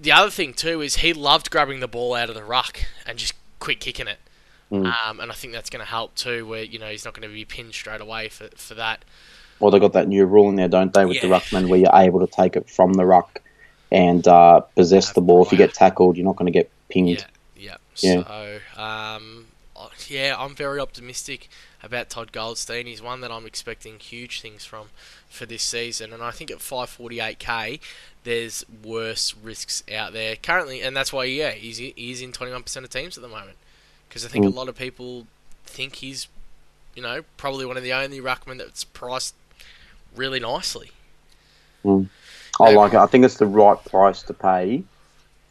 The 0.00 0.12
other 0.12 0.30
thing 0.30 0.52
too 0.54 0.80
is 0.80 0.96
he 0.96 1.12
loved 1.12 1.50
grabbing 1.50 1.80
the 1.80 1.88
ball 1.88 2.14
out 2.14 2.28
of 2.28 2.34
the 2.34 2.44
ruck 2.44 2.80
and 3.06 3.18
just 3.18 3.34
quick 3.58 3.80
kicking 3.80 4.06
it, 4.06 4.18
Mm. 4.70 4.92
um, 5.08 5.18
and 5.18 5.32
I 5.32 5.34
think 5.34 5.54
that's 5.54 5.70
going 5.70 5.82
to 5.84 5.90
help 5.90 6.14
too. 6.14 6.46
Where 6.46 6.62
you 6.62 6.78
know 6.78 6.88
he's 6.88 7.06
not 7.06 7.14
going 7.14 7.26
to 7.26 7.34
be 7.34 7.44
pinned 7.46 7.72
straight 7.72 8.02
away 8.02 8.28
for 8.28 8.48
for 8.54 8.74
that. 8.74 9.04
Well, 9.60 9.70
they've 9.70 9.80
got 9.80 9.94
that 9.94 10.06
new 10.08 10.24
rule 10.26 10.48
in 10.50 10.54
there, 10.56 10.68
don't 10.68 10.92
they, 10.92 11.04
with 11.04 11.20
the 11.20 11.26
ruckman, 11.26 11.68
where 11.68 11.80
you're 11.80 11.90
able 11.94 12.20
to 12.20 12.28
take 12.28 12.54
it 12.54 12.70
from 12.70 12.92
the 12.92 13.04
ruck 13.04 13.40
and 13.90 14.26
uh, 14.26 14.60
possess 14.60 15.12
the 15.12 15.20
ball. 15.20 15.44
If 15.44 15.52
you 15.52 15.58
get 15.58 15.74
tackled, 15.74 16.16
you're 16.16 16.26
not 16.26 16.36
going 16.36 16.52
to 16.52 16.56
get 16.56 16.70
pinged. 16.88 17.24
Yeah, 17.56 17.76
Yeah. 17.96 18.22
So, 18.22 18.60
um, 18.80 19.46
uh, 19.76 19.88
yeah, 20.08 20.34
I'm 20.38 20.54
very 20.54 20.80
optimistic 20.80 21.48
about 21.82 22.10
Todd 22.10 22.32
Goldstein. 22.32 22.86
He's 22.86 23.00
one 23.02 23.20
that 23.20 23.30
I'm 23.30 23.46
expecting 23.46 23.98
huge 23.98 24.40
things 24.40 24.64
from 24.64 24.88
for 25.28 25.46
this 25.46 25.62
season, 25.62 26.12
and 26.12 26.22
I 26.22 26.30
think 26.30 26.50
at 26.50 26.58
548k, 26.58 27.80
there's 28.24 28.64
worse 28.84 29.34
risks 29.42 29.82
out 29.92 30.12
there 30.12 30.36
currently, 30.36 30.82
and 30.82 30.96
that's 30.96 31.12
why 31.12 31.24
yeah, 31.24 31.50
he's 31.50 31.78
he's 31.78 32.20
in 32.20 32.32
21% 32.32 32.76
of 32.84 32.90
teams 32.90 33.16
at 33.16 33.22
the 33.22 33.28
moment 33.28 33.56
because 34.08 34.24
I 34.24 34.28
think 34.28 34.44
Mm. 34.44 34.52
a 34.52 34.56
lot 34.56 34.68
of 34.68 34.76
people 34.76 35.26
think 35.64 35.96
he's, 35.96 36.28
you 36.94 37.02
know, 37.02 37.22
probably 37.36 37.66
one 37.66 37.76
of 37.76 37.82
the 37.82 37.92
only 37.92 38.20
ruckmen 38.20 38.58
that's 38.58 38.84
priced 38.84 39.34
really 40.16 40.40
nicely. 40.40 40.90
I 42.60 42.72
like 42.72 42.92
it. 42.94 42.98
I 42.98 43.06
think 43.06 43.24
it's 43.24 43.36
the 43.36 43.46
right 43.46 43.82
price 43.86 44.22
to 44.24 44.34
pay 44.34 44.82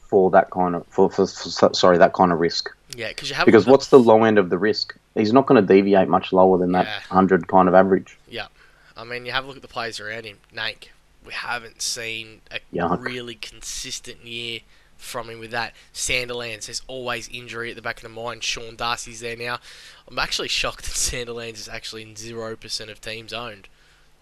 for 0.07 0.31
that 0.31 0.49
kind 0.51 0.75
of 0.75 0.85
for, 0.87 1.09
for, 1.09 1.27
for 1.27 1.73
sorry 1.73 1.97
that 1.97 2.13
kind 2.13 2.31
of 2.31 2.39
risk. 2.39 2.69
Yeah, 2.95 3.09
because 3.09 3.29
you 3.29 3.35
have 3.35 3.45
Because 3.45 3.65
what's 3.67 3.87
the 3.87 3.99
low 3.99 4.23
end 4.23 4.37
of 4.37 4.49
the 4.49 4.57
risk? 4.57 4.95
He's 5.15 5.33
not 5.33 5.45
going 5.45 5.61
to 5.61 5.67
deviate 5.73 6.07
much 6.07 6.31
lower 6.31 6.57
than 6.57 6.71
that 6.73 6.85
Yeah. 6.85 6.99
hundred 7.09 7.47
kind 7.47 7.67
of 7.67 7.75
average. 7.75 8.17
Yeah, 8.29 8.47
I 8.95 9.03
mean, 9.03 9.25
you 9.25 9.31
have 9.31 9.43
a 9.43 9.47
look 9.47 9.57
at 9.57 9.61
the 9.61 9.67
players 9.67 9.99
around 9.99 10.25
him. 10.25 10.37
Nank, 10.55 10.89
we 11.25 11.33
haven't 11.33 11.81
seen 11.81 12.41
a 12.51 12.59
Yuck. 12.73 13.03
really 13.03 13.35
consistent 13.35 14.25
year 14.25 14.61
from 14.97 15.29
him 15.29 15.39
with 15.39 15.51
that. 15.51 15.73
Sandilands, 15.93 16.65
there's 16.67 16.81
always 16.87 17.27
injury 17.29 17.69
at 17.69 17.75
the 17.75 17.81
back 17.81 17.97
of 17.97 18.03
the 18.03 18.09
mind. 18.09 18.43
Sean 18.43 18.75
Darcy's 18.75 19.19
there 19.19 19.35
now. 19.35 19.59
I'm 20.07 20.17
actually 20.17 20.47
shocked 20.47 20.85
that 20.85 20.91
Sandilands 21.27 21.55
is 21.55 21.69
actually 21.69 22.03
in 22.03 22.13
0% 22.15 22.89
of 22.89 23.01
teams 23.01 23.33
owned. 23.33 23.67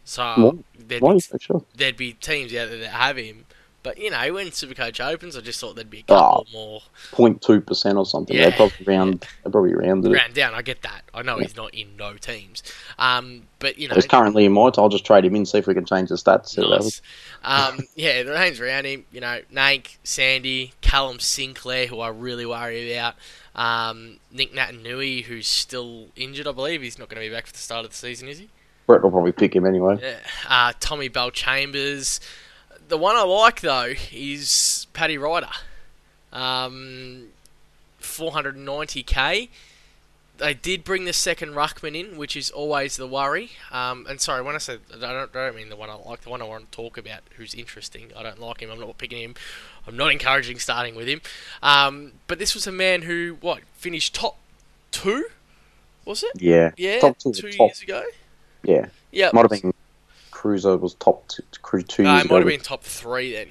So 0.05 0.63
there'd, 0.77 1.01
be, 1.01 1.19
Sure. 1.39 1.63
there'd 1.75 1.97
be 1.97 2.13
teams 2.13 2.53
out 2.53 2.69
there 2.69 2.77
that 2.77 2.89
have 2.89 3.17
him. 3.17 3.45
But, 3.81 3.99
you 3.99 4.09
know, 4.09 4.33
when 4.33 4.47
Supercoach 4.47 4.99
opens, 4.99 5.37
I 5.37 5.41
just 5.41 5.59
thought 5.61 5.75
there'd 5.75 5.91
be 5.91 5.99
a 5.99 6.03
couple 6.03 6.47
more 6.51 6.81
0.2 7.11 7.63
percent 7.63 7.99
or 7.99 8.05
something. 8.07 8.35
Yeah. 8.35 8.49
They 8.49 8.55
probably 8.55 8.83
round. 8.83 9.27
They 9.43 9.51
probably 9.51 9.75
rounded 9.75 10.11
it. 10.11 10.15
round 10.15 10.33
down. 10.33 10.55
I 10.55 10.63
get 10.63 10.81
that. 10.81 11.03
I 11.13 11.21
know 11.21 11.37
he's 11.37 11.55
not 11.55 11.71
in 11.75 11.95
no 11.95 12.15
teams. 12.15 12.63
Um, 12.97 13.43
but, 13.59 13.77
you 13.77 13.87
know. 13.87 13.93
He's 13.93 14.07
currently 14.07 14.45
in 14.45 14.53
my. 14.53 14.71
I'll 14.75 14.89
just 14.89 15.05
trade 15.05 15.23
him 15.23 15.35
in, 15.35 15.45
see 15.45 15.59
if 15.59 15.67
we 15.67 15.75
can 15.75 15.85
change 15.85 16.09
the 16.09 16.15
stats. 16.15 16.57
Nice. 16.57 16.99
Um, 17.43 17.81
yeah, 17.95 18.23
the 18.23 18.33
names 18.33 18.59
around 18.59 18.85
him, 18.85 19.05
you 19.11 19.21
know, 19.21 19.41
Nank, 19.53 19.97
Sandy, 20.03 20.73
Callum 20.81 21.19
Sinclair, 21.19 21.85
who 21.85 21.99
I 21.99 22.07
really 22.07 22.47
worry 22.47 22.91
about. 22.91 23.13
Um, 23.55 24.17
Nick 24.31 24.51
Naitanui, 24.51 25.25
who's 25.25 25.45
still 25.47 26.07
injured, 26.15 26.47
I 26.47 26.53
believe. 26.53 26.81
He's 26.81 26.97
not 26.97 27.07
going 27.07 27.21
to 27.21 27.29
be 27.29 27.33
back 27.33 27.45
for 27.45 27.53
the 27.53 27.59
start 27.59 27.85
of 27.85 27.91
the 27.91 27.97
season, 27.97 28.27
is 28.27 28.39
he? 28.39 28.49
Brett 28.87 29.01
will 29.03 29.11
probably 29.11 29.31
pick 29.31 29.55
him 29.55 29.65
anyway. 29.65 29.99
Yeah. 30.01 30.17
Uh, 30.47 30.73
Tommy 30.79 31.09
Bellchambers. 31.09 32.19
The 32.87 32.97
one 32.97 33.15
I 33.15 33.23
like, 33.23 33.61
though, 33.61 33.93
is 34.11 34.87
Paddy 34.93 35.17
Ryder. 35.17 35.49
Um, 36.31 37.29
490k. 38.01 39.49
They 40.37 40.53
did 40.53 40.83
bring 40.83 41.05
the 41.05 41.13
second 41.13 41.51
ruckman 41.53 41.97
in, 41.97 42.17
which 42.17 42.35
is 42.35 42.51
always 42.51 42.97
the 42.97 43.07
worry. 43.07 43.51
Um, 43.71 44.05
and 44.09 44.19
sorry, 44.19 44.41
when 44.41 44.53
I 44.53 44.57
said 44.57 44.81
I 44.93 44.97
don't, 44.99 45.33
I 45.33 45.45
don't 45.45 45.55
mean 45.55 45.69
the 45.69 45.77
one 45.77 45.89
I 45.89 45.93
like, 45.93 46.21
the 46.21 46.29
one 46.29 46.41
I 46.41 46.45
want 46.45 46.69
to 46.69 46.75
talk 46.75 46.97
about, 46.97 47.21
who's 47.37 47.53
interesting. 47.53 48.11
I 48.15 48.21
don't 48.23 48.39
like 48.41 48.59
him. 48.59 48.69
I'm 48.69 48.79
not 48.79 48.97
picking 48.97 49.21
him. 49.21 49.35
I'm 49.87 49.95
not 49.95 50.11
encouraging 50.11 50.59
starting 50.59 50.93
with 50.93 51.07
him. 51.07 51.21
Um, 51.63 52.13
but 52.27 52.37
this 52.37 52.53
was 52.53 52.67
a 52.67 52.71
man 52.71 53.03
who 53.03 53.37
what 53.39 53.61
finished 53.77 54.13
top 54.13 54.37
two, 54.91 55.27
was 56.03 56.21
it? 56.21 56.31
Yeah. 56.41 56.71
Yeah, 56.75 56.99
Top 56.99 57.17
two, 57.17 57.31
two 57.31 57.51
top- 57.53 57.69
years 57.69 57.81
ago. 57.81 58.03
Yeah. 58.65 58.87
Yeah, 59.11 59.29
Might 59.33 59.49
have 59.49 59.61
been 59.61 59.73
Kreuzer 60.31 60.79
was 60.79 60.93
top 60.95 61.27
two, 61.29 61.43
two 61.83 62.03
No, 62.03 62.11
years 62.11 62.21
it 62.23 62.25
ago. 62.25 62.33
might 62.35 62.39
have 62.39 62.47
been 62.47 62.59
top 62.59 62.83
three 62.83 63.33
then. 63.33 63.47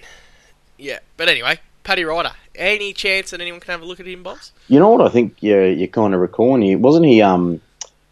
Yeah, 0.78 0.98
but 1.16 1.28
anyway, 1.28 1.58
Paddy 1.84 2.04
Ryder. 2.04 2.32
Any 2.54 2.92
chance 2.92 3.30
that 3.30 3.40
anyone 3.40 3.60
can 3.60 3.72
have 3.72 3.82
a 3.82 3.84
look 3.86 3.98
at 3.98 4.06
him, 4.06 4.22
boss? 4.22 4.52
You 4.68 4.78
know 4.78 4.90
what 4.90 5.00
I 5.00 5.08
think 5.08 5.42
you're, 5.42 5.70
you're 5.70 5.88
kind 5.88 6.14
of 6.14 6.20
recalling 6.20 6.62
here? 6.62 6.78
Wasn't 6.78 7.04
he, 7.06 7.22
um, 7.22 7.60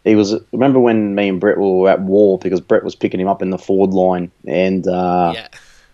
he 0.03 0.15
was, 0.15 0.35
remember 0.51 0.79
when 0.79 1.13
me 1.15 1.29
and 1.29 1.39
Brett 1.39 1.57
were 1.57 1.89
at 1.89 2.01
war 2.01 2.39
because 2.39 2.59
Brett 2.59 2.83
was 2.83 2.95
picking 2.95 3.19
him 3.19 3.27
up 3.27 3.41
in 3.41 3.51
the 3.51 3.57
forward 3.57 3.91
line 3.91 4.31
and, 4.47 4.85
uh, 4.87 5.31
yeah, 5.35 5.47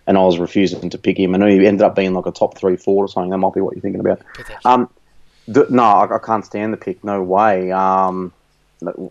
and 0.06 0.16
I 0.18 0.22
was 0.22 0.38
refusing 0.38 0.90
to 0.90 0.98
pick 0.98 1.18
him. 1.18 1.34
I 1.34 1.38
know 1.38 1.46
he 1.46 1.64
ended 1.66 1.82
up 1.82 1.94
being 1.94 2.14
like 2.14 2.26
a 2.26 2.32
top 2.32 2.56
three 2.56 2.76
forward 2.76 3.04
or 3.04 3.08
something. 3.08 3.30
That 3.30 3.38
might 3.38 3.54
be 3.54 3.60
what 3.60 3.74
you're 3.76 3.82
thinking 3.82 4.00
about. 4.00 4.20
Um, 4.64 4.88
th- 5.52 5.70
no, 5.70 5.82
I, 5.84 6.16
I 6.16 6.18
can't 6.18 6.44
stand 6.44 6.72
the 6.72 6.76
pick. 6.78 7.04
No 7.04 7.22
way. 7.22 7.70
Um, 7.70 8.32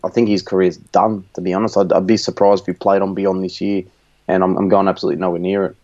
I 0.03 0.09
think 0.09 0.29
his 0.29 0.41
career's 0.41 0.77
done. 0.77 1.25
To 1.33 1.41
be 1.41 1.53
honest, 1.53 1.77
I'd, 1.77 1.93
I'd 1.93 2.07
be 2.07 2.17
surprised 2.17 2.61
if 2.61 2.67
he 2.67 2.73
played 2.73 3.01
on 3.01 3.13
beyond 3.13 3.43
this 3.43 3.61
year, 3.61 3.83
and 4.27 4.43
I'm, 4.43 4.57
I'm 4.57 4.69
going 4.69 4.87
absolutely 4.87 5.21
nowhere 5.21 5.39
near 5.39 5.65
it. 5.65 5.75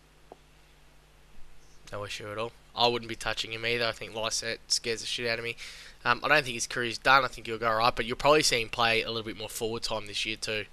no 1.91 2.04
issue 2.06 2.32
at 2.32 2.38
all. 2.38 2.52
I 2.76 2.88
wouldn't 2.88 3.10
be 3.10 3.15
touching 3.15 3.54
him 3.54 3.65
either. 3.65 3.86
I 3.86 3.91
think 3.91 4.13
Lycett 4.13 4.60
scares 4.67 5.02
the 5.02 5.08
shit 5.08 5.30
out 5.30 5.39
of 5.39 5.45
me. 5.45 5.56
Um, 6.04 6.19
I 6.24 6.28
don't 6.28 6.43
think 6.43 6.56
his 6.56 6.67
career's 6.67 6.98
done. 6.98 7.24
I 7.24 7.28
think 7.28 7.48
he'll 7.48 7.58
go 7.58 7.67
alright, 7.67 7.95
but 7.95 8.06
you'll 8.06 8.17
probably 8.17 8.43
see 8.43 8.62
him 8.62 8.69
play 8.69 9.02
a 9.02 9.08
little 9.08 9.24
bit 9.24 9.38
more 9.38 9.50
forward 9.50 9.84
time 9.84 10.08
this 10.08 10.26
year 10.26 10.36
too. 10.36 10.65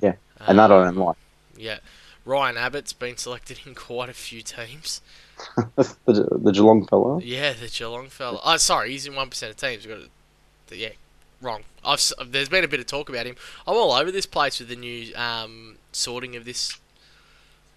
Yeah, 0.00 0.14
and 0.40 0.58
that 0.58 0.70
I 0.70 0.84
don't 0.84 0.96
like. 0.96 1.16
Yeah, 1.56 1.78
Ryan 2.24 2.56
Abbott's 2.58 2.92
been 2.92 3.16
selected 3.16 3.60
in 3.64 3.74
quite 3.74 4.08
a 4.08 4.14
few 4.14 4.42
teams. 4.42 5.00
the, 5.76 5.96
the 6.04 6.52
Geelong 6.52 6.86
fella. 6.86 7.20
Yeah, 7.22 7.52
the 7.52 7.68
Geelong 7.68 8.08
fella. 8.08 8.40
Oh, 8.44 8.56
sorry, 8.56 8.90
he's 8.90 9.06
in 9.06 9.14
one 9.14 9.30
percent 9.30 9.50
of 9.50 9.56
teams. 9.56 9.86
We've 9.86 9.96
got 9.96 10.04
it. 10.04 10.10
Yeah, 10.76 10.88
wrong. 11.40 11.62
I've 11.84 12.00
there's 12.28 12.48
been 12.48 12.64
a 12.64 12.68
bit 12.68 12.80
of 12.80 12.86
talk 12.86 13.08
about 13.08 13.26
him. 13.26 13.36
I'm 13.66 13.74
all 13.76 13.92
over 13.92 14.10
this 14.10 14.26
place 14.26 14.58
with 14.58 14.68
the 14.68 14.76
new 14.76 15.14
um, 15.14 15.76
sorting 15.92 16.36
of 16.36 16.44
this 16.44 16.78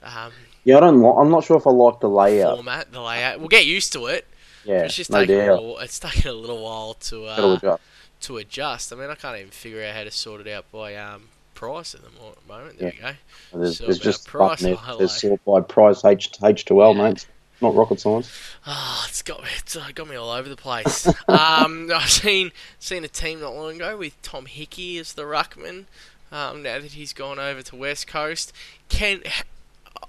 um, 0.04 0.32
Yeah, 0.64 0.78
I 0.78 0.80
don't. 0.82 1.02
Li- 1.02 1.14
I'm 1.18 1.30
not 1.30 1.44
sure 1.44 1.58
if 1.58 1.68
I 1.68 1.72
like 1.72 2.00
the 2.00 2.10
layout. 2.10 2.56
format, 2.58 2.92
the 2.92 3.02
layout. 3.02 3.40
We'll 3.40 3.50
get 3.50 3.66
used 3.66 3.94
to 3.94 4.06
it. 4.08 4.26
Yeah, 4.66 4.84
it's 4.84 4.96
just 4.96 5.10
no 5.12 5.20
taking 5.22 5.36
a 5.48 5.54
little, 5.54 5.80
it's 5.80 6.00
taking 6.00 6.30
a 6.30 6.34
little 6.34 6.62
while 6.64 6.94
to 6.96 7.26
uh, 7.26 7.56
adjust. 7.58 7.82
to 8.22 8.38
adjust. 8.38 8.94
I 8.94 8.96
mean, 8.98 9.10
I 9.10 9.16
can't 9.16 9.38
even 9.38 9.52
figure 9.52 9.84
out 9.84 9.96
how 9.96 10.04
to 10.04 10.12
sort 10.12 10.42
it 10.46 10.52
out 10.52 10.70
by 10.72 10.96
um, 10.96 11.24
price 11.56 11.96
at 11.96 12.02
the 12.04 12.10
moment. 12.48 12.78
There 12.80 12.92
we 12.96 13.02
go. 13.02 13.12
There's, 13.54 13.80
there's 13.80 14.00
just 14.00 14.28
price. 14.28 14.62
There's 14.62 15.20
sort 15.22 15.44
by 15.46 15.62
price 15.62 16.04
H 16.06 16.32
H2L, 16.42 16.96
Yeah. 16.96 17.02
mate. 17.10 17.28
Not 17.62 17.76
rocket 17.76 18.00
science. 18.00 18.32
Oh, 18.66 19.06
it's 19.10 19.22
got 19.22 19.42
me, 19.44 19.50
it's 19.58 19.76
uh, 19.76 19.90
got 19.94 20.08
me 20.08 20.16
all 20.16 20.32
over 20.32 20.48
the 20.48 20.56
place. 20.56 21.08
um, 21.28 21.90
I've 21.94 22.10
seen 22.10 22.52
seen 22.80 23.04
a 23.04 23.08
team 23.10 23.42
not 23.42 23.54
long 23.56 23.76
ago 23.76 23.98
with 23.98 24.20
Tom 24.22 24.46
Hickey 24.46 24.98
as 24.98 25.14
the 25.14 25.24
ruckman. 25.24 25.86
Um, 26.32 26.62
now 26.64 26.80
that 26.80 26.92
he's 26.92 27.12
gone 27.12 27.40
over 27.40 27.62
to 27.64 27.76
West 27.76 28.08
Coast, 28.08 28.54
can 28.88 29.22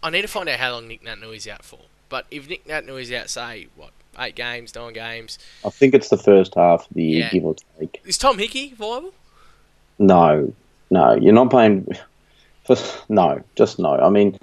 I 0.02 0.10
need 0.10 0.22
to 0.22 0.28
find 0.28 0.48
out 0.48 0.58
how 0.60 0.72
long 0.72 0.86
Nick 0.86 1.02
Naitanui's 1.02 1.48
out 1.48 1.64
for? 1.64 1.80
But 2.08 2.26
if 2.30 2.48
Nick 2.48 2.66
Naitanui's 2.66 3.10
out, 3.12 3.30
say 3.30 3.68
what 3.76 3.90
eight 4.18 4.34
games, 4.34 4.74
nine 4.74 4.92
games, 4.92 5.38
I 5.64 5.70
think 5.70 5.94
it's 5.94 6.08
the 6.08 6.18
first 6.18 6.54
half 6.54 6.82
of 6.88 6.94
the 6.94 7.02
year, 7.02 7.20
Yeah. 7.24 7.30
give 7.30 7.44
or 7.44 7.56
take. 7.78 8.00
is 8.04 8.18
Tom 8.18 8.38
Hickey 8.38 8.74
viable? 8.76 9.12
No, 9.98 10.52
no, 10.90 11.14
you're 11.14 11.32
not 11.32 11.50
playing. 11.50 11.86
For, 12.66 12.76
no, 13.08 13.42
just 13.56 13.78
no. 13.78 13.94
I 13.94 14.08
mean, 14.10 14.38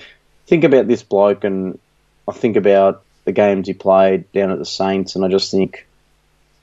think 0.48 0.64
about 0.64 0.88
this 0.88 1.04
bloke, 1.04 1.44
and 1.44 1.80
I 2.28 2.34
think 2.34 2.56
about 2.56 3.04
the 3.26 3.32
games 3.32 3.68
he 3.68 3.74
played 3.74 4.32
down 4.32 4.52
at 4.52 4.60
the 4.60 4.66
Saints, 4.66 5.16
and 5.16 5.24
I 5.24 5.28
just 5.28 5.52
think, 5.52 5.88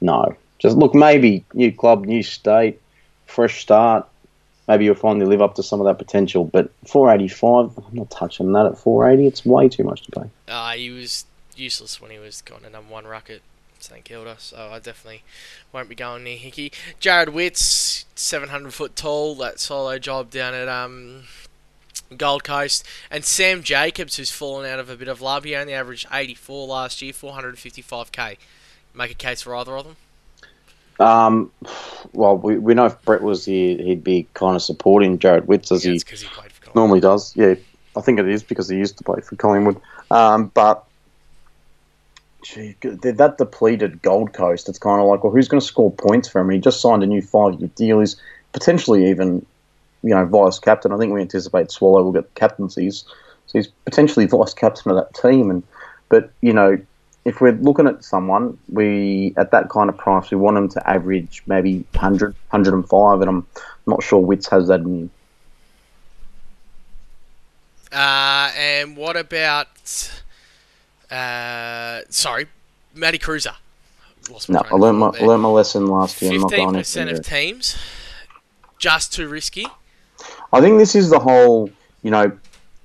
no. 0.00 0.36
Just 0.58 0.76
look, 0.76 0.94
maybe 0.94 1.44
new 1.52 1.72
club, 1.72 2.04
new 2.04 2.22
state, 2.22 2.80
fresh 3.26 3.60
start. 3.60 4.06
Maybe 4.66 4.86
you'll 4.86 4.94
finally 4.94 5.26
live 5.26 5.42
up 5.42 5.56
to 5.56 5.62
some 5.62 5.80
of 5.80 5.86
that 5.86 5.98
potential. 5.98 6.44
But 6.44 6.70
485, 6.86 7.76
I'm 7.76 7.94
not 7.94 8.10
touching 8.10 8.52
that 8.52 8.66
at 8.66 8.78
480. 8.78 9.26
It's 9.26 9.44
way 9.44 9.68
too 9.68 9.84
much 9.84 10.02
to 10.04 10.20
pay. 10.20 10.30
Uh, 10.48 10.72
he 10.72 10.90
was 10.90 11.26
useless 11.54 12.00
when 12.00 12.10
he 12.10 12.18
was 12.18 12.40
going 12.40 12.62
to 12.62 12.70
number 12.70 12.90
one 12.90 13.06
ruck 13.06 13.28
at 13.28 13.40
St 13.78 14.04
Kilda, 14.04 14.36
so 14.38 14.70
I 14.72 14.78
definitely 14.78 15.22
won't 15.72 15.90
be 15.90 15.94
going 15.94 16.24
near 16.24 16.38
Hickey. 16.38 16.72
Jarrod 17.00 17.28
Witts, 17.28 18.06
700 18.14 18.72
foot 18.72 18.96
tall, 18.96 19.34
that 19.36 19.60
solo 19.60 19.98
job 19.98 20.30
down 20.30 20.54
at 20.54 20.68
um, 20.68 21.24
Gold 22.16 22.44
Coast, 22.44 22.86
and 23.10 23.24
Sam 23.24 23.62
Jacobs, 23.62 24.16
who's 24.16 24.30
fallen 24.30 24.70
out 24.70 24.78
of 24.78 24.90
a 24.90 24.96
bit 24.96 25.08
of 25.08 25.20
love. 25.20 25.44
He 25.44 25.56
only 25.56 25.74
averaged 25.74 26.06
84 26.12 26.66
last 26.66 27.02
year, 27.02 27.12
455k. 27.12 28.36
Make 28.94 29.10
a 29.10 29.14
case 29.14 29.42
for 29.42 29.56
either 29.56 29.76
of 29.76 29.84
them. 29.84 29.96
Um, 31.00 31.50
well, 32.12 32.36
we, 32.38 32.58
we 32.58 32.74
know 32.74 32.86
if 32.86 33.02
Brett 33.02 33.22
was 33.22 33.44
here, 33.44 33.76
he'd 33.78 34.04
be 34.04 34.28
kind 34.34 34.54
of 34.54 34.62
supporting 34.62 35.18
Jarrod 35.18 35.46
Witts 35.46 35.72
as 35.72 35.84
Yeah, 35.84 35.92
he 35.92 35.98
he 35.98 36.26
for 36.26 36.74
normally 36.74 37.00
does. 37.00 37.34
Yeah, 37.36 37.54
I 37.96 38.00
think 38.00 38.20
it 38.20 38.28
is 38.28 38.42
because 38.42 38.68
he 38.68 38.76
used 38.76 38.98
to 38.98 39.04
play 39.04 39.20
for 39.20 39.34
Collingwood. 39.36 39.80
Um, 40.10 40.52
but 40.54 40.84
gee, 42.42 42.76
that 42.82 43.36
depleted 43.38 44.02
Gold 44.02 44.32
Coast. 44.32 44.68
It's 44.68 44.78
kind 44.78 45.00
of 45.00 45.06
like, 45.06 45.24
well, 45.24 45.32
who's 45.32 45.48
going 45.48 45.60
to 45.60 45.66
score 45.66 45.90
points 45.90 46.28
for 46.28 46.40
him? 46.40 46.50
He 46.50 46.58
just 46.58 46.80
signed 46.80 47.02
a 47.02 47.06
new 47.06 47.22
five-year 47.22 47.70
deal. 47.74 48.00
He's 48.00 48.16
potentially 48.52 49.10
even, 49.10 49.44
you 50.04 50.10
know, 50.10 50.26
vice 50.26 50.58
captain. 50.58 50.92
I 50.92 50.98
think 50.98 51.12
we 51.12 51.20
anticipate 51.22 51.70
Swallow 51.70 52.02
will 52.02 52.12
get 52.12 52.32
captaincies, 52.34 53.04
so 53.46 53.58
he's 53.58 53.68
potentially 53.86 54.26
vice 54.26 54.52
captain 54.52 54.92
of 54.92 54.96
that 54.96 55.14
team. 55.14 55.50
And 55.50 55.62
but 56.10 56.30
you 56.42 56.52
know, 56.52 56.78
if 57.24 57.40
we're 57.40 57.52
looking 57.52 57.86
at 57.86 58.04
someone, 58.04 58.58
we 58.70 59.32
at 59.38 59.50
that 59.52 59.70
kind 59.70 59.88
of 59.88 59.96
price, 59.96 60.30
we 60.30 60.36
want 60.36 60.58
him 60.58 60.68
to 60.68 60.88
average 60.90 61.42
maybe 61.46 61.86
100, 61.92 62.34
105, 62.50 63.20
and 63.22 63.30
I'm 63.30 63.46
not 63.86 64.02
sure 64.02 64.20
Witts 64.20 64.48
has 64.50 64.68
that 64.68 64.80
in 64.80 65.00
him. 65.00 65.10
Uh, 67.90 68.50
and 68.56 68.96
what 68.96 69.16
about, 69.16 69.68
uh, 71.10 72.00
sorry, 72.10 72.46
Matty 72.94 73.18
Kreuzer? 73.18 73.54
No, 74.48 74.62
I 74.70 74.74
learned 74.74 74.98
my 74.98 75.08
learned 75.08 75.42
my 75.42 75.48
lesson 75.48 75.86
last 75.86 76.20
year. 76.22 76.32
Fifteen 76.40 76.72
percent 76.72 77.10
of 77.10 77.24
teams, 77.24 77.76
just 78.78 79.12
too 79.12 79.28
risky. 79.28 79.66
I 80.52 80.60
think 80.60 80.78
this 80.78 80.94
is 80.94 81.10
the 81.10 81.18
whole, 81.18 81.70
you 82.02 82.10
know, 82.10 82.32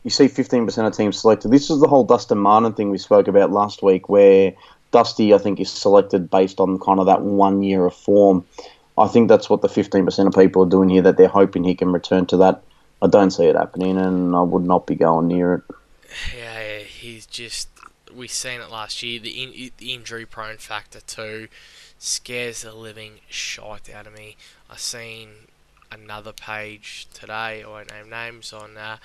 you 0.03 0.09
see 0.09 0.27
15% 0.27 0.87
of 0.87 0.95
teams 0.95 1.19
selected. 1.19 1.51
This 1.51 1.69
is 1.69 1.79
the 1.81 1.87
whole 1.87 2.03
Dustin 2.03 2.37
Martin 2.37 2.73
thing 2.73 2.89
we 2.89 2.97
spoke 2.97 3.27
about 3.27 3.51
last 3.51 3.83
week, 3.83 4.09
where 4.09 4.53
Dusty, 4.91 5.33
I 5.33 5.37
think, 5.37 5.59
is 5.59 5.69
selected 5.69 6.29
based 6.29 6.59
on 6.59 6.79
kind 6.79 6.99
of 6.99 7.05
that 7.05 7.21
one 7.21 7.63
year 7.63 7.85
of 7.85 7.93
form. 7.93 8.45
I 8.97 9.07
think 9.07 9.29
that's 9.29 9.49
what 9.49 9.61
the 9.61 9.67
15% 9.67 10.27
of 10.27 10.33
people 10.33 10.63
are 10.63 10.69
doing 10.69 10.89
here, 10.89 11.01
that 11.03 11.17
they're 11.17 11.27
hoping 11.27 11.63
he 11.63 11.75
can 11.75 11.91
return 11.91 12.25
to 12.27 12.37
that. 12.37 12.63
I 13.01 13.07
don't 13.07 13.31
see 13.31 13.45
it 13.45 13.55
happening, 13.55 13.97
and 13.97 14.35
I 14.35 14.41
would 14.41 14.65
not 14.65 14.85
be 14.85 14.95
going 14.95 15.27
near 15.27 15.53
it. 15.55 15.63
Yeah, 16.37 16.79
he's 16.79 17.25
just. 17.25 17.69
We've 18.13 18.31
seen 18.31 18.59
it 18.59 18.71
last 18.71 19.03
year. 19.03 19.19
The 19.19 19.43
in, 19.43 19.71
the 19.77 19.93
injury 19.93 20.25
prone 20.25 20.57
factor 20.57 20.99
too 20.99 21.47
scares 21.99 22.63
the 22.63 22.73
living 22.73 23.19
shite 23.29 23.93
out 23.93 24.07
of 24.07 24.13
me. 24.13 24.35
I've 24.69 24.79
seen 24.79 25.29
another 25.91 26.31
page 26.31 27.07
today. 27.13 27.63
I 27.63 27.67
won't 27.67 27.91
name 27.91 28.09
names 28.09 28.53
on 28.53 28.77
uh, 28.77 28.97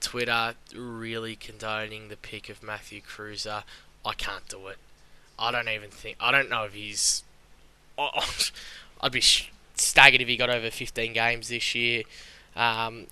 Twitter, 0.00 0.54
really 0.74 1.36
condoning 1.36 2.08
the 2.08 2.16
pick 2.16 2.48
of 2.48 2.62
Matthew 2.62 3.00
Kreuzer. 3.00 3.62
I 4.04 4.14
can't 4.14 4.48
do 4.48 4.68
it. 4.68 4.78
I 5.38 5.50
don't 5.50 5.68
even 5.68 5.90
think. 5.90 6.16
I 6.20 6.30
don't 6.30 6.50
know 6.50 6.64
if 6.64 6.74
he's. 6.74 7.22
I'd 7.98 9.12
be 9.12 9.22
staggered 9.74 10.20
if 10.20 10.28
he 10.28 10.36
got 10.36 10.50
over 10.50 10.70
15 10.70 11.12
games 11.12 11.48
this 11.48 11.74
year. 11.74 12.02
Um, 12.54 13.06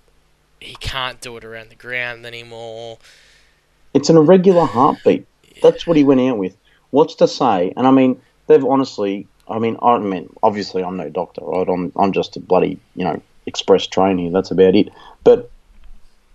he 0.59 0.75
can't 0.75 1.19
do 1.21 1.37
it 1.37 1.45
around 1.45 1.69
the 1.69 1.75
ground 1.75 2.25
anymore. 2.25 2.97
It's 3.93 4.09
an 4.09 4.17
irregular 4.17 4.65
heartbeat. 4.65 5.25
That's 5.61 5.87
what 5.87 5.97
he 5.97 6.03
went 6.03 6.21
out 6.21 6.37
with. 6.37 6.55
What's 6.91 7.15
to 7.15 7.27
say? 7.27 7.73
And 7.75 7.87
I 7.87 7.91
mean, 7.91 8.21
they've 8.47 8.63
honestly. 8.63 9.27
I 9.49 9.59
mean, 9.59 9.77
I 9.81 9.97
mean, 9.97 10.29
obviously, 10.43 10.83
I'm 10.83 10.97
no 10.97 11.09
doctor, 11.09 11.41
right? 11.43 11.67
I'm, 11.67 11.91
I'm 11.95 12.11
just 12.11 12.37
a 12.37 12.39
bloody, 12.39 12.79
you 12.95 13.03
know, 13.03 13.21
express 13.45 13.87
trainee. 13.87 14.29
That's 14.29 14.51
about 14.51 14.75
it. 14.75 14.89
But 15.23 15.49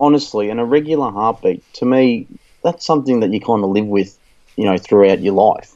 honestly, 0.00 0.50
an 0.50 0.58
irregular 0.58 1.10
heartbeat 1.10 1.62
to 1.74 1.84
me, 1.84 2.26
that's 2.62 2.84
something 2.84 3.20
that 3.20 3.32
you 3.32 3.40
kind 3.40 3.62
of 3.62 3.70
live 3.70 3.86
with, 3.86 4.18
you 4.56 4.64
know, 4.64 4.76
throughout 4.78 5.20
your 5.20 5.34
life. 5.34 5.74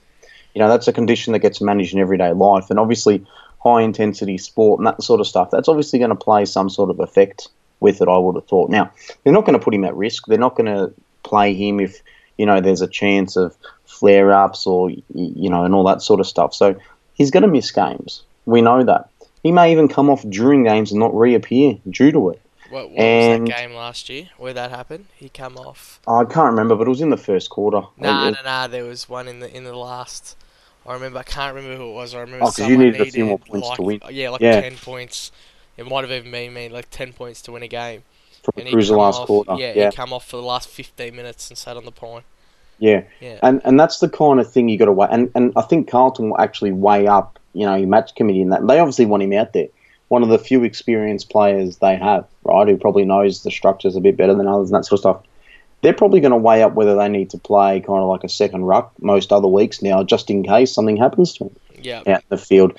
You 0.54 0.60
know, 0.60 0.68
that's 0.68 0.88
a 0.88 0.92
condition 0.92 1.32
that 1.32 1.40
gets 1.40 1.60
managed 1.60 1.94
in 1.94 2.00
everyday 2.00 2.32
life, 2.32 2.70
and 2.70 2.78
obviously, 2.78 3.24
high 3.62 3.82
intensity 3.82 4.38
sport 4.38 4.80
and 4.80 4.86
that 4.86 5.02
sort 5.02 5.20
of 5.20 5.26
stuff. 5.26 5.50
That's 5.50 5.68
obviously 5.68 5.98
going 5.98 6.10
to 6.10 6.16
play 6.16 6.44
some 6.44 6.70
sort 6.70 6.90
of 6.90 7.00
effect 7.00 7.48
with 7.80 8.00
it. 8.00 8.08
I 8.08 8.18
would 8.18 8.36
have 8.36 8.46
thought. 8.46 8.70
Now, 8.70 8.90
they're 9.22 9.32
not 9.32 9.44
going 9.44 9.58
to 9.58 9.64
put 9.64 9.74
him 9.74 9.84
at 9.84 9.96
risk. 9.96 10.26
They're 10.26 10.38
not 10.38 10.56
going 10.56 10.66
to 10.66 10.92
play 11.22 11.54
him 11.54 11.80
if 11.80 12.02
you 12.36 12.46
know 12.46 12.60
there's 12.60 12.80
a 12.80 12.88
chance 12.88 13.36
of 13.36 13.56
flare 13.84 14.32
ups 14.32 14.66
or 14.66 14.90
you 14.90 15.50
know 15.50 15.64
and 15.64 15.74
all 15.74 15.84
that 15.84 16.02
sort 16.02 16.20
of 16.20 16.26
stuff. 16.26 16.54
So 16.54 16.76
he's 17.18 17.30
going 17.30 17.42
to 17.42 17.48
miss 17.48 17.70
games. 17.70 18.22
We 18.46 18.62
know 18.62 18.82
that. 18.84 19.10
He 19.42 19.52
may 19.52 19.70
even 19.72 19.88
come 19.88 20.08
off 20.08 20.22
during 20.28 20.64
games 20.64 20.90
and 20.90 20.98
not 21.00 21.14
reappear 21.14 21.76
due 21.90 22.12
to 22.12 22.30
it. 22.30 22.40
What, 22.70 22.90
what 22.90 22.98
And- 22.98 23.42
was 23.44 23.50
that 23.50 23.56
game 23.56 23.72
last 23.74 24.08
year 24.08 24.28
where 24.38 24.52
that 24.52 24.70
happened? 24.70 25.06
He 25.16 25.28
come 25.28 25.56
off. 25.56 26.00
I 26.06 26.24
can't 26.24 26.50
remember, 26.50 26.74
but 26.76 26.86
it 26.86 26.90
was 26.90 27.00
in 27.00 27.10
the 27.10 27.16
first 27.16 27.50
quarter. 27.50 27.82
Nah, 27.98 28.28
It- 28.28 28.30
nah, 28.32 28.42
nah. 28.44 28.66
There 28.66 28.84
was 28.84 29.08
one 29.08 29.28
in 29.28 29.40
the 29.40 29.54
in 29.54 29.64
the 29.64 29.74
last. 29.76 30.36
I 30.86 30.94
remember. 30.94 31.18
I 31.18 31.22
can't 31.22 31.54
remember 31.54 31.76
who 31.76 31.90
it 31.90 31.94
was. 31.94 32.14
I 32.14 32.20
remember. 32.20 32.44
Oh, 32.44 32.48
'cause 32.48 32.58
you 32.60 32.64
someone 32.74 32.86
needed 32.92 33.00
a 33.00 33.10
few 33.10 33.24
more 33.26 33.38
points 33.38 33.68
like, 33.68 33.76
to 33.76 33.82
win. 33.82 34.00
Yeah, 34.10 34.30
like 34.30 34.40
Yeah. 34.40 34.60
ten 34.60 34.76
points. 34.76 35.32
It 35.76 35.86
might 35.86 36.02
have 36.02 36.10
even 36.10 36.30
been 36.30 36.52
me, 36.52 36.68
like 36.68 36.90
ten 36.90 37.12
points 37.12 37.40
to 37.42 37.52
win 37.52 37.62
a 37.62 37.68
game. 37.68 38.02
from 38.42 38.54
And 38.56 38.68
he 38.68 38.74
Kreuzer 38.74 38.88
come 38.90 38.98
last 38.98 39.18
off, 39.20 39.26
quarter. 39.26 39.54
Yeah, 39.58 39.72
yeah, 39.74 39.90
he 39.90 39.96
come 39.96 40.12
off 40.12 40.26
for 40.26 40.36
the 40.36 40.42
last 40.42 40.68
fifteen 40.68 41.14
minutes 41.16 41.48
and 41.50 41.58
sat 41.58 41.76
on 41.76 41.84
the 41.84 41.92
pine. 41.92 42.22
Yeah. 42.78 43.02
Yeah. 43.20 43.38
And 43.42 43.60
and 43.64 43.78
that's 43.78 43.98
the 44.00 44.08
kind 44.08 44.40
of 44.40 44.50
thing 44.50 44.68
you 44.68 44.78
got 44.78 44.86
to 44.86 44.92
weigh. 44.92 45.08
And 45.10 45.30
and 45.34 45.52
I 45.56 45.62
think 45.62 45.88
Carlton 45.90 46.30
will 46.30 46.40
actually 46.40 46.72
weigh 46.72 47.06
up, 47.06 47.38
you 47.52 47.66
know, 47.66 47.74
your 47.74 47.88
match 47.88 48.14
committee 48.14 48.40
in 48.40 48.50
that. 48.50 48.66
They 48.66 48.78
obviously 48.78 49.06
want 49.06 49.22
him 49.22 49.32
out 49.32 49.52
there. 49.52 49.68
One 50.08 50.22
of 50.22 50.30
the 50.30 50.38
few 50.38 50.64
experienced 50.64 51.28
players 51.28 51.78
they 51.78 51.96
have, 51.96 52.24
right, 52.44 52.66
who 52.66 52.76
probably 52.78 53.04
knows 53.04 53.42
the 53.42 53.50
structures 53.50 53.94
a 53.94 54.00
bit 54.00 54.16
better 54.16 54.34
than 54.34 54.46
others 54.46 54.70
and 54.70 54.76
that 54.78 54.86
sort 54.86 54.98
of 54.98 55.00
stuff. 55.00 55.22
They're 55.82 55.92
probably 55.92 56.20
going 56.20 56.32
to 56.32 56.38
weigh 56.38 56.62
up 56.62 56.74
whether 56.74 56.96
they 56.96 57.08
need 57.08 57.30
to 57.30 57.38
play 57.38 57.80
kind 57.80 58.00
of 58.00 58.08
like 58.08 58.24
a 58.24 58.28
second 58.28 58.64
ruck 58.64 58.92
most 59.00 59.32
other 59.32 59.46
weeks 59.48 59.82
now, 59.82 60.02
just 60.02 60.30
in 60.30 60.42
case 60.42 60.72
something 60.72 60.96
happens 60.96 61.34
to 61.34 61.44
him 61.44 61.56
Yeah. 61.82 61.98
out 61.98 62.06
in 62.06 62.22
the 62.30 62.38
field. 62.38 62.72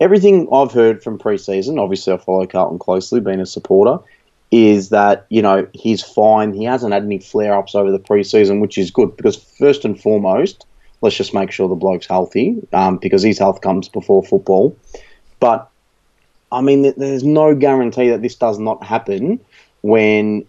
Everything 0.00 0.48
I've 0.52 0.72
heard 0.72 1.02
from 1.02 1.18
pre-season, 1.18 1.78
obviously 1.78 2.12
I 2.12 2.16
follow 2.16 2.44
Carlton 2.46 2.78
closely, 2.80 3.20
being 3.20 3.40
a 3.40 3.46
supporter, 3.46 4.02
is 4.52 4.90
that 4.90 5.26
you 5.30 5.42
know 5.42 5.66
he's 5.72 6.02
fine. 6.02 6.52
He 6.52 6.64
hasn't 6.64 6.92
had 6.92 7.02
any 7.02 7.18
flare-ups 7.18 7.74
over 7.74 7.90
the 7.90 7.98
pre-season, 7.98 8.60
which 8.60 8.78
is 8.78 8.90
good 8.90 9.16
because 9.16 9.36
first 9.36 9.84
and 9.84 10.00
foremost, 10.00 10.66
let's 11.00 11.16
just 11.16 11.34
make 11.34 11.50
sure 11.50 11.68
the 11.68 11.74
bloke's 11.74 12.06
healthy 12.06 12.56
um, 12.72 12.98
because 12.98 13.22
his 13.22 13.38
health 13.38 13.62
comes 13.62 13.88
before 13.88 14.22
football. 14.22 14.76
But 15.40 15.68
I 16.52 16.60
mean, 16.60 16.92
there's 16.96 17.24
no 17.24 17.54
guarantee 17.54 18.10
that 18.10 18.20
this 18.20 18.34
does 18.34 18.58
not 18.58 18.84
happen 18.84 19.40
when 19.80 20.46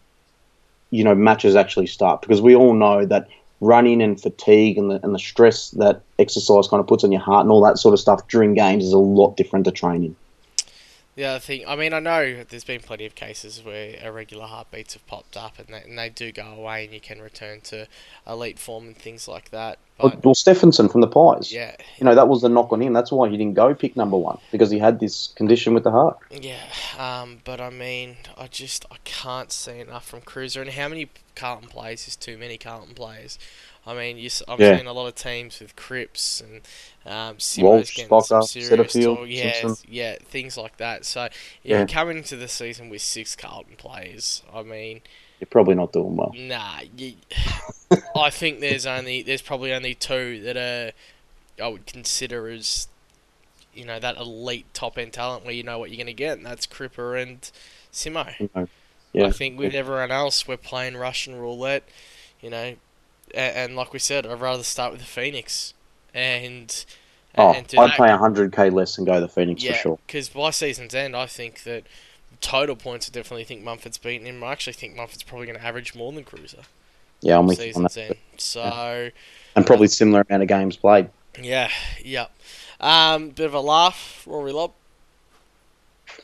you 0.91 1.03
know 1.03 1.15
matches 1.15 1.55
actually 1.55 1.87
start 1.87 2.21
because 2.21 2.41
we 2.41 2.55
all 2.55 2.73
know 2.73 3.05
that 3.05 3.29
running 3.61 4.01
and 4.01 4.19
fatigue 4.19 4.77
and 4.77 4.91
the, 4.91 4.99
and 5.03 5.15
the 5.15 5.19
stress 5.19 5.71
that 5.71 6.01
exercise 6.19 6.67
kind 6.67 6.81
of 6.81 6.87
puts 6.87 7.05
on 7.05 7.11
your 7.13 7.21
heart 7.21 7.45
and 7.45 7.51
all 7.51 7.63
that 7.63 7.77
sort 7.77 7.93
of 7.93 7.99
stuff 8.01 8.27
during 8.27 8.53
games 8.53 8.83
is 8.83 8.91
a 8.91 8.97
lot 8.97 9.37
different 9.37 9.63
to 9.63 9.71
training. 9.71 10.13
The 11.15 11.25
other 11.25 11.39
thing, 11.39 11.63
I 11.67 11.75
mean, 11.75 11.93
I 11.93 11.99
know 11.99 12.43
there's 12.49 12.63
been 12.63 12.81
plenty 12.81 13.05
of 13.05 13.13
cases 13.13 13.63
where 13.63 13.95
irregular 14.03 14.47
heartbeats 14.47 14.93
have 14.93 15.05
popped 15.05 15.37
up 15.37 15.59
and 15.59 15.67
they, 15.67 15.81
and 15.87 15.97
they 15.97 16.09
do 16.09 16.31
go 16.31 16.43
away 16.43 16.85
and 16.85 16.93
you 16.93 16.99
can 16.99 17.21
return 17.21 17.61
to 17.61 17.87
elite 18.25 18.57
form 18.57 18.87
and 18.87 18.97
things 18.97 19.27
like 19.27 19.51
that. 19.51 19.77
Well, 19.99 20.09
But 20.09 20.25
well, 20.25 20.33
Stephenson 20.33 20.89
from 20.89 21.01
the 21.01 21.07
Pies, 21.07 21.53
yeah, 21.53 21.75
you 21.97 22.05
know, 22.05 22.15
that 22.15 22.27
was 22.27 22.41
the 22.41 22.49
knock 22.49 22.71
on 22.73 22.81
him. 22.81 22.93
That's 22.93 23.11
why 23.11 23.29
he 23.29 23.37
didn't 23.37 23.53
go 23.53 23.75
pick 23.75 23.95
number 23.95 24.17
one 24.17 24.39
because 24.51 24.71
he 24.71 24.79
had 24.79 24.99
this 24.99 25.27
condition 25.27 25.75
with 25.75 25.83
the 25.83 25.91
heart. 25.91 26.17
yeah. 26.31 26.63
Um, 26.97 27.41
but 27.43 27.61
I 27.61 27.69
mean, 27.69 28.17
I 28.35 28.47
just 28.47 28.85
I 28.89 28.95
can't 29.03 29.51
see 29.51 29.79
enough 29.79 30.07
from 30.07 30.21
Kreuzer. 30.21 30.61
And 30.61 30.71
how 30.71 30.87
many 30.87 31.09
Carlton 31.35 31.69
players 31.69 32.07
is 32.07 32.15
too 32.15 32.39
many 32.39 32.57
Carlton 32.57 32.95
players? 32.95 33.37
I 33.85 33.93
mean, 33.93 34.17
you, 34.17 34.29
I'm 34.47 34.59
Yeah. 34.59 34.75
seeing 34.75 34.87
a 34.87 34.93
lot 34.93 35.07
of 35.07 35.15
teams 35.15 35.59
with 35.59 35.75
Cripps 35.75 36.39
and 36.41 36.61
um, 37.05 37.35
Simo's 37.37 37.57
Walsh, 37.63 37.95
getting 37.95 38.09
Spocker, 38.09 38.25
some 38.25 38.43
serious 38.43 38.93
talk. 38.93 39.25
Yeah, 39.27 39.53
Simpson. 39.53 39.89
yeah, 39.91 40.15
things 40.23 40.57
like 40.57 40.77
that. 40.77 41.05
So 41.05 41.23
Yeah. 41.63 41.79
yeah, 41.79 41.85
coming 41.85 42.17
into 42.17 42.37
the 42.37 42.47
season 42.47 42.89
with 42.89 43.01
six 43.01 43.35
Carlton 43.35 43.75
players, 43.77 44.41
I 44.53 44.63
mean. 44.63 45.01
You're 45.39 45.47
probably 45.47 45.75
not 45.75 45.91
doing 45.91 46.15
well. 46.15 46.31
Nah, 46.33 46.81
you, 46.95 47.15
I 48.15 48.29
think 48.29 48.61
there's 48.61 48.85
only 48.85 49.21
there's 49.21 49.41
probably 49.41 49.73
only 49.73 49.93
two 49.95 50.41
that 50.43 50.55
are 50.55 50.91
I 51.61 51.67
would 51.67 51.85
consider 51.85 52.47
as 52.47 52.87
you 53.73 53.83
know 53.85 53.99
that 53.99 54.15
elite 54.17 54.65
top 54.73 54.97
end 54.97 55.11
talent 55.13 55.43
where 55.43 55.53
you 55.53 55.63
know 55.63 55.77
what 55.79 55.89
you're 55.89 55.97
going 55.97 56.07
to 56.07 56.13
get, 56.13 56.37
and 56.37 56.45
that's 56.45 56.65
Cripper 56.65 57.21
and 57.21 57.41
Simo. 57.91 58.39
You 58.39 58.49
know. 58.55 58.67
Yeah. 59.11 59.27
I 59.27 59.31
think 59.31 59.59
with 59.59 59.75
everyone 59.75 60.11
else, 60.11 60.47
we're 60.47 60.57
playing 60.57 60.95
Russian 60.97 61.35
roulette, 61.35 61.83
you 62.41 62.49
know, 62.49 62.75
and, 63.33 63.55
and 63.55 63.75
like 63.75 63.93
we 63.93 63.99
said, 63.99 64.25
I'd 64.25 64.39
rather 64.41 64.63
start 64.63 64.91
with 64.91 65.01
the 65.01 65.07
Phoenix 65.07 65.73
and 66.13 66.85
Oh, 67.35 67.51
and 67.51 67.65
I'd 67.77 67.91
that. 67.91 67.97
pay 67.97 68.03
100k 68.03 68.71
less 68.71 68.97
and 68.97 69.07
go 69.07 69.19
the 69.19 69.27
Phoenix 69.27 69.63
for 69.63 69.71
Yeah, 69.71 69.77
sure. 69.77 69.99
because 70.05 70.29
by 70.29 70.51
season's 70.51 70.93
end, 70.93 71.15
I 71.15 71.25
think 71.25 71.63
that 71.63 71.83
total 72.41 72.75
points, 72.75 73.09
I 73.09 73.11
definitely 73.11 73.43
think 73.45 73.63
Mumford's 73.63 73.97
beaten 73.97 74.27
him. 74.27 74.43
I 74.43 74.51
actually 74.51 74.73
think 74.73 74.95
Mumford's 74.95 75.23
probably 75.23 75.47
going 75.47 75.57
to 75.57 75.65
average 75.65 75.95
more 75.95 76.11
than 76.11 76.23
Kreuzer 76.25 76.65
Yeah, 77.21 77.39
I'm 77.39 77.47
with 77.47 77.57
you 77.59 77.73
on 77.75 77.89
season's 77.89 77.93
that. 77.95 78.01
end. 78.09 78.15
So. 78.37 79.09
And 79.55 79.65
probably 79.65 79.87
similar 79.87 80.23
amount 80.29 80.43
of 80.43 80.49
games 80.49 80.75
played. 80.77 81.09
Yeah, 81.41 81.69
yep. 82.03 82.31
Um, 82.79 83.29
bit 83.29 83.45
of 83.47 83.53
a 83.55 83.59
laugh, 83.61 84.23
Rory 84.27 84.51
Lobb. 84.51 84.73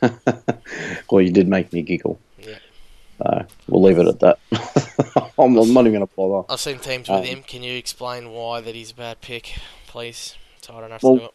well, 1.10 1.20
you 1.20 1.32
did 1.32 1.48
make 1.48 1.72
me 1.72 1.82
giggle. 1.82 2.18
So 3.22 3.46
we'll 3.68 3.82
leave 3.82 3.98
it 3.98 4.06
at 4.06 4.20
that. 4.20 4.38
I'm, 5.38 5.56
I'm 5.56 5.72
not 5.74 5.80
even 5.86 5.92
going 5.92 6.06
to 6.06 6.14
bother. 6.16 6.46
I've 6.48 6.60
seen 6.60 6.78
teams 6.78 7.08
with 7.08 7.18
Um, 7.18 7.24
him. 7.24 7.42
Can 7.42 7.62
you 7.62 7.76
explain 7.76 8.30
why 8.30 8.60
that 8.62 8.74
he's 8.74 8.92
a 8.92 8.94
bad 8.94 9.20
pick, 9.20 9.58
please? 9.86 10.36
So 10.62 10.74
I 10.74 10.80
don't 10.80 10.90
have 10.90 11.02
Well, 11.02 11.14
to 11.14 11.18
do 11.20 11.24
it. 11.26 11.34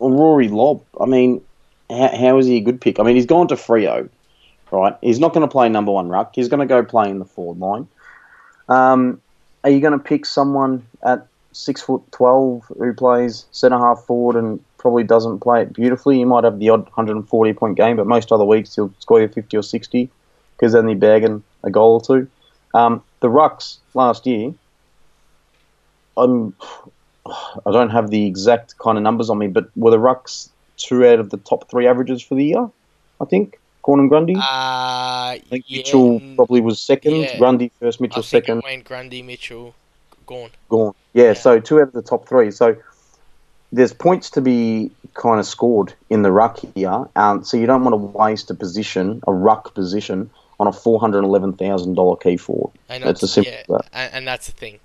Well, 0.00 0.10
Rory 0.10 0.48
Lobb, 0.48 0.82
I 1.00 1.06
mean, 1.06 1.42
how, 1.88 2.08
how 2.16 2.38
is 2.38 2.46
he 2.46 2.56
a 2.56 2.60
good 2.60 2.80
pick? 2.80 2.98
I 2.98 3.04
mean, 3.04 3.14
he's 3.14 3.26
gone 3.26 3.46
to 3.48 3.54
Freo, 3.54 4.08
right? 4.72 4.96
He's 5.00 5.20
not 5.20 5.32
going 5.32 5.46
to 5.46 5.50
play 5.50 5.68
number 5.68 5.92
one 5.92 6.08
ruck. 6.08 6.32
He's 6.34 6.48
going 6.48 6.60
to 6.60 6.66
go 6.66 6.84
play 6.84 7.08
in 7.08 7.20
the 7.20 7.24
forward 7.24 7.58
line. 7.58 7.88
Um, 8.68 9.20
are 9.62 9.70
you 9.70 9.80
going 9.80 9.92
to 9.92 9.98
pick 10.04 10.26
someone 10.26 10.86
at 11.04 11.26
six 11.52 11.80
foot 11.80 12.02
twelve 12.10 12.64
who 12.78 12.92
plays 12.92 13.46
centre 13.52 13.78
half 13.78 14.00
forward 14.00 14.36
and 14.36 14.62
probably 14.76 15.04
doesn't 15.04 15.38
play 15.38 15.62
it 15.62 15.72
beautifully? 15.72 16.18
You 16.18 16.26
might 16.26 16.42
have 16.44 16.58
the 16.58 16.68
odd 16.70 16.82
140 16.84 17.52
point 17.52 17.76
game, 17.76 17.96
but 17.96 18.06
most 18.08 18.32
other 18.32 18.44
weeks 18.44 18.74
he'll 18.74 18.92
score 18.98 19.20
you 19.20 19.28
50 19.28 19.56
or 19.56 19.62
60 19.62 20.10
because 20.56 20.72
then 20.72 20.86
they're 20.86 20.94
bagging 20.96 21.42
a 21.62 21.70
goal 21.70 21.94
or 21.94 22.00
two. 22.00 22.28
Um, 22.74 23.02
the 23.20 23.28
rucks 23.28 23.78
last 23.94 24.26
year, 24.26 24.52
I'm 26.16 26.54
I 27.26 27.72
don't 27.72 27.90
have 27.90 28.10
the 28.10 28.26
exact 28.26 28.78
kind 28.78 28.96
of 28.98 29.02
numbers 29.02 29.30
on 29.30 29.38
me, 29.38 29.48
but 29.48 29.68
were 29.76 29.90
the 29.90 29.98
rucks 29.98 30.48
two 30.76 31.04
out 31.06 31.18
of 31.18 31.30
the 31.30 31.38
top 31.38 31.70
three 31.70 31.86
averages 31.86 32.22
for 32.22 32.34
the 32.34 32.44
year? 32.44 32.70
I 33.20 33.24
think 33.24 33.58
Gawn 33.82 34.00
and 34.00 34.08
Grundy. 34.08 34.36
Uh, 34.36 34.40
I 34.40 35.42
think 35.48 35.64
yeah, 35.68 35.78
Mitchell 35.78 36.20
mm, 36.20 36.36
probably 36.36 36.60
was 36.60 36.80
second. 36.80 37.16
yeah. 37.16 37.38
Grundy 37.38 37.70
first, 37.80 38.00
Mitchell 38.00 38.22
second. 38.22 38.62
went 38.62 38.84
Grundy, 38.84 39.22
Mitchell, 39.22 39.74
Gawn. 40.26 40.50
Gawn. 40.68 40.92
Yeah, 41.14 41.24
Yeah. 41.24 41.32
so 41.34 41.60
two 41.60 41.76
out 41.80 41.88
of 41.88 41.92
the 41.92 42.02
top 42.02 42.28
three. 42.28 42.50
So 42.50 42.76
there's 43.72 43.92
points 43.92 44.30
to 44.30 44.40
be 44.40 44.90
kind 45.14 45.40
of 45.40 45.46
scored 45.46 45.94
in 46.10 46.22
the 46.22 46.30
ruck 46.30 46.58
here. 46.74 47.06
Um, 47.16 47.42
so 47.44 47.56
you 47.56 47.66
don't 47.66 47.82
want 47.84 47.94
to 47.94 48.18
waste 48.18 48.50
a 48.50 48.54
position, 48.54 49.20
a 49.26 49.32
ruck 49.32 49.74
position, 49.74 50.30
on 50.58 50.66
a 50.66 50.72
four 50.72 51.00
hundred 51.00 51.24
eleven 51.24 51.52
thousand 51.52 51.94
dollar 51.94 52.16
key 52.16 52.36
forward. 52.36 52.72
And 52.88 53.04
that's- 53.04 53.30
simple 53.30 53.52
yeah, 53.52 53.62
that. 53.68 53.86
And, 53.92 54.14
and 54.14 54.26
that's 54.26 54.46
the 54.46 54.52
thing. 54.52 54.80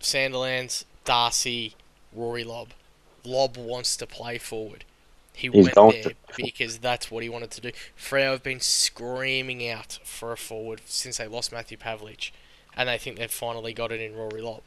Sandilands, 0.00 0.84
Darcy, 1.04 1.74
Rory 2.12 2.44
Lobb. 2.44 2.68
Lobb 3.24 3.56
wants 3.56 3.96
to 3.96 4.06
play 4.06 4.38
forward. 4.38 4.84
He 5.34 5.48
He's 5.48 5.74
went 5.74 6.02
there 6.02 6.12
because 6.36 6.78
that's 6.78 7.10
what 7.10 7.22
he 7.22 7.28
wanted 7.28 7.50
to 7.52 7.60
do. 7.60 7.70
Freo 7.98 8.32
have 8.32 8.42
been 8.42 8.60
screaming 8.60 9.66
out 9.68 9.98
for 10.04 10.32
a 10.32 10.36
forward 10.36 10.82
since 10.84 11.18
they 11.18 11.26
lost 11.26 11.52
Matthew 11.52 11.78
Pavlich, 11.78 12.32
and 12.76 12.88
they 12.88 12.98
think 12.98 13.16
they've 13.16 13.30
finally 13.30 13.72
got 13.72 13.92
it 13.92 14.00
in 14.00 14.14
Rory 14.14 14.42
Lobb. 14.42 14.62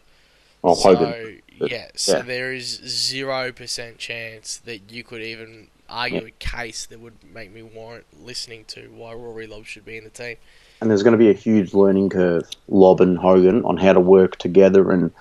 Well, 0.61 0.75
so 0.75 0.95
Hogan. 0.95 1.41
yeah, 1.61 1.89
so 1.95 2.17
yeah. 2.17 2.23
there 2.23 2.51
is 2.51 2.65
zero 2.65 3.51
percent 3.51 3.99
chance 3.99 4.57
that 4.57 4.91
you 4.91 5.03
could 5.03 5.21
even 5.21 5.67
argue 5.89 6.25
a 6.25 6.31
case 6.31 6.85
that 6.87 6.99
would 6.99 7.13
make 7.33 7.53
me 7.53 7.61
warrant 7.61 8.05
listening 8.21 8.65
to 8.65 8.89
why 8.89 9.13
Rory 9.13 9.47
Lobb 9.47 9.65
should 9.65 9.85
be 9.85 9.97
in 9.97 10.03
the 10.03 10.09
team. 10.09 10.37
and 10.81 10.89
there's 10.89 11.03
going 11.03 11.13
to 11.13 11.17
be 11.17 11.29
a 11.29 11.33
huge 11.33 11.73
learning 11.73 12.09
curve, 12.09 12.49
Lobb 12.67 13.01
and 13.01 13.17
Hogan, 13.17 13.63
on 13.63 13.77
how 13.77 13.93
to 13.93 13.99
work 13.99 14.37
together. 14.37 14.91
And 14.91 15.11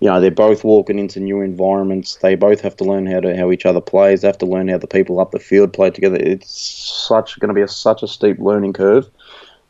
you 0.00 0.08
know, 0.08 0.20
they're 0.20 0.30
both 0.30 0.64
walking 0.64 0.98
into 0.98 1.20
new 1.20 1.40
environments. 1.40 2.16
They 2.16 2.34
both 2.34 2.60
have 2.60 2.76
to 2.76 2.84
learn 2.84 3.06
how 3.06 3.20
to 3.20 3.36
how 3.36 3.50
each 3.50 3.66
other 3.66 3.80
plays. 3.80 4.20
They 4.20 4.28
have 4.28 4.38
to 4.38 4.46
learn 4.46 4.68
how 4.68 4.78
the 4.78 4.86
people 4.86 5.20
up 5.20 5.30
the 5.30 5.38
field 5.38 5.72
play 5.72 5.90
together. 5.90 6.16
It's 6.16 6.50
such 7.08 7.38
going 7.40 7.48
to 7.48 7.54
be 7.54 7.62
a, 7.62 7.68
such 7.68 8.02
a 8.02 8.08
steep 8.08 8.38
learning 8.38 8.74
curve. 8.74 9.08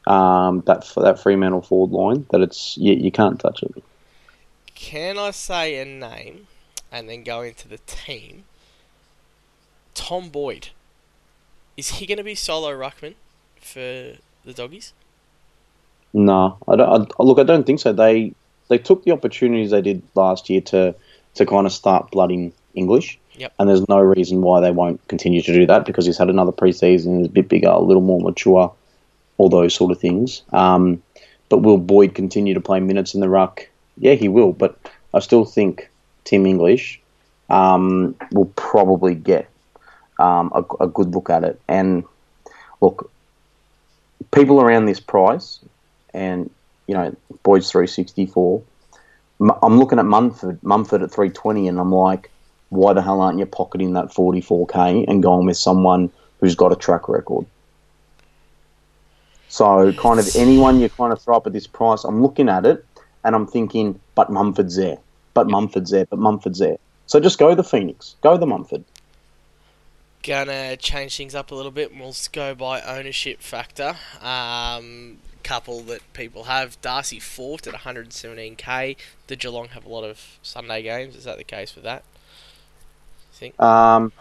Um, 0.06 0.62
that 0.66 0.86
for 0.86 1.02
that 1.02 1.18
Fremantle 1.18 1.62
forward 1.62 1.92
line 1.92 2.26
that 2.30 2.42
it's 2.42 2.76
you, 2.76 2.92
you 2.94 3.10
can't 3.10 3.40
touch 3.40 3.62
it. 3.62 3.82
Can 4.74 5.18
I 5.18 5.30
say 5.30 5.80
a 5.80 5.84
name 5.84 6.46
and 6.92 7.08
then 7.08 7.22
go 7.22 7.40
into 7.42 7.68
the 7.68 7.78
team? 7.86 8.44
Tom 9.94 10.28
Boyd. 10.28 10.68
Is 11.76 11.88
he 11.88 12.06
going 12.06 12.18
to 12.18 12.24
be 12.24 12.34
solo 12.34 12.70
ruckman 12.70 13.14
for 13.60 14.16
the 14.44 14.52
doggies? 14.54 14.92
No, 16.12 16.58
I 16.68 16.76
don't. 16.76 17.12
I, 17.18 17.22
look, 17.22 17.38
I 17.38 17.42
don't 17.42 17.64
think 17.64 17.80
so. 17.80 17.92
They 17.92 18.34
they 18.68 18.78
took 18.78 19.04
the 19.04 19.10
opportunities 19.10 19.70
they 19.70 19.82
did 19.82 20.02
last 20.14 20.48
year 20.48 20.60
to 20.62 20.94
to 21.34 21.46
kind 21.46 21.66
of 21.66 21.72
start 21.72 22.10
blooding 22.10 22.52
English. 22.74 23.18
Yep. 23.36 23.52
And 23.58 23.68
there's 23.68 23.88
no 23.88 23.98
reason 23.98 24.42
why 24.42 24.60
they 24.60 24.70
won't 24.70 25.06
continue 25.08 25.42
to 25.42 25.52
do 25.52 25.66
that 25.66 25.86
because 25.86 26.06
he's 26.06 26.18
had 26.18 26.30
another 26.30 26.52
preseason, 26.52 27.18
he's 27.18 27.26
a 27.26 27.30
bit 27.30 27.48
bigger, 27.48 27.68
a 27.68 27.80
little 27.80 28.02
more 28.02 28.20
mature, 28.20 28.72
all 29.38 29.48
those 29.48 29.74
sort 29.74 29.90
of 29.90 29.98
things. 29.98 30.42
Um, 30.52 31.02
but 31.48 31.58
will 31.58 31.78
Boyd 31.78 32.14
continue 32.14 32.54
to 32.54 32.60
play 32.60 32.78
minutes 32.78 33.12
in 33.12 33.20
the 33.20 33.28
ruck? 33.28 33.68
Yeah, 33.98 34.14
he 34.14 34.28
will. 34.28 34.52
But 34.52 34.78
I 35.12 35.18
still 35.18 35.44
think 35.44 35.90
Tim 36.22 36.46
English, 36.46 37.00
um, 37.50 38.14
will 38.32 38.52
probably 38.56 39.14
get 39.14 39.48
um, 40.18 40.52
a, 40.54 40.84
a 40.84 40.86
good 40.88 41.14
look 41.14 41.30
at 41.30 41.44
it. 41.44 41.60
And 41.68 42.04
look, 42.80 43.10
people 44.32 44.60
around 44.60 44.86
this 44.86 45.00
price, 45.00 45.60
and 46.12 46.50
you 46.86 46.94
know, 46.94 47.14
Boyd's 47.42 47.70
three 47.70 47.86
sixty 47.86 48.26
four. 48.26 48.62
I'm 49.40 49.78
looking 49.78 49.98
at 49.98 50.04
Mumford, 50.04 50.62
Mumford 50.62 51.02
at 51.02 51.10
three 51.10 51.30
twenty, 51.30 51.66
and 51.68 51.80
I'm 51.80 51.92
like, 51.92 52.30
why 52.68 52.92
the 52.92 53.02
hell 53.02 53.20
aren't 53.20 53.38
you 53.38 53.46
pocketing 53.46 53.94
that 53.94 54.12
forty 54.12 54.40
four 54.40 54.66
k 54.66 55.04
and 55.08 55.22
going 55.22 55.46
with 55.46 55.56
someone 55.56 56.10
who's 56.40 56.54
got 56.54 56.72
a 56.72 56.76
track 56.76 57.08
record? 57.08 57.46
So, 59.48 59.92
kind 59.92 60.18
of 60.18 60.28
anyone 60.34 60.80
you 60.80 60.88
kind 60.88 61.12
of 61.12 61.22
throw 61.22 61.36
up 61.36 61.46
at 61.46 61.52
this 61.52 61.66
price, 61.66 62.04
I'm 62.04 62.22
looking 62.22 62.48
at 62.48 62.66
it 62.66 62.84
and 63.24 63.34
I'm 63.34 63.46
thinking, 63.46 64.00
but 64.14 64.30
Mumford's 64.30 64.76
there, 64.76 64.98
but 65.32 65.48
Mumford's 65.48 65.90
there, 65.90 66.06
but 66.06 66.18
Mumford's 66.18 66.58
there. 66.58 66.76
So 67.06 67.20
just 67.20 67.38
go 67.38 67.54
the 67.54 67.64
Phoenix, 67.64 68.16
go 68.22 68.36
the 68.36 68.46
Mumford. 68.46 68.84
Gonna 70.26 70.76
change 70.76 71.16
things 71.16 71.34
up 71.34 71.50
a 71.50 71.54
little 71.54 71.70
bit. 71.70 71.94
We'll 71.94 72.14
go 72.32 72.54
by 72.54 72.80
ownership 72.80 73.40
factor. 73.40 73.96
Um, 74.22 75.18
couple 75.42 75.80
that 75.82 76.00
people 76.14 76.44
have. 76.44 76.80
Darcy 76.80 77.20
fourth 77.20 77.66
at 77.66 77.74
117k. 77.74 78.96
Did 79.26 79.38
Geelong 79.38 79.68
have 79.68 79.84
a 79.84 79.88
lot 79.88 80.02
of 80.02 80.38
Sunday 80.42 80.82
games? 80.82 81.14
Is 81.14 81.24
that 81.24 81.36
the 81.38 81.44
case 81.44 81.74
with 81.74 81.84
that? 81.84 82.02
You 83.32 83.38
think? 83.38 83.60
Um, 83.60 84.12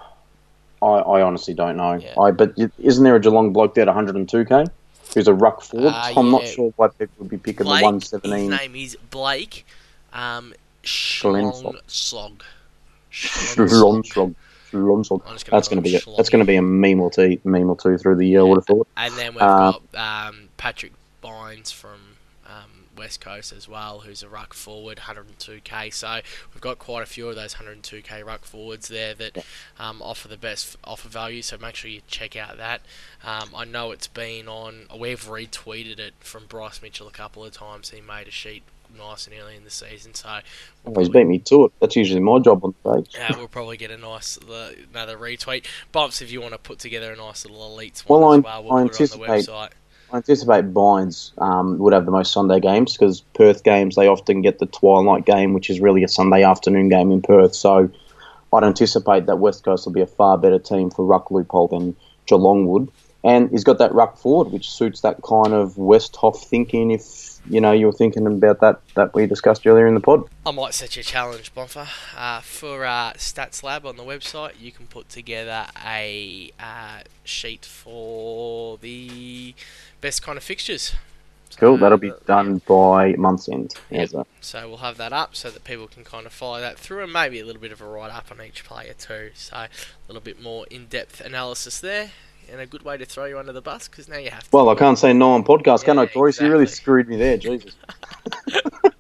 I, 0.82 0.86
I 0.86 1.22
honestly 1.22 1.54
don't 1.54 1.78
know. 1.78 1.94
Yeah. 1.94 2.20
I 2.20 2.32
but 2.32 2.54
isn't 2.78 3.04
there 3.04 3.16
a 3.16 3.20
Geelong 3.20 3.54
bloke 3.54 3.74
there 3.74 3.90
at 3.90 3.96
102k? 3.96 4.68
Who's 5.14 5.28
a 5.28 5.34
ruck 5.34 5.62
forward? 5.62 5.94
Uh, 5.94 6.14
I'm 6.18 6.26
yeah. 6.26 6.32
not 6.32 6.48
sure 6.48 6.74
why 6.76 6.90
people 6.90 7.14
would 7.20 7.30
be 7.30 7.38
picking 7.38 7.66
Blake, 7.66 7.82
the 7.82 7.86
117. 7.86 8.52
His 8.52 8.60
name 8.60 8.76
is 8.76 8.98
Blake 9.10 9.66
um, 10.12 10.54
Schlensog. 10.84 12.42
That's 15.52 15.68
going 15.68 15.82
to 15.82 15.90
be 15.90 15.96
a, 15.96 16.02
that's 16.18 16.30
going 16.30 16.44
to 16.44 16.48
be 16.48 16.56
a 16.56 16.62
meme 16.62 17.00
or 17.00 17.12
two, 17.12 17.40
meme 17.44 17.70
or 17.70 17.78
two 17.78 17.98
through 17.98 18.16
the 18.16 18.28
year. 18.28 18.40
Yeah. 18.40 18.46
I 18.46 18.50
would 18.50 18.58
have 18.58 18.66
thought. 18.66 18.88
And 18.98 19.14
then 19.16 19.34
we've 19.34 19.42
um, 19.42 19.76
got 19.92 20.28
um, 20.28 20.50
Patrick 20.58 20.94
Bines 21.22 21.72
from 21.72 22.00
um, 22.48 22.88
West 22.98 23.22
Coast 23.22 23.52
as 23.52 23.68
well, 23.68 24.00
who's 24.00 24.24
a 24.24 24.30
ruck 24.30 24.54
forward, 24.54 25.00
102k. 25.00 25.94
So 25.94 26.20
we've 26.54 26.62
got 26.62 26.80
quite 26.80 27.04
a 27.04 27.06
few 27.06 27.28
of 27.30 27.36
those 27.36 27.56
102k 27.56 28.26
ruck 28.26 28.46
forwards 28.46 28.88
there 28.88 29.14
that 29.16 29.46
um, 29.80 30.02
offer 30.02 30.28
the 30.28 30.38
best 30.38 30.78
offer 30.84 31.08
value. 31.08 31.42
So 31.42 31.58
make 31.58 31.76
sure 31.76 31.90
you 31.90 32.02
check 32.08 32.36
out 32.36 32.58
that. 32.58 32.82
Um, 33.24 33.50
I 33.56 33.66
know 33.66 33.92
it's 33.92 34.08
been 34.08 34.48
on. 34.48 34.88
We've 34.98 35.24
retweeted 35.24 36.00
it 36.00 36.14
from 36.20 36.46
Bryce 36.46 36.82
Mitchell 36.82 37.08
a 37.08 37.12
couple 37.12 37.44
of 37.44 37.54
times. 37.54 37.90
He 37.90 38.02
made 38.02 38.28
a 38.28 38.32
sheet 38.32 38.64
nice 38.98 39.28
and 39.28 39.36
early 39.42 39.56
in 39.56 39.64
the 39.64 39.70
season. 39.70 40.14
So 40.14 40.40
we'll 40.84 41.00
he's 41.00 41.10
beat 41.10 41.26
me 41.26 41.40
to 41.40 41.66
it. 41.66 41.74
That's 41.80 41.96
usually 41.96 42.22
my 42.22 42.40
job 42.40 42.64
on 42.64 42.74
the 42.84 42.96
page. 42.96 43.16
Yeah, 43.16 43.36
we'll 43.38 43.48
probably 43.48 43.78
get 43.78 43.92
a 43.92 43.98
nice 43.98 44.38
another 44.92 45.18
retweet. 45.18 45.66
Bumps 45.92 46.22
if 46.22 46.32
you 46.32 46.42
want 46.42 46.54
to 46.54 46.60
put 46.60 46.80
together 46.80 47.12
a 47.12 47.16
nice 47.16 47.46
little 47.46 47.60
elites 47.60 48.08
one 48.08 48.22
well, 48.22 48.34
as 48.34 48.44
well. 48.44 48.64
We'll 48.64 48.74
I 48.74 48.88
put 48.88 49.02
it 49.02 49.14
on 49.14 49.20
the 49.20 49.26
website. 49.26 49.70
I 50.12 50.18
anticipate 50.18 50.74
Bines 50.74 51.32
um, 51.40 51.80
would 51.80 51.94
have 51.94 52.06
the 52.06 52.12
most 52.12 52.32
Sunday 52.32 52.60
games 52.60 52.96
because 52.96 53.22
Perth 53.34 53.64
games 53.64 53.96
they 53.96 54.08
often 54.08 54.44
get 54.44 54.60
the 54.60 54.68
twilight 54.68 55.26
game, 55.26 55.54
which 55.54 55.72
is 55.72 55.80
really 55.80 56.04
a 56.04 56.08
Sunday 56.08 56.44
afternoon 56.44 56.90
game 56.90 57.12
in 57.12 57.24
Perth. 57.24 57.56
So 57.56 57.90
I'd 58.54 58.64
anticipate 58.64 59.26
that 59.26 59.38
West 59.38 59.64
Coast 59.64 59.88
will 59.88 59.94
be 59.94 60.02
a 60.02 60.08
far 60.08 60.38
better 60.38 60.60
team 60.60 60.92
for 60.92 61.04
ruck 61.04 61.32
loophole 61.32 61.68
than 61.68 61.96
Geelong 62.28 62.68
would. 62.68 62.92
And 63.24 63.50
he's 63.50 63.64
got 63.64 63.80
that 63.80 63.94
ruck 63.94 64.18
forward, 64.18 64.52
which 64.52 64.70
suits 64.70 65.02
that 65.02 65.24
kind 65.24 65.54
of 65.54 65.76
Westhoff 65.76 66.44
thinking. 66.44 66.92
If 66.92 67.33
you 67.50 67.62
know 67.62 67.72
you 67.72 67.86
were 67.86 67.94
thinking 67.94 68.26
about 68.26 68.60
that 68.62 68.82
that 68.96 69.14
we 69.14 69.26
discussed 69.26 69.66
earlier 69.66 69.88
in 69.88 69.94
the 69.94 70.00
pod. 70.00 70.24
I 70.46 70.52
might 70.52 70.74
set 70.74 70.96
you 70.96 71.02
a 71.02 71.04
challenge, 71.04 71.54
Bonfa. 71.54 71.88
Uh, 72.16 72.42
for 72.42 72.86
uh, 72.86 73.14
Stats 73.14 73.64
Lab 73.64 73.86
on 73.86 73.98
the 73.98 74.04
website, 74.04 74.60
you 74.60 74.72
can 74.72 74.88
put 74.88 75.10
together 75.10 75.68
a 75.86 76.52
uh, 76.60 77.02
sheet 77.24 77.66
for 77.66 78.78
the 78.78 79.54
best 80.02 80.22
kind 80.24 80.38
of 80.38 80.44
fixtures. 80.44 80.96
Cool, 81.58 81.78
that'll 81.78 82.00
be 82.00 82.12
done 82.26 82.62
by 82.68 83.14
month's 83.14 83.48
end. 83.48 83.76
Yeah. 83.92 84.08
So 84.42 84.68
we'll 84.68 84.78
have 84.78 84.98
that 84.98 85.14
up 85.14 85.36
so 85.36 85.52
that 85.52 85.64
people 85.64 85.88
can 85.88 86.04
kind 86.04 86.26
of 86.26 86.34
follow 86.34 86.60
that 86.60 86.80
through 86.80 87.04
and 87.04 87.14
maybe 87.14 87.40
a 87.40 87.46
little 87.46 87.62
bit 87.62 87.72
of 87.72 87.80
a 87.80 87.86
write 87.86 88.12
up 88.12 88.32
on 88.32 88.42
each 88.42 88.64
player 88.64 88.94
too. 88.94 89.30
So 89.36 89.56
a 89.56 89.70
little 90.08 90.22
bit 90.22 90.42
more 90.42 90.66
in 90.72 90.88
depth 90.88 91.22
analysis 91.22 91.80
there 91.80 92.12
and 92.52 92.62
a 92.62 92.66
good 92.66 92.84
way 92.84 92.98
to 92.98 93.06
throw 93.06 93.26
you 93.26 93.40
under 93.40 93.54
the 93.54 93.62
bus 93.62 93.88
because 93.88 94.08
now 94.08 94.18
you 94.18 94.30
have 94.30 94.44
to. 94.44 94.50
Well, 94.52 94.70
I 94.70 94.76
can't 94.76 94.98
say 94.98 95.14
no 95.14 95.32
on 95.34 95.44
podcast, 95.44 95.82
yeah, 95.82 95.86
can 95.86 96.00
I, 96.00 96.06
Corey? 96.08 96.30
Exactly. 96.30 96.48
you 96.48 96.54
really 96.54 96.68
screwed 96.68 97.08
me 97.08 97.18
there, 97.18 97.38
Jesus. 97.38 97.76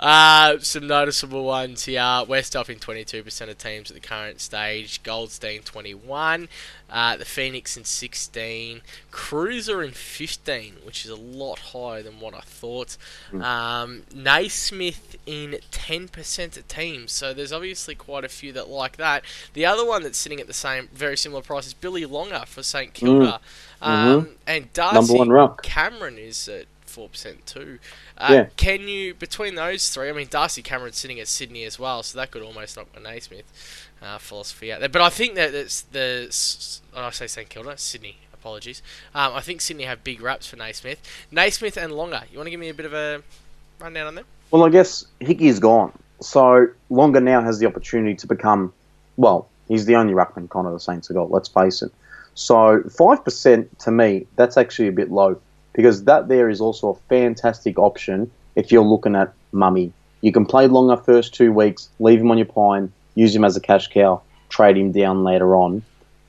uh, 0.00 0.58
some 0.58 0.86
noticeable 0.86 1.44
ones 1.44 1.84
here. 1.84 2.00
Westhoff 2.00 2.68
in 2.68 2.78
22% 2.78 3.48
of 3.48 3.58
teams 3.58 3.90
at 3.90 3.94
the 3.94 4.06
current 4.06 4.40
stage. 4.40 5.02
Goldstein 5.02 5.62
21. 5.62 6.48
Uh, 6.88 7.16
the 7.16 7.24
Phoenix 7.24 7.76
in 7.76 7.84
16. 7.84 8.82
Kreuzer 9.10 9.84
in 9.84 9.92
15, 9.92 10.74
which 10.84 11.04
is 11.04 11.10
a 11.10 11.16
lot 11.16 11.58
higher 11.58 12.02
than 12.02 12.20
what 12.20 12.34
I 12.34 12.40
thought. 12.40 12.96
Mm. 13.32 13.42
Um, 13.42 14.02
Naismith 14.14 15.16
in 15.26 15.58
10% 15.72 16.56
of 16.56 16.68
teams. 16.68 17.12
So 17.12 17.34
there's 17.34 17.52
obviously 17.52 17.94
quite 17.94 18.24
a 18.24 18.28
few 18.28 18.52
that 18.52 18.68
like 18.68 18.96
that. 18.98 19.24
The 19.54 19.66
other 19.66 19.84
one 19.84 20.02
that's 20.02 20.18
sitting 20.18 20.40
at 20.40 20.46
the 20.46 20.52
same, 20.52 20.88
very 20.92 21.16
similar 21.16 21.42
price 21.42 21.66
is 21.66 21.74
Billy 21.74 22.04
Longer 22.04 22.44
for 22.46 22.62
St 22.62 22.94
Kilda. 22.94 23.40
Mm. 23.82 23.86
Um, 23.86 24.22
mm-hmm. 24.22 24.32
And 24.46 24.72
Darcy 24.72 25.18
Cameron 25.62 26.18
is 26.18 26.48
at 26.48 26.66
four 26.96 27.08
percent 27.10 27.46
too. 27.46 27.78
Uh, 28.16 28.28
yeah. 28.30 28.46
Can 28.56 28.88
you 28.88 29.14
between 29.14 29.54
those 29.54 29.90
three? 29.90 30.08
I 30.08 30.12
mean, 30.12 30.28
Darcy 30.30 30.62
Cameron's 30.62 30.96
sitting 30.96 31.20
at 31.20 31.28
Sydney 31.28 31.64
as 31.64 31.78
well, 31.78 32.02
so 32.02 32.18
that 32.18 32.30
could 32.30 32.42
almost 32.42 32.76
knock 32.76 32.88
my 32.96 33.02
Naismith 33.10 33.48
uh, 34.02 34.18
philosophy 34.18 34.72
out 34.72 34.80
there. 34.80 34.88
But 34.88 35.02
I 35.02 35.10
think 35.10 35.34
that 35.34 35.54
it's 35.54 35.82
the 35.82 36.28
oh, 36.96 37.04
I 37.04 37.10
say 37.10 37.26
St 37.26 37.48
Kilda, 37.48 37.76
Sydney. 37.76 38.16
Apologies. 38.32 38.80
Um, 39.14 39.34
I 39.34 39.40
think 39.40 39.60
Sydney 39.60 39.84
have 39.84 40.04
big 40.04 40.20
raps 40.22 40.46
for 40.46 40.56
Naismith. 40.56 41.00
Naismith 41.30 41.76
and 41.76 41.92
Longer. 41.92 42.22
You 42.30 42.38
want 42.38 42.46
to 42.46 42.50
give 42.50 42.60
me 42.60 42.68
a 42.68 42.74
bit 42.74 42.86
of 42.86 42.94
a 42.94 43.22
rundown 43.80 44.06
on 44.06 44.14
them? 44.14 44.24
Well, 44.50 44.64
I 44.64 44.70
guess 44.70 45.04
Hickey's 45.18 45.58
gone, 45.58 45.92
so 46.20 46.68
Longer 46.88 47.20
now 47.20 47.42
has 47.42 47.58
the 47.58 47.66
opportunity 47.66 48.14
to 48.14 48.26
become, 48.28 48.72
well, 49.16 49.48
he's 49.68 49.84
the 49.84 49.96
only 49.96 50.14
ruckman 50.14 50.48
kind 50.48 50.66
of 50.66 50.72
the 50.72 50.80
Saints 50.80 51.08
have 51.08 51.16
got. 51.16 51.30
Let's 51.30 51.48
face 51.48 51.82
it. 51.82 51.90
So 52.34 52.84
five 52.90 53.24
percent 53.24 53.76
to 53.80 53.90
me, 53.90 54.26
that's 54.36 54.56
actually 54.56 54.88
a 54.88 54.92
bit 54.92 55.10
low 55.10 55.40
because 55.76 56.04
that 56.04 56.26
there 56.28 56.48
is 56.48 56.60
also 56.60 56.88
a 56.88 56.94
fantastic 57.08 57.78
option 57.78 58.30
if 58.56 58.72
you're 58.72 58.82
looking 58.82 59.14
at 59.14 59.32
Mummy. 59.52 59.92
You 60.22 60.32
can 60.32 60.46
play 60.46 60.66
longer 60.66 60.96
first 60.96 61.34
two 61.34 61.52
weeks, 61.52 61.90
leave 62.00 62.20
him 62.20 62.30
on 62.30 62.38
your 62.38 62.46
pine, 62.46 62.90
use 63.14 63.36
him 63.36 63.44
as 63.44 63.56
a 63.56 63.60
cash 63.60 63.88
cow, 63.88 64.22
trade 64.48 64.78
him 64.78 64.90
down 64.90 65.22
later 65.22 65.54
on, 65.54 65.82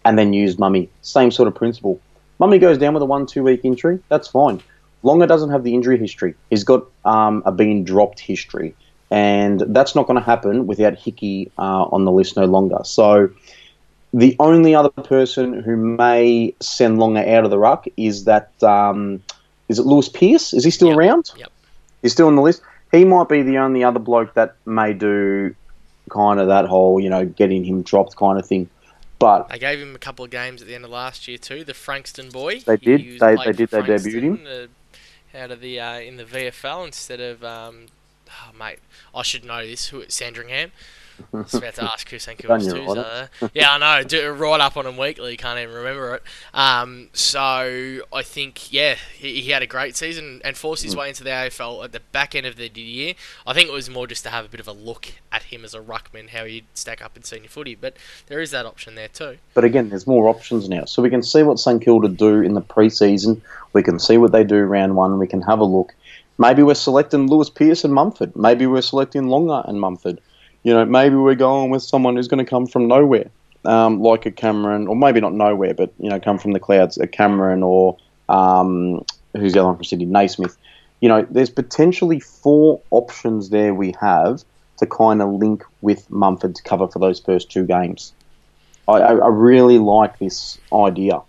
and 0.04 0.20
then 0.20 0.34
use 0.34 0.60
Mummy. 0.60 0.90
Same 1.02 1.32
sort 1.32 1.48
of 1.48 1.56
principle. 1.56 2.00
Mummy 2.40 2.60
goes 2.60 2.78
down 2.78 2.94
with 2.94 3.02
a 3.02 3.06
one 3.06 3.26
two 3.26 3.42
week 3.42 3.62
injury, 3.64 4.00
that's 4.10 4.28
fine. 4.28 4.62
Longer 5.02 5.26
doesn't 5.26 5.52
have 5.52 5.64
the 5.64 5.74
injury 5.74 5.98
history. 5.98 6.36
He's 6.50 6.66
got 6.66 6.86
um, 7.06 7.42
a 7.46 7.52
being 7.52 7.86
dropped 7.86 8.20
history, 8.20 8.76
and 9.10 9.62
that's 9.68 9.96
not 9.96 10.08
going 10.08 10.20
to 10.20 10.26
happen 10.26 10.68
without 10.68 10.96
Hickey 10.96 11.52
uh, 11.58 11.84
on 11.86 12.04
the 12.04 12.12
list 12.12 12.36
no 12.36 12.46
longer. 12.46 12.80
So 12.84 13.30
the 14.14 14.36
only 14.40 14.74
other 14.74 14.90
person 14.90 15.62
who 15.62 15.76
may 15.76 16.56
send 16.60 16.98
Longer 16.98 17.26
out 17.28 17.44
of 17.44 17.52
the 17.52 17.58
ruck 17.58 17.86
is 17.98 18.24
that 18.24 18.52
um, 18.64 19.22
is 19.70 19.80
it 19.80 19.86
Lewis 19.86 20.10
Pearce? 20.10 20.54
Is 20.54 20.64
he 20.64 20.72
still 20.72 20.90
yep. 20.90 20.98
around? 20.98 21.32
Yep. 21.38 21.52
He's 22.02 22.12
still 22.14 22.28
on 22.28 22.36
the 22.36 22.42
list. 22.42 22.62
He 22.92 23.04
might 23.04 23.28
be 23.28 23.42
the 23.42 23.58
only 23.58 23.84
other 23.84 24.00
bloke 24.00 24.34
that 24.36 24.56
may 24.66 24.94
do 24.94 25.56
kind 26.10 26.40
of 26.40 26.48
that 26.48 26.66
whole, 26.66 27.02
you 27.02 27.10
know, 27.10 27.26
getting 27.26 27.66
him 27.66 27.82
dropped 27.82 28.16
kind 28.16 28.40
of 28.40 28.46
thing. 28.46 28.70
But 29.20 29.50
they 29.50 29.60
gave 29.60 29.80
him 29.80 29.96
a 29.96 30.00
couple 30.00 30.24
of 30.24 30.32
games 30.32 30.62
at 30.62 30.68
the 30.68 30.76
end 30.76 30.86
of 30.86 30.92
last 30.92 31.28
year 31.28 31.38
too. 31.38 31.64
The 31.64 31.74
Frankston 31.74 32.30
boy. 32.30 32.60
They 32.60 32.78
did. 32.78 33.20
They, 33.20 33.36
they 33.36 33.52
did. 33.52 33.70
They 33.70 33.82
debuted 33.82 34.22
him 34.22 34.48
uh, 34.48 35.38
out 35.38 35.52
of 35.52 35.60
the 35.60 35.80
uh, 35.80 36.00
in 36.00 36.18
the 36.18 36.24
VFL 36.24 36.86
instead 36.86 37.20
of 37.20 37.44
um, 37.44 37.88
oh, 38.30 38.58
mate. 38.58 38.80
I 39.16 39.24
should 39.24 39.44
know 39.44 39.66
this. 39.66 39.88
Who 39.88 40.04
Sandringham. 40.08 40.72
I 41.34 41.38
was 41.38 41.54
about 41.54 41.74
to 41.76 41.84
ask 41.84 42.10
who 42.10 42.20
St 42.20 42.38
Kilda's 42.38 42.72
twos 42.72 42.98
are. 42.98 43.30
Yeah, 43.54 43.74
I 43.74 43.78
know. 43.78 44.04
Do 44.04 44.32
right 44.32 44.60
up 44.60 44.78
on 44.78 44.86
him 44.86 44.98
weekly. 44.98 45.36
Can't 45.38 45.60
even 45.60 45.74
remember 45.74 46.16
it. 46.16 46.24
Um, 46.54 47.10
so 47.14 48.02
I 48.14 48.22
think 48.24 48.72
yeah, 48.72 48.96
he, 49.16 49.42
he, 49.42 49.52
had 49.52 49.62
a 49.62 49.68
great 49.68 49.96
season 49.96 50.42
and 50.44 50.56
forced 50.56 50.84
his 50.84 50.96
mm. 50.96 51.00
way 51.00 51.10
into 51.10 51.24
the 51.24 51.30
AFL 51.30 51.84
at 51.84 51.92
the 51.92 52.00
back 52.12 52.36
end 52.36 52.46
of 52.46 52.56
the 52.56 52.68
year. 52.68 53.14
I 53.46 53.54
think 53.54 53.70
it 53.70 53.74
was 53.74 53.90
more 53.90 54.08
just 54.08 54.24
to 54.24 54.30
have 54.30 54.46
a 54.46 54.50
bit 54.50 54.60
of 54.60 54.68
a 54.68 54.74
look 54.74 55.08
at 55.32 55.44
him 55.44 55.64
as 55.64 55.74
a 55.74 55.80
ruckman, 55.80 56.30
how 56.30 56.46
he'd 56.46 56.66
stack 56.74 57.04
up 57.04 57.18
in 57.18 57.24
senior 57.24 57.50
footy. 57.50 57.76
But 57.76 57.98
there 58.28 58.40
is 58.40 58.52
that 58.52 58.66
option 58.66 58.96
there 58.96 59.08
too. 59.08 59.38
But 59.54 59.64
again, 59.64 59.90
there's 59.90 60.08
more 60.08 60.28
options 60.28 60.70
now, 60.70 60.86
so 60.86 61.02
we 61.02 61.10
can 61.10 61.24
see 61.24 61.44
what 61.44 61.60
St 61.60 61.82
Kilda 61.82 62.10
do 62.10 62.42
in 62.42 62.54
the 62.54 62.62
preseason. 62.62 63.42
We 63.74 63.84
can 63.84 64.00
see 64.00 64.18
what 64.18 64.32
they 64.32 64.44
do 64.44 64.58
round 64.64 64.96
one. 64.96 65.18
We 65.18 65.28
can 65.28 65.42
have 65.44 65.60
a 65.60 65.66
look. 65.66 65.94
Maybe 66.40 66.62
we're 66.62 66.76
selecting 66.76 67.28
Lewis 67.28 67.50
Pearce 67.50 67.84
and 67.84 67.94
Mumford. 67.94 68.36
Maybe 68.36 68.68
we're 68.68 68.82
selecting 68.82 69.28
Longer 69.28 69.64
and 69.66 69.82
Mumford 69.82 70.20
you 70.68 70.74
know, 70.74 70.84
maybe 70.84 71.16
we're 71.16 71.34
going 71.34 71.70
with 71.70 71.82
someone 71.82 72.18
who's 72.18 72.28
going 72.28 72.44
to 72.44 72.50
come 72.50 72.68
from 72.68 72.90
nowhere, 72.90 73.32
um, 73.64 74.02
like 74.02 74.26
a 74.26 74.32
Cameron, 74.32 74.90
or 74.90 74.98
maybe 74.98 75.22
not 75.22 75.34
nowhere, 75.34 75.74
but 75.74 75.94
you 75.98 76.10
know, 76.10 76.20
come 76.20 76.38
from 76.38 76.52
the 76.52 76.60
clouds, 76.60 76.98
a 76.98 77.08
Cameron, 77.08 77.64
or 77.64 77.96
um, 78.28 79.02
who's 79.38 79.54
the 79.54 79.60
other 79.60 79.68
one 79.68 79.78
from 79.78 79.86
Sydney, 79.86 80.04
Naismith. 80.04 80.58
You 81.00 81.08
know, 81.08 81.26
there's 81.32 81.50
potentially 81.50 82.20
four 82.20 82.82
options 82.92 83.50
there 83.50 83.74
we 83.74 83.96
have 84.02 84.44
to 84.80 84.86
kind 84.86 85.22
of 85.22 85.30
link 85.32 85.64
with 85.80 86.12
Mumford 86.12 86.56
to 86.56 86.64
cover 86.64 86.90
for 86.90 87.00
those 87.00 87.22
first 87.22 87.50
two 87.50 87.66
games. 87.66 88.12
I, 88.90 88.98
I 88.98 89.28
really 89.30 89.80
like 89.80 90.20
this 90.20 90.58
idea. 90.74 91.22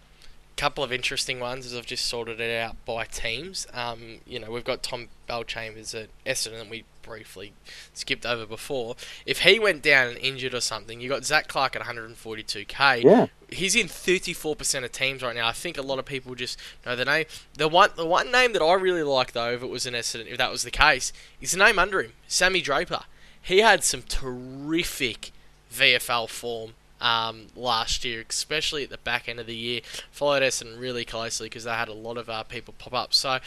Couple 0.59 0.84
of 0.84 0.92
interesting 0.92 1.40
ones 1.40 1.64
as 1.64 1.74
I've 1.74 1.86
just 1.86 2.04
sorted 2.04 2.40
it 2.40 2.61
out 2.61 2.76
by 2.84 3.04
teams. 3.04 3.66
Um, 3.72 4.18
you 4.26 4.38
know, 4.38 4.50
we've 4.50 4.64
got 4.64 4.82
Tom 4.82 5.09
Bellchambers 5.28 5.94
at 5.94 6.09
Essendon. 6.26 6.59
That 6.59 6.68
we 6.68 6.84
briefly 7.09 7.52
skipped 7.94 8.26
over 8.26 8.44
before. 8.44 8.96
If 9.24 9.40
he 9.40 9.59
went 9.59 9.82
down 9.82 10.09
and 10.09 10.18
injured 10.18 10.54
or 10.54 10.61
something, 10.61 11.00
you 11.00 11.09
got 11.09 11.24
Zac 11.24 11.48
Clarke 11.48 11.76
at 11.76 11.82
142k. 11.82 13.02
Yeah. 13.02 13.26
He's 13.50 13.74
in 13.74 13.86
34% 13.86 14.84
of 14.84 14.92
teams 14.92 15.22
right 15.22 15.34
now. 15.34 15.48
I 15.48 15.52
think 15.52 15.78
a 15.78 15.82
lot 15.82 15.98
of 15.98 16.04
people 16.04 16.34
just 16.34 16.59
know 16.84 16.94
the 16.94 17.06
name. 17.06 17.24
The 17.54 17.68
one, 17.68 17.90
the 17.96 18.04
one 18.04 18.30
name 18.30 18.52
that 18.52 18.62
I 18.62 18.74
really 18.74 19.02
like 19.02 19.32
though, 19.32 19.52
if 19.52 19.62
it 19.62 19.70
was 19.70 19.86
an 19.86 19.94
Essendon, 19.94 20.26
if 20.26 20.38
that 20.38 20.50
was 20.50 20.64
the 20.64 20.70
case, 20.70 21.12
is 21.40 21.52
the 21.52 21.59
name 21.59 21.78
under 21.78 22.02
him, 22.02 22.12
Sammy 22.26 22.61
Draper. 22.61 23.04
He 23.40 23.59
had 23.59 23.82
some 23.82 24.02
terrific 24.02 25.32
VFL 25.72 26.28
form 26.28 26.74
um, 27.01 27.46
last 27.57 28.05
year, 28.05 28.24
especially 28.28 28.84
at 28.84 28.90
the 28.90 28.99
back 28.99 29.28
end 29.28 29.40
of 29.40 29.46
the 29.46 29.57
year. 29.57 29.80
Followed 30.11 30.42
Essendon 30.42 30.80
really 30.80 31.05
closely 31.05 31.46
because 31.46 31.64
they 31.64 31.70
had 31.70 31.88
a 31.88 31.94
lot 31.94 32.16
of 32.16 32.28
uh, 32.28 32.42
people 32.44 32.74
pop 32.78 32.94
up. 32.94 33.14
So 33.14 33.30
I 33.30 33.40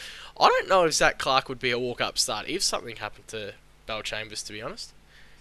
don't 0.48 0.68
know 0.68 0.84
if 0.84 0.94
Zac 0.94 1.18
Clarke 1.18 1.48
would 1.48 1.60
be 1.60 1.70
a 1.70 1.78
walk 1.78 2.00
up 2.00 2.18
start 2.18 2.48
if 2.48 2.62
something 2.62 2.96
happened 2.96 3.28
to 3.28 3.54
Bellchambers, 3.88 4.44
to 4.46 4.52
be 4.52 4.62
honest. 4.62 4.92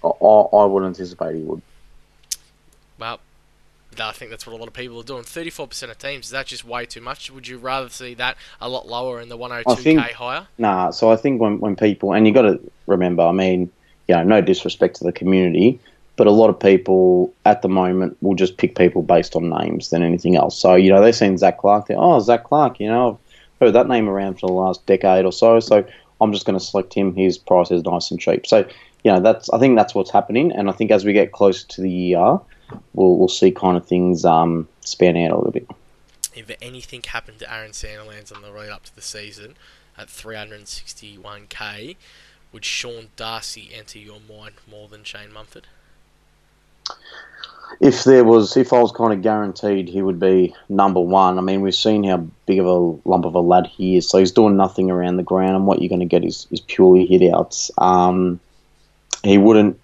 I, 0.03 0.07
I 0.07 0.65
would 0.65 0.83
anticipate 0.83 1.35
he 1.35 1.41
would. 1.41 1.61
Well, 2.99 3.19
I 3.99 4.11
think 4.11 4.31
that's 4.31 4.47
what 4.47 4.53
a 4.53 4.57
lot 4.57 4.67
of 4.67 4.73
people 4.73 4.99
are 4.99 5.03
doing. 5.03 5.23
34% 5.23 5.89
of 5.89 5.97
teams, 5.97 6.25
is 6.25 6.31
that 6.31 6.45
just 6.47 6.63
way 6.63 6.85
too 6.85 7.01
much? 7.01 7.29
Would 7.29 7.47
you 7.47 7.57
rather 7.57 7.89
see 7.89 8.13
that 8.15 8.37
a 8.61 8.69
lot 8.69 8.87
lower 8.87 9.19
and 9.19 9.29
the 9.29 9.37
102k 9.37 9.77
think- 9.77 9.99
higher? 9.99 10.47
Nah, 10.57 10.91
so 10.91 11.11
I 11.11 11.15
think 11.15 11.41
when, 11.41 11.59
when 11.59 11.75
people, 11.75 12.13
and 12.13 12.25
you've 12.25 12.35
got 12.35 12.43
to 12.43 12.59
remember, 12.87 13.23
I 13.23 13.31
mean, 13.31 13.71
you 14.07 14.15
know, 14.15 14.23
no 14.23 14.41
disrespect 14.41 14.97
to 14.97 15.03
the 15.03 15.11
community, 15.11 15.79
but 16.21 16.27
a 16.27 16.31
lot 16.31 16.51
of 16.51 16.59
people 16.59 17.33
at 17.45 17.63
the 17.63 17.67
moment 17.67 18.15
will 18.21 18.35
just 18.35 18.57
pick 18.57 18.75
people 18.75 19.01
based 19.01 19.35
on 19.35 19.49
names 19.49 19.89
than 19.89 20.03
anything 20.03 20.35
else. 20.35 20.55
So, 20.55 20.75
you 20.75 20.91
know, 20.91 21.01
they've 21.01 21.15
seen 21.15 21.35
Zac 21.35 21.57
Clarke, 21.57 21.87
they're, 21.87 21.97
oh, 21.97 22.19
Zac 22.19 22.43
Clarke, 22.43 22.79
you 22.79 22.89
know, 22.89 23.19
I've 23.55 23.59
heard 23.59 23.73
that 23.73 23.87
name 23.87 24.07
around 24.07 24.39
for 24.39 24.45
the 24.45 24.53
last 24.53 24.85
decade 24.85 25.25
or 25.25 25.31
so, 25.31 25.59
so 25.59 25.83
I'm 26.21 26.31
just 26.31 26.45
going 26.45 26.59
to 26.59 26.63
select 26.63 26.93
him. 26.93 27.15
His 27.15 27.39
price 27.39 27.71
is 27.71 27.83
nice 27.83 28.11
and 28.11 28.19
cheap. 28.19 28.45
So, 28.45 28.59
you 29.03 29.11
know, 29.11 29.19
that's 29.19 29.49
I 29.49 29.57
think 29.57 29.75
that's 29.75 29.95
what's 29.95 30.11
happening, 30.11 30.51
and 30.51 30.69
I 30.69 30.73
think 30.73 30.91
as 30.91 31.03
we 31.03 31.11
get 31.11 31.31
closer 31.31 31.65
to 31.69 31.81
the 31.81 31.89
year, 31.89 32.37
we'll, 32.93 33.17
we'll 33.17 33.27
see 33.27 33.49
kind 33.49 33.75
of 33.75 33.87
things 33.87 34.23
um, 34.23 34.67
span 34.81 35.17
out 35.17 35.31
a 35.31 35.37
little 35.37 35.51
bit. 35.51 35.67
If 36.35 36.51
anything 36.61 37.01
happened 37.01 37.39
to 37.39 37.51
Aaron 37.51 37.71
Sandilands 37.71 38.31
on 38.31 38.43
the 38.43 38.51
road 38.51 38.69
up 38.69 38.83
to 38.83 38.95
the 38.95 39.01
season 39.01 39.55
at 39.97 40.07
361k, 40.09 41.95
would 42.51 42.63
Sean 42.63 43.07
Darcy 43.15 43.71
enter 43.73 43.97
your 43.97 44.19
mind 44.19 44.53
more 44.69 44.87
than 44.87 45.03
Shane 45.03 45.33
Mumford? 45.33 45.65
If 47.81 48.03
there 48.03 48.23
was, 48.23 48.55
if 48.55 48.73
I 48.73 48.79
was 48.79 48.91
kind 48.91 49.11
of 49.11 49.23
guaranteed 49.23 49.89
he 49.89 50.03
would 50.03 50.19
be 50.19 50.53
number 50.69 50.99
one, 50.99 51.39
I 51.39 51.41
mean, 51.41 51.61
we've 51.61 51.73
seen 51.73 52.03
how 52.03 52.17
big 52.45 52.59
of 52.59 52.67
a 52.67 53.09
lump 53.09 53.25
of 53.25 53.33
a 53.33 53.39
lad 53.39 53.65
he 53.65 53.97
is. 53.97 54.07
So 54.07 54.19
he's 54.19 54.31
doing 54.31 54.55
nothing 54.55 54.91
around 54.91 55.17
the 55.17 55.23
ground, 55.23 55.55
and 55.55 55.65
what 55.65 55.81
you're 55.81 55.89
going 55.89 55.99
to 55.99 56.05
get 56.05 56.23
is, 56.23 56.45
is 56.51 56.59
purely 56.59 57.07
hit 57.07 57.33
outs. 57.33 57.71
Um, 57.79 58.39
he 59.23 59.39
wouldn't, 59.39 59.79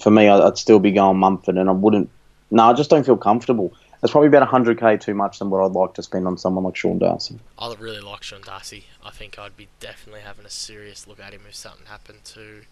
for 0.00 0.10
me, 0.10 0.28
I'd 0.28 0.58
still 0.58 0.80
be 0.80 0.90
going 0.90 1.18
Mumford, 1.18 1.56
and 1.56 1.68
I 1.68 1.72
wouldn't, 1.72 2.10
no, 2.50 2.64
I 2.64 2.72
just 2.72 2.90
don't 2.90 3.06
feel 3.06 3.16
comfortable. 3.16 3.72
That's 4.00 4.10
probably 4.10 4.26
about 4.26 4.48
100k 4.48 5.00
too 5.00 5.14
much 5.14 5.38
than 5.38 5.50
what 5.50 5.64
I'd 5.64 5.70
like 5.70 5.94
to 5.94 6.02
spend 6.02 6.26
on 6.26 6.36
someone 6.36 6.64
like 6.64 6.74
Sean 6.74 6.98
Darcy. 6.98 7.38
I 7.56 7.72
really 7.78 8.00
like 8.00 8.24
Sean 8.24 8.42
Darcy. 8.42 8.86
I 9.04 9.10
think 9.10 9.38
I'd 9.38 9.56
be 9.56 9.68
definitely 9.78 10.22
having 10.22 10.44
a 10.44 10.50
serious 10.50 11.06
look 11.06 11.20
at 11.20 11.32
him 11.32 11.42
if 11.48 11.54
something 11.54 11.86
happened 11.86 12.24
to 12.24 12.62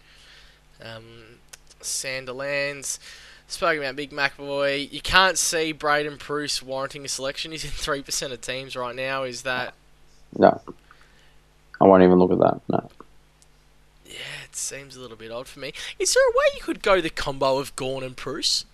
um, 0.83 1.39
Sandilands. 1.81 2.99
Spoken 3.49 3.83
about 3.83 3.97
Big 3.97 4.11
McEvoy. 4.13 4.93
You 4.93 5.01
can't 5.01 5.37
see 5.37 5.73
Braydon 5.73 6.19
Preuss 6.19 6.63
warranting 6.63 7.05
a 7.05 7.09
selection. 7.09 7.51
He's 7.51 7.65
in 7.65 7.71
3% 7.71 8.33
of 8.33 8.41
teams 8.41 8.77
right 8.77 8.95
now. 8.95 9.25
Is 9.25 9.43
that. 9.43 9.75
No. 10.39 10.61
I 11.81 11.87
won't 11.87 12.03
even 12.05 12.19
look 12.19 12.31
at 12.31 12.39
that. 12.39 12.61
No. 12.69 12.91
Yeah, 14.07 14.15
it 14.45 14.55
seems 14.55 14.97
a 14.97 15.01
little 15.01 15.17
bit 15.17 15.31
odd 15.33 15.49
for 15.49 15.59
me. 15.61 15.73
Is 15.99 16.15
there 16.15 16.23
a 16.29 16.31
way 16.33 16.45
you 16.57 16.63
could 16.63 16.83
go 16.83 17.01
the 17.01 17.11
combo 17.11 17.59
of 17.59 17.75
Gawn 17.77 18.03
and 18.05 18.17
Preuss? 18.17 18.65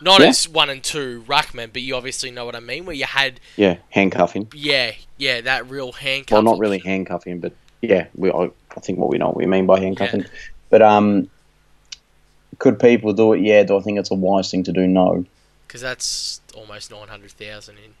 Not 0.00 0.20
Yeah. 0.20 0.26
as 0.28 0.48
one 0.48 0.68
and 0.68 0.82
two 0.82 1.24
ruckman, 1.28 1.72
but 1.72 1.82
you 1.82 1.94
obviously 1.94 2.30
know 2.32 2.44
what 2.44 2.56
I 2.56 2.60
mean. 2.60 2.86
Where 2.86 2.94
you 2.94 3.04
had, 3.04 3.40
Yeah, 3.56 3.76
handcuffing. 3.90 4.48
yeah, 4.54 4.92
yeah, 5.16 5.40
that 5.42 5.70
real 5.70 5.92
handcuffing. 5.92 6.44
Well, 6.44 6.54
not 6.54 6.60
really 6.60 6.78
handcuffing, 6.80 7.38
but 7.40 7.52
yeah, 7.82 8.06
we, 8.16 8.30
I, 8.32 8.50
I 8.76 8.80
think 8.80 8.98
what 8.98 9.08
we 9.10 9.18
know 9.18 9.26
what 9.28 9.36
we 9.36 9.46
mean 9.46 9.66
by 9.66 9.78
handcuffing. 9.80 10.26
But 10.70 10.82
um, 10.82 11.30
could 12.58 12.78
people 12.78 13.12
do 13.12 13.32
it? 13.32 13.40
Yeah. 13.40 13.62
Do 13.64 13.76
I 13.76 13.80
think 13.80 13.98
it's 13.98 14.10
a 14.10 14.14
wise 14.14 14.50
thing 14.50 14.64
to 14.64 14.72
do? 14.72 14.86
No. 14.86 15.24
because 15.66 15.80
that's 15.80 16.40
almost 16.54 16.90
nine 16.90 17.08
hundred 17.08 17.32
thousand 17.32 17.76
in. 17.78 17.92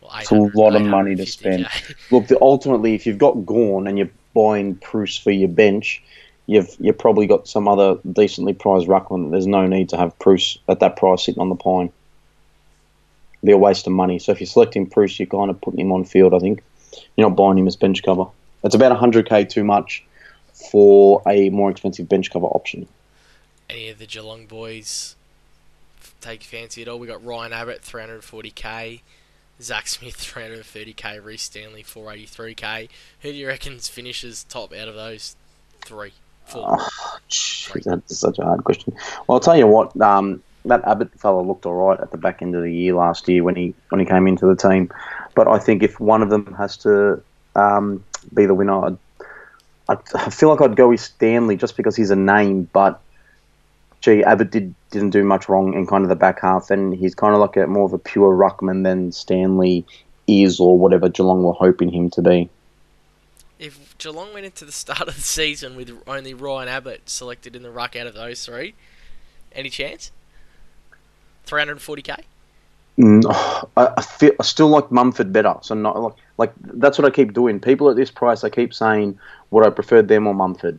Well, 0.00 0.10
It's 0.20 0.30
a 0.30 0.34
lot 0.58 0.76
of 0.76 0.82
money 0.82 1.14
to 1.16 1.22
850K. 1.22 1.94
Look, 2.10 2.26
the, 2.26 2.38
ultimately, 2.40 2.94
if 2.94 3.06
you've 3.06 3.16
got 3.18 3.46
Gawn 3.46 3.86
and 3.86 3.96
you're 3.96 4.10
buying 4.34 4.74
Preuss 4.76 5.16
for 5.16 5.30
your 5.30 5.48
bench, 5.48 6.02
you've 6.46 6.76
you've 6.78 6.98
probably 6.98 7.26
got 7.26 7.48
some 7.48 7.68
other 7.68 7.98
decently 8.12 8.52
priced 8.52 8.86
ruckman. 8.86 9.30
There's 9.30 9.46
no 9.46 9.66
need 9.66 9.88
to 9.90 9.96
have 9.96 10.18
Preuss 10.18 10.58
at 10.68 10.80
that 10.80 10.96
price 10.96 11.24
sitting 11.24 11.40
on 11.40 11.48
the 11.48 11.54
pine. 11.54 11.90
Be 13.42 13.52
a 13.52 13.58
waste 13.58 13.86
of 13.86 13.92
money. 13.92 14.18
So 14.18 14.32
if 14.32 14.40
you're 14.40 14.46
selecting 14.46 14.86
Preuss, 14.88 15.18
you're 15.18 15.26
kind 15.26 15.50
of 15.50 15.60
putting 15.60 15.80
him 15.80 15.92
on 15.92 16.04
field. 16.04 16.34
I 16.34 16.38
think 16.38 16.62
you're 17.16 17.28
not 17.28 17.36
buying 17.36 17.58
him 17.58 17.66
as 17.66 17.76
bench 17.76 18.02
cover. 18.02 18.26
It's 18.62 18.74
about 18.74 18.98
100k 18.98 19.48
too 19.50 19.64
much 19.64 20.02
for 20.70 21.22
a 21.28 21.50
more 21.50 21.70
expensive 21.70 22.08
bench 22.08 22.30
cover 22.30 22.46
option. 22.46 22.88
Any 23.68 23.88
of 23.88 23.98
the 23.98 24.06
Geelong 24.06 24.46
boys 24.46 25.16
take 26.20 26.42
fancy 26.42 26.82
at 26.82 26.88
all? 26.88 26.98
We 26.98 27.06
got 27.06 27.24
Ryan 27.24 27.52
Abbott, 27.52 27.80
three 27.82 28.00
hundred 28.00 28.22
forty 28.24 28.50
k. 28.50 29.02
Zach 29.60 29.86
Smith, 29.86 30.16
330k. 30.16 31.24
Rhys 31.24 31.42
Stanley, 31.42 31.84
483k. 31.84 32.88
Who 33.20 33.30
do 33.30 33.36
you 33.38 33.46
reckon 33.46 33.78
finishes 33.78 34.44
top 34.44 34.72
out 34.72 34.88
of 34.88 34.94
those 34.96 35.36
three? 35.84 36.12
Four. 36.46 36.76
Oh, 36.80 37.18
jeez, 37.30 37.84
that's 37.84 38.18
such 38.18 38.38
a 38.38 38.44
hard 38.44 38.64
question. 38.64 38.94
Well, 39.26 39.36
I'll 39.36 39.40
tell 39.40 39.56
you 39.56 39.66
what. 39.66 39.98
Um, 40.00 40.42
that 40.66 40.82
Abbott 40.86 41.10
fella 41.18 41.42
looked 41.42 41.66
all 41.66 41.74
right 41.74 42.00
at 42.00 42.10
the 42.10 42.16
back 42.16 42.40
end 42.40 42.54
of 42.54 42.62
the 42.62 42.72
year 42.72 42.94
last 42.94 43.28
year 43.28 43.44
when 43.44 43.54
he 43.54 43.74
when 43.90 44.00
he 44.00 44.06
came 44.06 44.26
into 44.26 44.46
the 44.46 44.56
team. 44.56 44.90
But 45.34 45.46
I 45.46 45.58
think 45.58 45.82
if 45.82 46.00
one 46.00 46.22
of 46.22 46.30
them 46.30 46.54
has 46.54 46.76
to 46.78 47.22
um, 47.54 48.02
be 48.32 48.46
the 48.46 48.54
winner, 48.54 48.86
I'd, 48.86 48.98
I'd, 49.88 49.98
I 50.14 50.30
feel 50.30 50.48
like 50.48 50.60
I'd 50.60 50.76
go 50.76 50.88
with 50.88 51.00
Stanley 51.00 51.56
just 51.56 51.76
because 51.76 51.96
he's 51.96 52.10
a 52.10 52.16
name. 52.16 52.68
But 52.72 53.00
gee, 54.04 54.22
Abbott 54.22 54.50
did 54.50 54.74
didn't 54.90 55.10
do 55.10 55.24
much 55.24 55.48
wrong 55.48 55.72
in 55.74 55.86
kind 55.86 56.04
of 56.04 56.10
the 56.10 56.16
back 56.16 56.40
half, 56.40 56.70
and 56.70 56.94
he's 56.94 57.14
kind 57.14 57.34
of 57.34 57.40
like 57.40 57.56
a 57.56 57.66
more 57.66 57.86
of 57.86 57.92
a 57.92 57.98
pure 57.98 58.36
ruckman 58.36 58.84
than 58.84 59.10
Stanley 59.12 59.84
is, 60.26 60.60
or 60.60 60.78
whatever 60.78 61.08
Geelong 61.08 61.42
were 61.42 61.52
hoping 61.52 61.90
him 61.90 62.10
to 62.10 62.22
be. 62.22 62.48
If 63.58 63.96
Geelong 63.98 64.34
went 64.34 64.44
into 64.44 64.64
the 64.64 64.72
start 64.72 65.08
of 65.08 65.14
the 65.14 65.22
season 65.22 65.74
with 65.74 65.90
only 66.06 66.34
Ryan 66.34 66.68
Abbott 66.68 67.08
selected 67.08 67.56
in 67.56 67.62
the 67.62 67.70
ruck 67.70 67.96
out 67.96 68.06
of 68.06 68.14
those 68.14 68.44
three, 68.44 68.74
any 69.52 69.70
chance? 69.70 70.12
340k? 71.46 72.24
Mm, 72.98 73.24
I, 73.76 73.94
I 73.96 74.02
feel 74.02 74.32
I 74.38 74.42
still 74.42 74.68
like 74.68 74.90
Mumford 74.92 75.32
better. 75.32 75.54
So 75.62 75.74
not 75.74 76.00
like 76.00 76.14
like 76.36 76.52
that's 76.60 76.98
what 76.98 77.06
I 77.06 77.10
keep 77.10 77.32
doing. 77.32 77.58
People 77.58 77.88
at 77.88 77.96
this 77.96 78.10
price, 78.10 78.44
I 78.44 78.50
keep 78.50 78.74
saying 78.74 79.18
would 79.50 79.66
I 79.66 79.70
prefer 79.70 80.02
them 80.02 80.26
or 80.26 80.34
Mumford. 80.34 80.78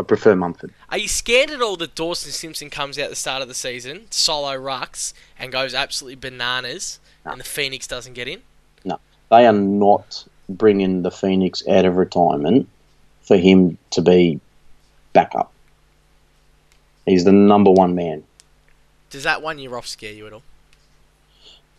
I 0.00 0.02
prefer 0.02 0.34
Mumford. 0.34 0.72
Are 0.88 0.96
you 0.96 1.08
scared 1.08 1.50
at 1.50 1.60
all 1.60 1.76
that 1.76 1.94
Dawson 1.94 2.32
Simpson 2.32 2.70
comes 2.70 2.98
out 2.98 3.10
the 3.10 3.16
start 3.16 3.42
of 3.42 3.48
the 3.48 3.54
season, 3.54 4.06
solo 4.10 4.52
rucks, 4.58 5.12
and 5.38 5.52
goes 5.52 5.74
absolutely 5.74 6.16
bananas, 6.16 6.98
No. 7.26 7.32
and 7.32 7.40
the 7.40 7.44
Phoenix 7.44 7.86
doesn't 7.86 8.14
get 8.14 8.26
in? 8.26 8.40
No, 8.82 8.98
they 9.30 9.46
are 9.46 9.52
not 9.52 10.26
bringing 10.48 11.02
the 11.02 11.10
Phoenix 11.10 11.62
out 11.68 11.84
of 11.84 11.96
retirement 11.98 12.66
for 13.20 13.36
him 13.36 13.76
to 13.90 14.00
be 14.00 14.40
backup. 15.12 15.52
He's 17.04 17.24
the 17.24 17.32
number 17.32 17.70
one 17.70 17.94
man. 17.94 18.24
Does 19.10 19.24
that 19.24 19.42
one 19.42 19.58
year 19.58 19.76
off 19.76 19.86
scare 19.86 20.12
you 20.12 20.26
at 20.26 20.32
all? 20.32 20.42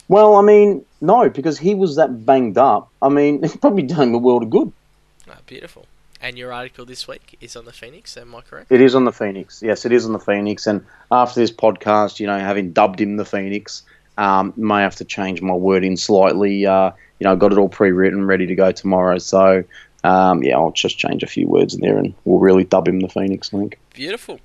Well, 0.08 0.36
I 0.36 0.42
mean, 0.44 0.86
no, 1.00 1.28
because 1.30 1.58
he 1.58 1.74
was 1.74 1.96
that 1.96 2.24
banged 2.24 2.60
up. 2.60 2.90
I 3.02 3.10
mean, 3.10 3.42
he's 3.42 3.56
probably 3.58 3.84
done 3.84 4.12
the 4.12 4.20
world 4.20 4.44
of 4.44 4.52
good. 4.52 4.72
Ah, 5.28 5.38
beautiful. 5.48 5.88
And 6.22 6.38
your 6.38 6.54
article 6.54 6.86
this 6.86 7.08
week 7.08 7.36
is 7.42 7.56
on 7.56 7.66
the 7.66 7.74
Phoenix, 7.74 8.16
am 8.16 8.36
I 8.36 8.42
correct? 8.42 8.72
It 8.72 8.80
is 8.80 8.94
on 8.94 9.06
the 9.06 9.12
Phoenix. 9.12 9.64
Yes, 9.64 9.86
it 9.86 9.92
is 9.92 10.06
on 10.06 10.14
the 10.14 10.20
Phoenix. 10.20 10.68
And 10.68 10.86
after 11.12 11.40
this 11.40 11.52
podcast, 11.52 12.20
you 12.20 12.28
know, 12.28 12.38
having 12.38 12.74
dubbed 12.74 13.02
him 13.02 13.18
the 13.18 13.26
Phoenix, 13.26 13.82
um, 14.20 14.54
may 14.56 14.82
have 14.82 14.96
to 14.98 15.06
change 15.06 15.42
my 15.42 15.56
wording 15.56 15.98
slightly. 15.98 16.66
Uh, 16.68 16.92
you 17.20 17.26
know, 17.26 17.32
I 17.32 17.36
got 17.36 17.52
it 17.52 17.58
all 17.58 17.70
pre-written, 17.70 18.28
ready 18.28 18.46
to 18.46 18.56
go 18.56 18.72
tomorrow. 18.72 19.18
So, 19.18 19.64
um, 20.04 20.44
yeah, 20.44 20.58
I'll 20.58 20.72
just 20.72 21.00
change 21.00 21.24
a 21.24 21.28
few 21.28 21.48
words 21.48 21.74
in 21.74 21.82
there, 21.82 21.98
and 21.98 22.14
we'll 22.24 22.40
really 22.40 22.66
dub 22.66 22.88
him 22.88 23.00
the 23.00 23.10
Phoenix. 23.10 23.52
I 23.52 23.58
think. 23.58 23.80
Beautiful. 23.94 24.40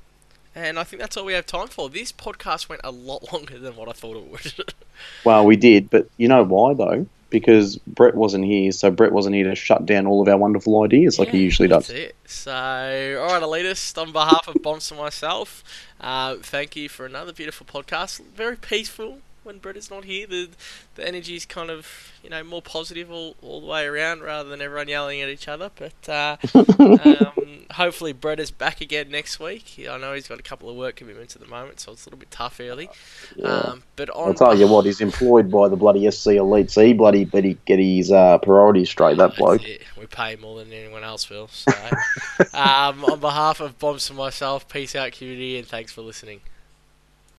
And 0.55 0.79
I 0.79 0.85
think 0.85 1.03
that's 1.03 1.19
all 1.19 1.27
we 1.27 1.35
have 1.35 1.45
time 1.45 1.69
for. 1.69 1.91
This 1.91 2.11
podcast 2.11 2.71
went 2.71 2.81
a 2.83 2.91
lot 2.91 3.31
longer 3.33 3.59
than 3.59 3.77
what 3.77 3.91
I 3.91 3.93
thought 3.93 4.17
it 4.17 4.31
would. 4.31 4.75
Well, 5.25 5.45
we 5.45 5.57
did, 5.57 5.91
but 5.91 6.09
you 6.17 6.27
know 6.27 6.43
why 6.43 6.73
though? 6.73 7.07
Because 7.31 7.77
Brett 7.79 8.15
wasn't 8.15 8.45
here, 8.45 8.73
so 8.73 8.91
Brett 8.91 9.13
wasn't 9.13 9.35
here 9.35 9.49
to 9.49 9.55
shut 9.55 9.85
down 9.87 10.07
all 10.07 10.23
of 10.23 10.29
our 10.29 10.37
wonderful 10.37 10.83
ideas 10.83 11.19
like 11.19 11.29
he 11.29 11.43
usually 11.43 11.69
that's 11.69 11.89
does. 11.89 11.97
it. 11.97 12.17
So, 12.27 12.53
all 12.53 13.29
right, 13.29 13.43
elitist, 13.43 14.01
on 14.01 14.13
behalf 14.13 14.49
of 14.49 14.63
Bombs 14.63 14.91
and 14.91 15.01
myself, 15.01 15.65
uh, 16.01 16.37
thank 16.37 16.77
you 16.77 16.89
for 16.89 17.07
another 17.07 17.33
beautiful 17.33 17.67
podcast. 17.67 18.21
Very 18.35 18.57
peaceful 18.57 19.19
when 19.47 19.59
Brett 19.59 19.77
is 19.77 19.91
not 19.91 20.05
here. 20.05 20.27
The 20.27 20.51
the 20.97 21.07
energy 21.07 21.37
is 21.37 21.47
kind 21.47 21.71
of 21.71 22.13
you 22.23 22.29
know 22.29 22.43
more 22.43 22.61
positive 22.61 23.11
all, 23.11 23.37
all 23.41 23.61
the 23.61 23.67
way 23.67 23.87
around 23.87 24.21
rather 24.23 24.49
than 24.49 24.61
everyone 24.61 24.89
yelling 24.89 25.23
at 25.23 25.29
each 25.29 25.49
other. 25.49 25.71
But 25.75 26.09
uh, 26.09 26.37
um, 26.79 27.67
hopefully 27.71 28.13
Brett 28.13 28.41
is 28.41 28.51
back 28.51 28.81
again 28.81 29.11
next 29.11 29.39
week. 29.41 29.87
I 29.89 29.97
know 29.97 30.13
he's 30.13 30.29
got 30.29 30.39
a 30.39 30.43
couple 30.43 30.69
of 30.69 30.77
work 30.77 30.97
commitments 30.97 31.37
at 31.37 31.43
the 31.43 31.49
moment, 31.49 31.81
so 31.81 31.93
it's 31.93 32.05
a 32.05 32.09
little 32.09 32.19
bit 32.19 32.31
tough 32.31 32.61
early. 32.61 32.91
Yeah. 33.37 33.47
Um, 33.47 33.83
but 33.95 34.11
on 34.11 34.29
I'll 34.29 34.35
tell 34.35 34.59
you 34.59 34.67
what, 34.67 34.85
he's 34.85 35.01
employed 35.01 35.51
by 35.51 35.69
the 35.69 35.77
bloody 35.77 36.11
SC 36.11 36.29
Elite. 36.29 36.71
So 36.71 36.85
he 36.85 36.93
bloody 36.93 37.25
better 37.25 37.55
get 37.65 37.79
his 37.79 38.11
uh, 38.11 38.39
priorities 38.39 38.91
straight, 38.91 39.17
that 39.19 39.37
bloke. 39.37 39.67
it. 39.67 39.83
We 39.99 40.07
pay 40.07 40.37
more 40.37 40.59
than 40.59 40.73
anyone 40.73 41.05
else 41.05 41.31
will. 41.31 41.49
So, 41.49 41.73
um, 42.55 43.05
on 43.05 43.21
behalf 43.21 43.61
of 43.61 43.79
Bombs 43.79 44.09
and 44.11 44.19
myself, 44.19 44.69
peace 44.69 44.97
out, 44.97 45.13
community, 45.13 45.57
and 45.59 45.67
thanks 45.67 45.93
for 45.93 46.03
listening. 46.03 46.41